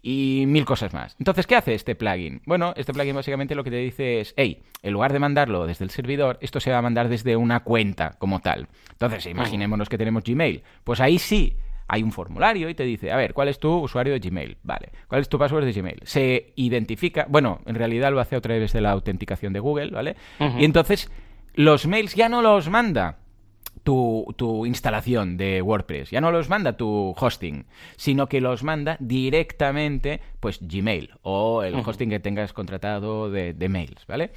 [0.03, 1.17] y mil cosas más.
[1.19, 2.41] Entonces, ¿qué hace este plugin?
[2.47, 5.85] Bueno, este plugin básicamente lo que te dice es, hey, en lugar de mandarlo desde
[5.85, 8.69] el servidor, esto se va a mandar desde una cuenta como tal.
[8.93, 10.63] Entonces, imaginémonos que tenemos Gmail.
[10.85, 11.57] Pues ahí sí
[11.89, 14.59] hay un formulario y te dice, a ver, ¿cuál es tu usuario de Gmail?
[14.63, 16.01] Vale, ¿cuál es tu password de Gmail?
[16.05, 20.17] Se identifica, bueno, en realidad lo hace a través de la autenticación de Google, ¿vale?
[20.59, 21.11] Y entonces
[21.55, 23.19] los mails ya no los manda
[23.87, 26.11] tu, instalación de WordPress.
[26.11, 31.77] Ya no los manda tu hosting, sino que los manda directamente, pues Gmail o el
[31.77, 34.33] hosting que tengas contratado de, mails, ¿vale?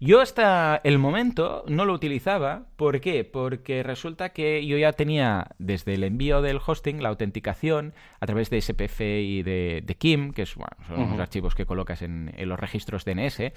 [0.00, 2.66] Yo hasta el momento no lo utilizaba.
[2.76, 3.24] ¿Por qué?
[3.24, 8.48] Porque resulta que yo ya tenía desde el envío del hosting la autenticación a través
[8.48, 10.66] de SPF y de, KIM, que son
[11.10, 13.52] los archivos que colocas en, en, los registros DNS,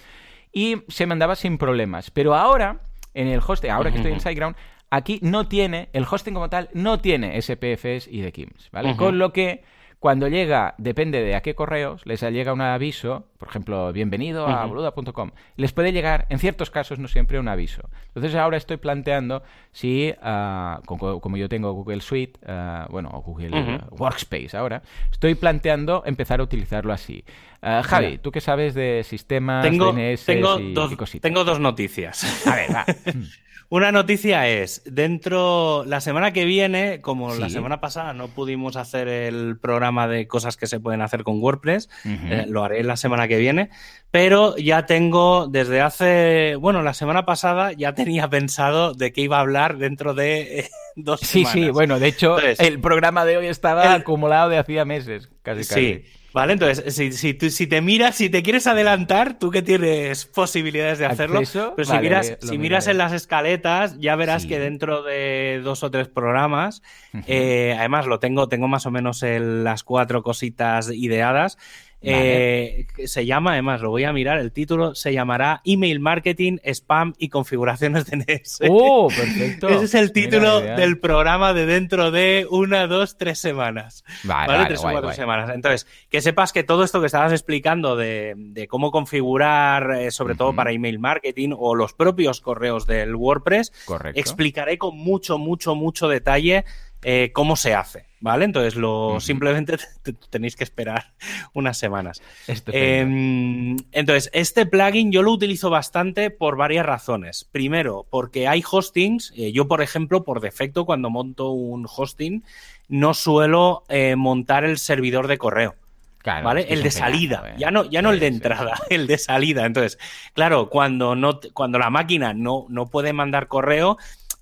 [0.52, 2.10] y se mandaba sin problemas.
[2.10, 2.82] Pero ahora,
[3.14, 4.56] en el hosting, ahora que estoy en SiteGround,
[4.92, 8.96] aquí no tiene, el hosting como tal, no tiene SPFs y de KIMS, ¿vale?
[8.96, 9.64] Con lo que
[10.02, 14.66] cuando llega, depende de a qué correos, les llega un aviso, por ejemplo, bienvenido a
[14.66, 17.88] boluda.com, les puede llegar, en ciertos casos, no siempre, un aviso.
[18.08, 24.58] Entonces ahora estoy planteando si, ah, como, yo tengo Google Suite, uh, bueno, Google Workspace
[24.58, 24.82] ahora,
[25.12, 27.24] estoy planteando empezar a utilizarlo así.
[27.62, 29.94] Ah, Javi, ¿tú qué sabes de sistemas, tengo,
[30.26, 32.48] tengo dos, Tengo dos noticias.
[32.48, 32.86] A ver, va.
[33.72, 39.08] Una noticia es, dentro, la semana que viene, como la semana pasada no pudimos hacer
[39.08, 43.30] el programa de cosas que se pueden hacer con WordPress, eh, lo haré la semana
[43.30, 43.70] que viene,
[44.12, 49.38] pero ya tengo desde hace, bueno, la semana pasada ya tenía pensado de qué iba
[49.38, 51.54] a hablar dentro de eh, dos semanas.
[51.54, 55.62] Sí, sí, bueno, de hecho el programa de hoy estaba acumulado de hacía meses, casi.
[55.62, 56.04] casi.
[56.34, 61.00] Vale, entonces, si, si, si, te miras, si te quieres adelantar, tú que tienes posibilidades
[61.00, 61.42] de hacerlo,
[61.76, 65.92] pero si miras, si miras en las escaletas, ya verás que dentro de dos o
[65.92, 66.82] tres programas,
[67.28, 71.58] eh, además lo tengo, tengo más o menos las cuatro cositas ideadas.
[72.04, 77.14] Eh, se llama, además, lo voy a mirar, el título se llamará Email Marketing, Spam
[77.18, 78.62] y Configuraciones de NS.
[78.70, 79.70] ¡Oh, perfecto!
[79.70, 84.04] Ese es el título del programa de dentro de una, dos, tres semanas.
[84.24, 85.52] Vale, tres o cuatro semanas.
[85.54, 90.56] Entonces, que sepas que todo esto que estabas explicando de, cómo configurar, eh, sobre todo
[90.56, 93.72] para email marketing o los propios correos del WordPress,
[94.16, 96.66] explicaré con mucho, mucho, mucho detalle
[97.04, 98.46] eh, cómo se hace, ¿vale?
[98.46, 99.78] Entonces, lo, simplemente
[100.30, 101.14] tenéis que esperar
[101.54, 102.22] unas semanas.
[102.68, 107.48] Em, entonces, este plugin yo lo utilizo bastante por varias razones.
[107.52, 109.34] Primero, porque hay hostings.
[109.36, 112.44] Eh, yo, por ejemplo, por defecto, cuando monto un hosting,
[112.88, 115.76] no suelo eh, montar el servidor de correo.
[116.24, 116.68] ¿Vale?
[116.70, 119.66] El de salida, ya no, ya no el de entrada, el de salida.
[119.66, 119.98] Entonces,
[120.34, 123.98] claro, cuando no, cuando la máquina no, no puede mandar correo,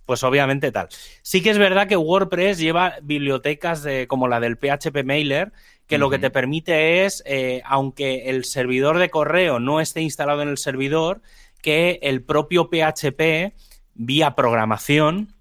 [0.09, 0.87] pues obviamente tal.
[1.21, 5.53] Sí que es verdad que WordPress lleva bibliotecas de, como la del PHP Mailer,
[5.85, 10.41] que lo que te permite es, eh, aunque el servidor de correo no esté instalado
[10.41, 11.21] en el servidor,
[11.61, 13.53] que el propio PHP,
[13.93, 15.35] vía programación,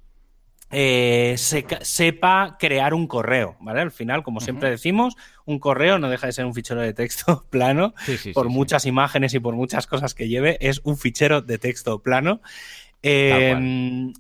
[0.71, 3.81] eh, sepa crear un correo, ¿vale?
[3.81, 5.17] Al final, como siempre decimos,
[5.47, 7.95] un correo no deja de ser un fichero de texto plano,
[8.35, 12.43] por muchas imágenes y por muchas cosas que lleve, es un fichero de texto plano.
[13.03, 14.13] Em,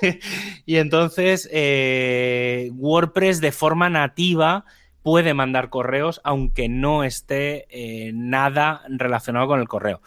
[0.66, 4.64] y entonces, eh, WordPress de forma nativa
[5.02, 10.00] puede mandar correos aunque no esté eh, nada relacionado con el correo.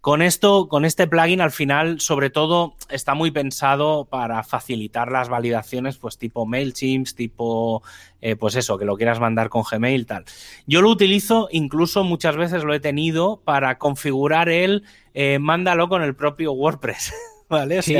[0.00, 5.28] Con esto, con este plugin, al final, sobre todo, está muy pensado para facilitar las
[5.28, 7.82] validaciones, pues tipo MailChimp, tipo,
[8.20, 10.24] eh, pues eso, que lo quieras mandar con Gmail, tal.
[10.68, 14.84] Yo lo utilizo, incluso muchas veces lo he tenido para configurar el
[15.14, 17.12] eh, mándalo con el propio WordPress,
[17.48, 17.82] ¿vale?
[17.82, 17.96] sí,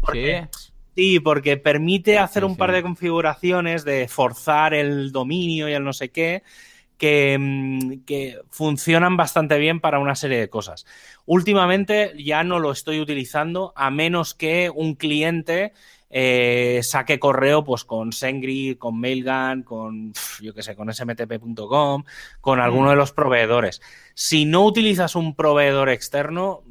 [0.00, 0.48] porque,
[0.94, 1.20] sí.
[1.20, 6.08] porque permite hacer un par de configuraciones de forzar el dominio y el no sé
[6.08, 6.42] qué.
[7.02, 10.86] Mm, que, funcionan bastante bien para una serie de cosas.
[11.26, 15.72] Últimamente ya no lo estoy utilizando a menos que un cliente
[16.10, 22.04] eh, saque correo pues con Sengri, con Mailgun, con yo qué sé, con smtp.com,
[22.40, 23.80] con alguno de los proveedores.
[24.14, 26.62] Si no utilizas un proveedor externo,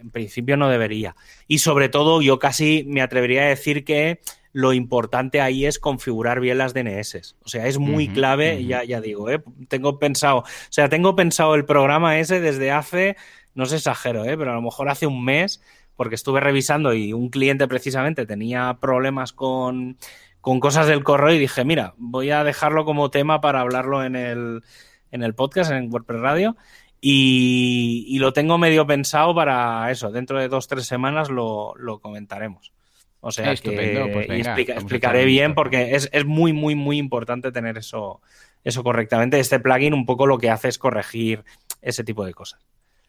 [0.00, 1.14] en principio no debería.
[1.46, 4.20] Y sobre todo, yo casi me atrevería a decir que
[4.58, 7.36] lo importante ahí es configurar bien las DNS.
[7.44, 9.40] O sea, es muy clave, ya, ya digo, ¿eh?
[9.68, 13.16] tengo pensado, o sea, tengo pensado el programa ese desde hace,
[13.54, 14.36] no sé exagero, ¿eh?
[14.36, 15.62] pero a lo mejor hace un mes,
[15.94, 19.96] porque estuve revisando y un cliente precisamente tenía problemas con,
[20.40, 24.16] con cosas del correo y dije, mira, voy a dejarlo como tema para hablarlo en
[24.16, 24.64] el,
[25.12, 26.56] en el podcast, en WordPress Radio.
[27.00, 30.10] Y, lo tengo medio pensado para eso.
[30.10, 32.72] Dentro de dos, tres semanas lo comentaremos.
[33.20, 34.10] O sea, Estupendo.
[34.12, 38.20] Pues explicaré bien porque es, muy, muy, muy importante tener eso,
[38.64, 39.40] eso correctamente.
[39.40, 41.44] Este plugin un poco lo que hace es corregir
[41.82, 42.60] ese tipo de cosas.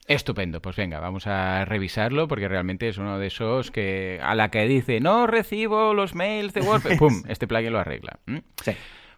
[0.08, 4.50] Estupendo, pues venga, vamos a revisarlo porque realmente es uno de esos que a la
[4.50, 7.22] que dice no recibo los mails de WordPress, ¡pum!
[7.28, 8.20] Este plugin lo arregla.
[8.64, 8.72] Sí.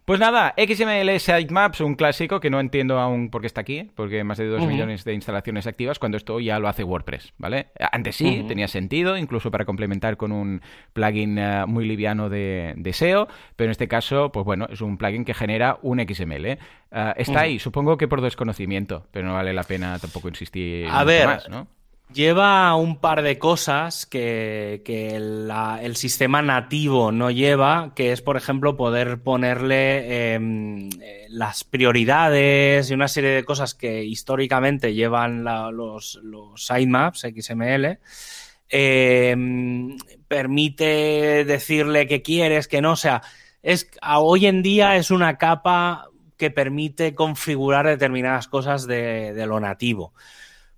[0.05, 4.23] Pues nada, XML Sitemaps, un clásico que no entiendo aún por qué está aquí, porque
[4.23, 7.67] más de 2 millones de instalaciones activas cuando esto ya lo hace WordPress, ¿vale?
[7.91, 10.61] Antes sí, tenía sentido, incluso para complementar con un
[10.93, 15.23] plugin eh, muy liviano de, SEO, pero en este caso, pues bueno, es un plugin
[15.23, 16.45] que genera un XML.
[16.45, 16.57] Eh,
[17.17, 21.27] está ahí, supongo que por desconocimiento, pero no vale la pena tampoco insistir a ver,
[21.27, 21.67] más, ¿no?
[22.13, 28.75] Lleva un par de cosas que, el sistema nativo no lleva, que es, por ejemplo,
[28.75, 36.19] poder ponerle em, eh, las prioridades y una serie de cosas que históricamente llevan los,
[36.55, 37.99] sitemaps XML.
[38.67, 39.97] Em,
[40.27, 42.93] permite decirle que quieres, que no.
[42.93, 43.21] O sea,
[43.63, 50.13] es, hoy en día es una capa que permite configurar determinadas cosas de lo nativo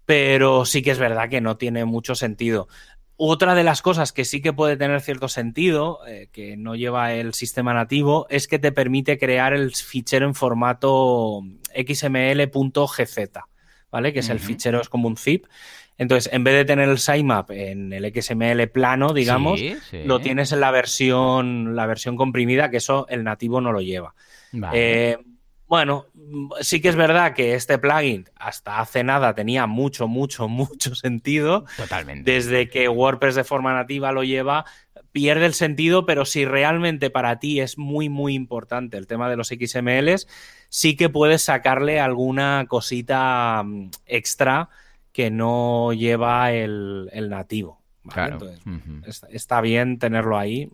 [0.06, 2.68] pero sí que es verdad que no tiene mucho sentido.
[3.16, 7.14] Otra de las cosas que sí que puede tener cierto sentido, eh, que no lleva
[7.14, 11.42] el sistema nativo, es que te permite crear el fichero en formato
[11.76, 13.30] xml.gz,
[13.92, 14.14] ¿vale?
[14.14, 15.46] Que es el fichero, es como un zip.
[15.98, 19.62] Entonces, en vez de tener el sitemap en el XML plano, digamos,
[20.06, 24.16] lo tienes en la versión, la versión comprimida, que eso el nativo no lo lleva.
[24.74, 25.18] Eh,
[25.68, 26.06] bueno,
[26.62, 31.66] sí que es verdad que este plugin hasta hace nada tenía mucho, mucho, mucho sentido.
[31.78, 32.32] Totalmente.
[32.32, 34.66] Desde que WordPress de forma nativa lo lleva,
[35.12, 39.38] pierde el sentido, pero si realmente para ti es muy, muy importante el tema de
[39.38, 40.28] los XMLs,
[40.70, 44.70] sí que puedes sacarle alguna cosita mm, extra
[45.12, 47.80] que no lleva el, nativo.
[48.10, 48.38] Claro.
[49.30, 50.70] está bien tenerlo ahí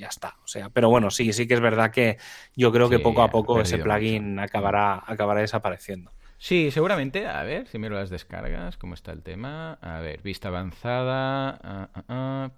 [0.00, 0.36] ya está.
[0.42, 2.16] O sea, pero bueno, sí, sí que es verdad que
[2.56, 6.10] yo creo que poco a poco ese plugin acabará, acabará desapareciendo.
[6.38, 7.26] Sí, seguramente.
[7.26, 9.74] A ver, si miro las descargas, ¿cómo está el tema?
[9.82, 11.90] A ver, vista avanzada.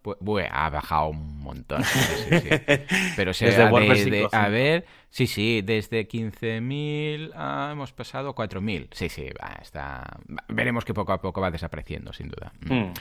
[0.03, 1.83] Pues, ha bajado un montón.
[3.17, 8.89] Pero se desde, a ver, sí, sí, desde 15.000 hemos pasado a 4.000.
[8.91, 10.19] Sí, sí, va, está.
[10.49, 12.53] Veremos que poco a poco va desapareciendo, sin duda.
[12.63, 12.73] Mm.
[12.73, 12.93] Mm.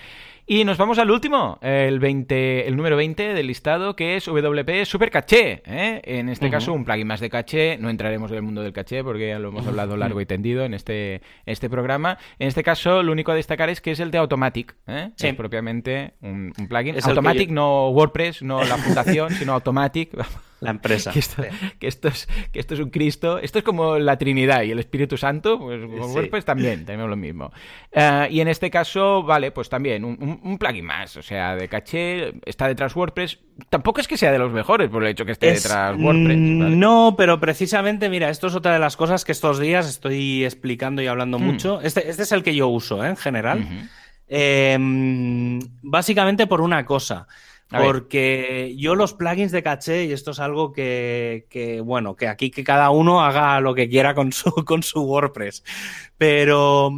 [0.48, 4.86] Y nos vamos al último, el 20, el número 20 del listado, que es WP
[4.86, 5.62] Super Caché.
[5.66, 6.02] ¿eh?
[6.04, 7.78] En este caso, un plugin más de caché.
[7.78, 10.66] No entraremos en el mundo del caché porque ya lo hemos hablado largo y tendido
[10.66, 12.18] en este, este programa.
[12.38, 14.76] En este caso, lo único a destacar es que es el de Automatic.
[14.88, 15.12] ¿eh?
[15.18, 16.96] Es propiamente un, plugin.
[17.02, 20.12] Automatic, no WordPress, no la fundación, sino Automatic.
[20.62, 21.12] La empresa.
[21.12, 21.20] Que
[21.88, 23.40] esto, es, que esto es un Cristo.
[23.40, 27.52] Esto es como la Trinidad y el Espíritu Santo, pues WordPress también, tenemos lo mismo.
[27.92, 31.18] Eh, y en este caso, vale, pues también un, plugin más.
[31.18, 33.40] O sea, de caché, está detrás WordPress.
[33.70, 36.38] Tampoco es que sea de los mejores por el hecho que esté detrás WordPress.
[36.38, 40.46] Mm, no, pero precisamente, mira, esto es otra de las cosas que estos días estoy
[40.46, 41.44] explicando y hablando hmm.
[41.44, 41.82] mucho.
[41.82, 43.10] Este, este, es el que yo uso, ¿eh?
[43.10, 43.66] en general.
[44.28, 47.28] Em, básicamente por una cosa
[47.72, 52.52] Porque yo los plugins de caché, y esto es algo que, que, bueno, que aquí
[52.52, 55.64] que cada uno haga lo que quiera con su, con su WordPress.
[56.18, 56.92] Pero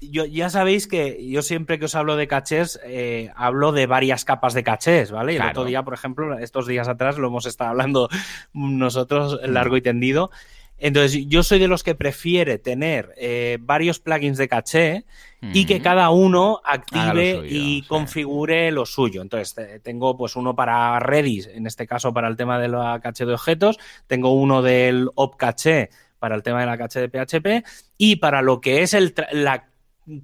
[0.00, 4.24] yo, ya sabéis que yo siempre que os hablo de cachés, eh, hablo de varias
[4.24, 5.34] capas de cachés, ¿vale?
[5.34, 8.08] Y el otro día, por ejemplo, estos días atrás lo hemos estado hablando
[8.52, 10.30] nosotros largo y tendido.
[10.78, 15.04] Entonces, yo soy de los que prefiere tener eh, varios plugins de caché
[15.40, 19.22] y que cada uno active y configure lo suyo.
[19.22, 23.24] Entonces, tengo pues uno para Redis, en este caso para el tema de la caché
[23.24, 27.66] de objetos, tengo uno del op caché para el tema de la caché de PHP
[27.96, 29.68] y para lo que es el la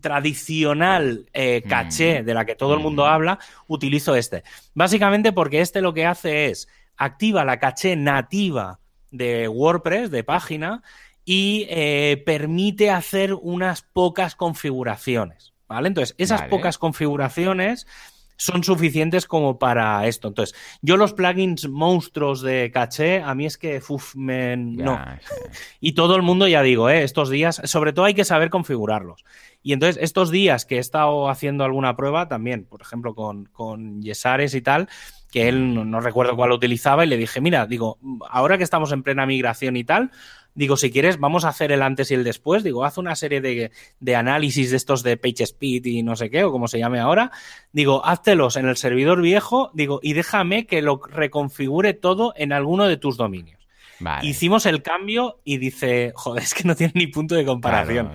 [0.00, 2.24] tradicional eh, caché mm.
[2.24, 3.08] de la que todo el mundo mm.
[3.08, 4.42] habla, utilizo este.
[4.74, 8.80] Básicamente porque este lo que hace es activa la caché nativa
[9.16, 10.82] de WordPress, de página,
[11.24, 15.52] y eh, permite hacer unas pocas configuraciones.
[15.66, 15.88] ¿Vale?
[15.88, 17.86] Entonces, esas pocas configuraciones
[18.36, 20.28] son suficientes como para esto.
[20.28, 25.00] Entonces, yo los plugins monstruos de caché, a mí es que, uf, me, no.
[25.80, 27.02] Y todo el mundo, ya digo, ¿eh?
[27.02, 29.24] estos días, sobre todo hay que saber configurarlos.
[29.62, 34.02] Y entonces, estos días que he estado haciendo alguna prueba, también, por ejemplo, con, con
[34.02, 34.88] Yesares y tal,
[35.34, 37.98] que él no, recuerdo cuál utilizaba, y le dije, mira, digo,
[38.30, 40.12] ahora que estamos en plena migración y tal,
[40.54, 42.62] digo, si quieres, vamos a hacer el antes y el después.
[42.62, 46.44] Digo, haz una serie de, de, análisis de estos de PageSpeed y no sé qué,
[46.44, 47.32] o como se llame ahora.
[47.72, 52.86] Digo, háztelos en el servidor viejo, digo, y déjame que lo reconfigure todo en alguno
[52.86, 53.58] de tus dominios.
[54.22, 58.12] Hicimos el cambio y dice, joder, es que no tiene ni punto de comparación.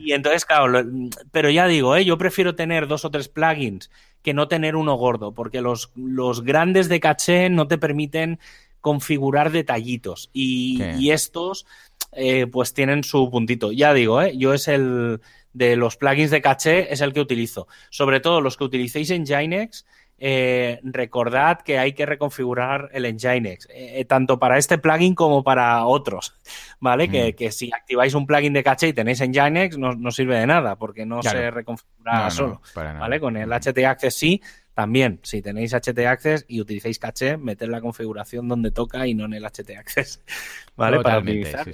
[0.00, 0.82] Y entonces, claro,
[1.30, 2.06] pero ya digo, ¿eh?
[2.06, 3.90] yo prefiero tener dos o tres plugins
[4.22, 8.38] que no tener uno gordo, porque los, los grandes de caché no te permiten
[8.80, 11.66] configurar detallitos y, estos
[12.12, 13.72] eh, pues tienen su puntito.
[13.72, 14.36] Ya digo, ¿eh?
[14.36, 15.20] yo es el
[15.52, 17.66] de los plugins de caché es el que utilizo.
[17.90, 19.86] Sobre todo los que utilicéis en Ginex,
[20.18, 25.86] eh, recordad que hay que reconfigurar el Nginx, eh, tanto para este plugin como para
[25.86, 26.34] otros,
[26.80, 27.08] ¿vale?
[27.08, 27.36] Mm.
[27.36, 30.76] Que, si activáis un plugin de caché y tenéis Nginx, no, no sirve de nada,
[30.76, 33.20] porque no se reconfigura solo, ¿vale?
[33.20, 34.42] Con el HT Access sí,
[34.78, 39.24] también, si tenéis HT Access y utilizáis caché, meter la configuración donde toca y no
[39.24, 40.22] en el HT Access.
[40.76, 41.00] ¿Vale?
[41.00, 41.66] Para utilizar.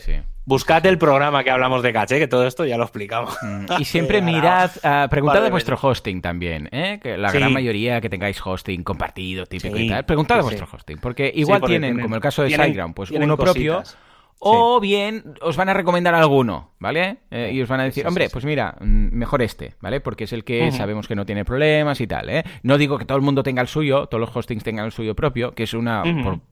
[0.47, 3.37] Buscad el programa que hablamos de caché, que todo esto ya lo explicamos.
[3.43, 6.99] Mm, y siempre mirad, uh, preguntad de vuestro hosting también, ¿eh?
[7.03, 10.97] que la gran mayoría que tengáis hosting compartido, típico y tal, preguntad de vuestro hosting,
[10.97, 13.83] porque igual tienen, como el caso de SiteGround, pues uno propio
[14.39, 17.19] o bien os van a recomendar alguno, ¿vale?
[17.31, 20.01] Eh, y os van a decir, hombre, pues mira, mm, mejor este, ¿vale?
[20.01, 22.45] Porque es el que sabemos que no tiene problemas y tal, ¿eh?
[22.63, 25.15] No digo que todo el mundo tenga el suyo, todos los hostings tengan el suyo
[25.15, 26.03] propio, que es una,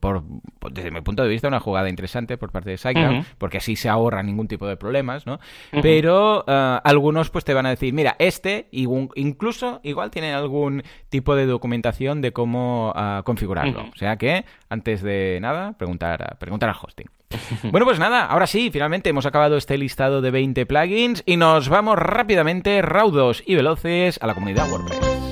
[0.01, 0.23] por,
[0.71, 3.89] desde mi punto de vista, una jugada interesante por parte de SiteGround, porque así se
[3.89, 5.39] ahorra ningún tipo de problemas, ¿no?
[5.83, 11.35] Pero eh, algunos pues te van a decir, mira, este, incluso igual tiene algún tipo
[11.37, 13.87] de documentación de cómo ah, configurarlo.
[13.93, 17.07] O sea que, antes de nada, preguntar, preguntar al hosting.
[17.71, 21.69] Bueno, pues nada, ahora sí, finalmente hemos acabado este listado de 20 plugins y nos
[21.69, 25.23] vamos rápidamente, raudos y veloces, a la comunidad WordPress.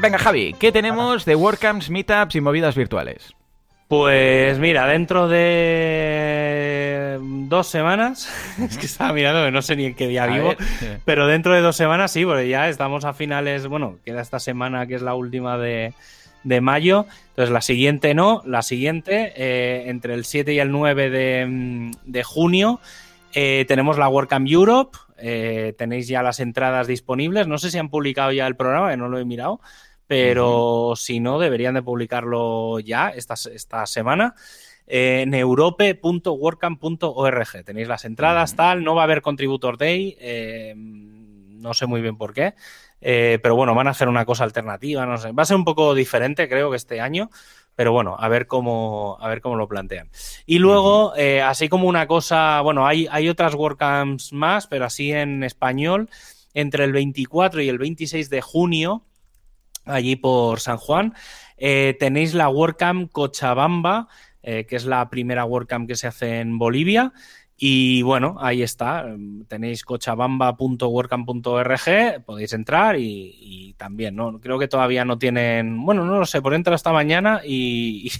[0.00, 3.34] Venga, Javi, ¿qué tenemos de WordCamps, Meetups y movidas virtuales?
[3.92, 8.26] Pues mira, dentro de dos semanas,
[8.58, 10.54] es que estaba mirando que no sé ni en qué día vivo,
[11.04, 14.86] pero dentro de dos semanas sí, porque ya estamos a finales, bueno, queda esta semana
[14.86, 15.92] que es la última de,
[16.62, 22.22] mayo, entonces la siguiente no, la siguiente, eh, entre el 7 y el 9 de,
[22.24, 22.80] junio,
[23.34, 27.90] eh, tenemos la WordCamp Europe, eh, tenéis ya las entradas disponibles, no sé si han
[27.90, 29.60] publicado ya el programa, que no lo he mirado
[30.12, 34.34] pero si no, deberían de publicarlo ya esta, esta semana.
[34.86, 37.64] en europe.workcamp.org.
[37.64, 38.84] Tenéis las entradas, tal.
[38.84, 40.14] No va a haber Contributor Day.
[40.20, 42.52] Eh, no sé muy bien por qué.
[43.00, 45.06] Eh, pero bueno, van a hacer una cosa alternativa.
[45.06, 45.32] No sé.
[45.32, 47.30] Va a ser un poco diferente, creo que este año.
[47.74, 50.10] Pero bueno, a ver cómo, a ver cómo lo plantean.
[50.44, 55.10] Y luego, eh, así como una cosa, bueno, hay, hay otras WordCamps más, pero así
[55.10, 56.10] en español,
[56.52, 59.06] entre el 24 y el 26 de junio
[59.84, 61.14] allí por San Juan.
[61.56, 64.08] Eh, tenéis la WordCamp Cochabamba,
[64.42, 67.12] eh, que es la primera WordCamp que se hace en Bolivia.
[67.56, 69.06] Y bueno, ahí está.
[69.46, 74.40] Tenéis cochabamba.wordcamp.org, podéis entrar y, también, ¿no?
[74.40, 75.84] Creo que todavía no tienen.
[75.84, 78.10] Bueno, no lo sé, por entrar esta mañana y,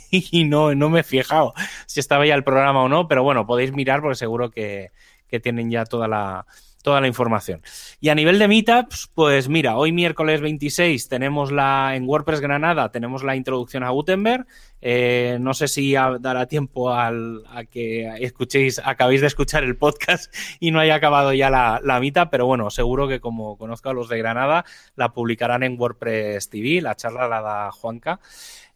[0.47, 1.55] no, no me he fijado
[1.87, 4.93] si estaba ya el programa o no, pero bueno, podéis mirar porque seguro que,
[5.27, 6.47] que tienen ya toda la,
[6.83, 7.63] toda la información.
[8.01, 12.91] Y a nivel de meetups, pues mira, hoy miércoles 26 tenemos la en WordPress Granada,
[12.91, 14.47] tenemos la introducción a Gutenberg.
[14.85, 20.35] Eh, no sé si dará tiempo al, a que escuchéis, acabéis de escuchar el podcast
[20.59, 23.95] y no haya acabado ya la, la mitad, pero bueno, seguro que como conozco a
[23.95, 24.65] los de Granada,
[24.97, 28.19] la publicarán en WordPress TV, la charla la da Juanca.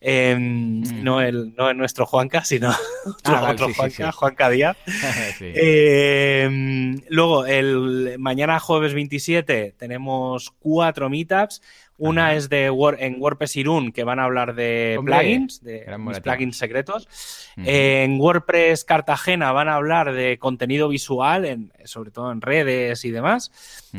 [0.01, 1.03] Em, mm.
[1.03, 2.71] no, el, no nuestro Juanca, sino
[3.25, 4.77] ah, otro, Juanca, Juanca Díaz.
[5.41, 11.63] Em, luego, el mañana jueves 27 tenemos cuatro meetups.
[11.99, 12.67] Una es de
[12.99, 15.87] en WordPress Irún, que van a hablar de plugins, de
[16.23, 17.09] plugins secretos.
[17.57, 23.11] En WordPress Cartagena van a hablar de contenido visual, en, sobre todo en redes y
[23.11, 23.51] demás.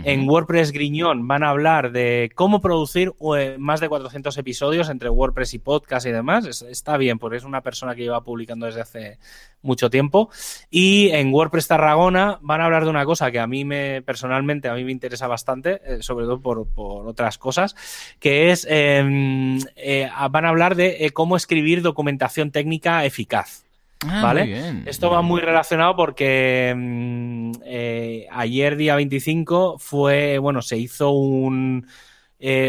[0.03, 5.09] En WordPress Griñón van a hablar de cómo producir eh, más de 400 episodios entre
[5.09, 6.45] WordPress y podcast y demás.
[6.69, 9.17] está bien, porque es una persona que lleva publicando desde hace
[9.63, 10.29] mucho tiempo.
[10.69, 14.69] Y en WordPress Tarragona van a hablar de una cosa que a mí me, personalmente,
[14.69, 17.75] a mí me interesa bastante, eh, sobre todo por, por otras cosas
[18.19, 23.65] que es, em, eh, van a hablar de eh, cómo escribir documentación técnica eficaz.
[24.05, 24.83] Ah, ¿Vale?
[24.85, 31.87] Esto va muy relacionado porque em, eh, ayer, día 25, fue, bueno, se hizo un,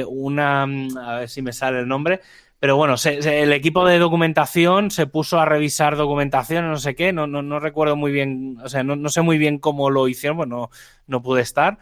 [0.08, 2.20] una, a ver si me sale el nombre,
[2.60, 7.28] pero bueno, el equipo de documentación se puso a revisar documentación, no sé qué, no,
[7.28, 10.38] no, no recuerdo muy bien, o sea, no, no, sé muy bien cómo lo hicieron,
[10.38, 10.70] bueno,
[11.06, 11.78] no pude estar,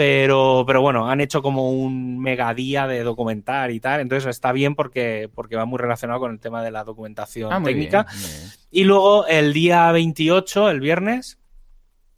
[0.00, 4.00] pero, pero bueno, han hecho como un mega día de documentar y tal.
[4.00, 7.60] Entonces está bien porque, porque va muy relacionado con el tema de la documentación ah,
[7.62, 8.06] técnica.
[8.70, 11.38] Y luego el día 28, el viernes,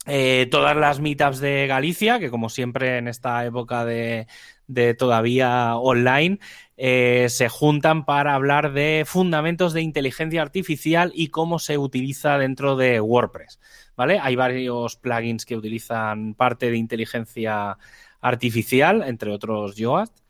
[0.05, 4.27] eh, todas las meetups de Galicia, que como siempre en esta época de,
[4.67, 6.39] de todavía online,
[6.77, 12.75] eh, se juntan para hablar de fundamentos de inteligencia artificial y cómo se utiliza dentro
[12.75, 13.59] de WordPress.
[13.95, 14.19] ¿vale?
[14.19, 17.77] Hay varios plugins que utilizan parte de inteligencia
[18.21, 20.22] artificial, entre otros Yoast,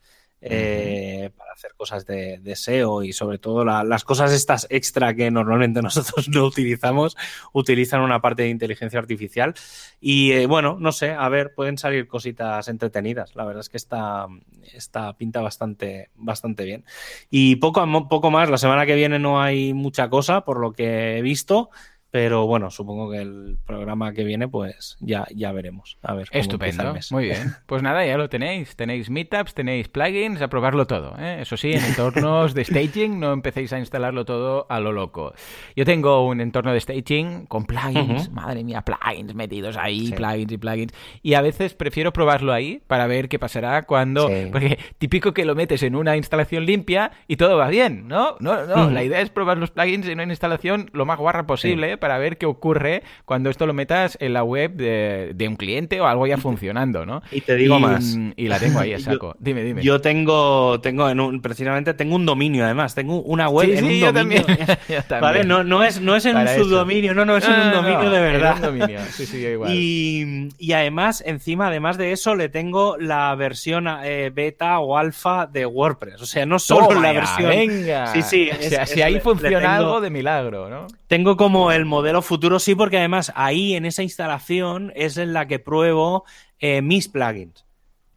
[0.46, 5.80] eh, para hacer cosas de, SEO y sobre todo las cosas estas extra que normalmente
[5.82, 7.16] nosotros no utilizamos,
[7.52, 9.54] utilizan una parte de inteligencia artificial.
[10.00, 13.34] Y eh, bueno, no sé, a ver, pueden salir cositas entretenidas.
[13.34, 14.26] La verdad es que está,
[14.74, 16.84] está pinta bastante, bastante bien.
[17.30, 21.16] Y poco, poco más, la semana que viene no hay mucha cosa, por lo que
[21.16, 21.70] he visto.
[22.14, 25.98] Pero bueno, supongo que el programa que viene, pues ya, ya veremos.
[26.00, 26.28] A ver.
[26.30, 26.94] Estupendo.
[27.10, 27.56] Muy bien.
[27.66, 28.76] Pues nada, ya lo tenéis.
[28.76, 31.16] Tenéis meetups, tenéis plugins, a probarlo todo.
[31.18, 31.38] ¿eh?
[31.40, 35.32] Eso sí, en entornos de staging no empecéis a instalarlo todo a lo loco.
[35.74, 38.30] Yo tengo un entorno de staging con plugins.
[38.30, 40.92] Madre mía, plugins metidos ahí, plugins y plugins.
[41.22, 44.30] Y a veces prefiero probarlo ahí para ver qué pasará cuando.
[44.52, 48.36] Porque típico que lo metes en una instalación limpia y todo va bien, ¿no?
[48.38, 48.88] No, no.
[48.90, 52.36] La idea es probar los plugins en una instalación lo más guarra posible para ver
[52.36, 56.36] qué ocurre cuando esto lo metas en la web de, un cliente o algo ya
[56.48, 57.22] funcionando, ¿no?
[57.32, 58.18] Y te digo más.
[58.36, 59.34] Y la tengo ahí a saco.
[59.38, 59.82] dime, dime.
[59.82, 64.12] Yo tengo, tengo en un, precisamente tengo un dominio además, tengo una web en un
[64.12, 64.44] dominio.
[65.08, 65.44] ¿Vale?
[65.44, 68.20] No, no, es, no es en un subdominio, no, no, es en un dominio de
[68.20, 68.58] verdad.
[68.58, 69.00] dominio.
[69.10, 69.72] Sí, sí, igual.
[69.72, 75.46] Y, y, además, encima, además de eso, le tengo la versión eh, beta o alfa
[75.46, 76.20] de WordPress.
[76.20, 77.48] O sea, no solo la versión.
[77.48, 78.08] Venga.
[78.08, 78.50] Sí, sí.
[78.84, 80.86] si ahí funciona algo de milagro, ¿no?
[81.06, 85.46] Tengo como el modelo futuro, sí, porque además ahí en esa instalación es en la
[85.46, 86.24] que pruebo
[86.58, 87.64] eh, mis plugins.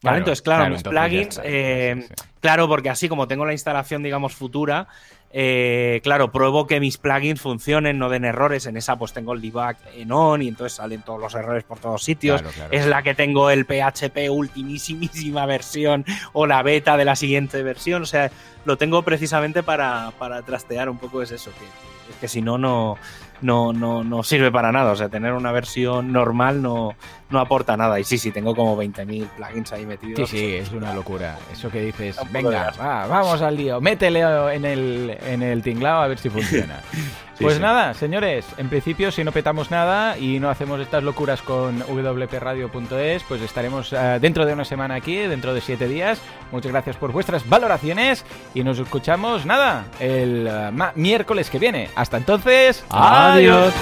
[0.03, 0.19] ¿Vale?
[0.19, 2.07] entonces, claro, mis plugins, eh,
[2.39, 4.87] claro, porque así como tengo la instalación, digamos, futura,
[5.31, 8.65] eh, claro, pruebo que mis plugins funcionen, no den errores.
[8.65, 11.79] En esa, pues tengo el debug en on y entonces salen todos los errores por
[11.79, 12.43] todos sitios.
[12.71, 18.03] Es la que tengo el PHP ultimísima versión o la beta de la siguiente versión.
[18.03, 18.31] O sea,
[18.65, 22.57] lo tengo precisamente para, para trastear un poco, es eso, que es que si no,
[22.57, 22.97] no,
[23.41, 24.91] no, no, sirve para nada.
[24.91, 26.95] O sea, tener una versión normal no,
[27.29, 27.99] no aporta nada.
[27.99, 30.29] Y sí, sí, tengo como 20.000 plugins ahí metidos.
[30.29, 31.37] Sí, sí, es una locura.
[31.51, 32.73] Eso que dices, venga,
[33.07, 34.21] vamos al lío, métele
[34.53, 36.81] en el, en el tinglao a ver si funciona.
[37.39, 41.79] pues nada, señores, en principio, si no petamos nada y no hacemos estas locuras con
[41.81, 46.19] wpradio.es, pues estaremos eh, dentro de una semana aquí, dentro de siete días.
[46.51, 51.89] Muchas gracias por vuestras valoraciones y nos escuchamos, nada, el eh, miércoles que viene.
[51.95, 52.85] Hasta entonces,
[53.27, 53.73] Adiós.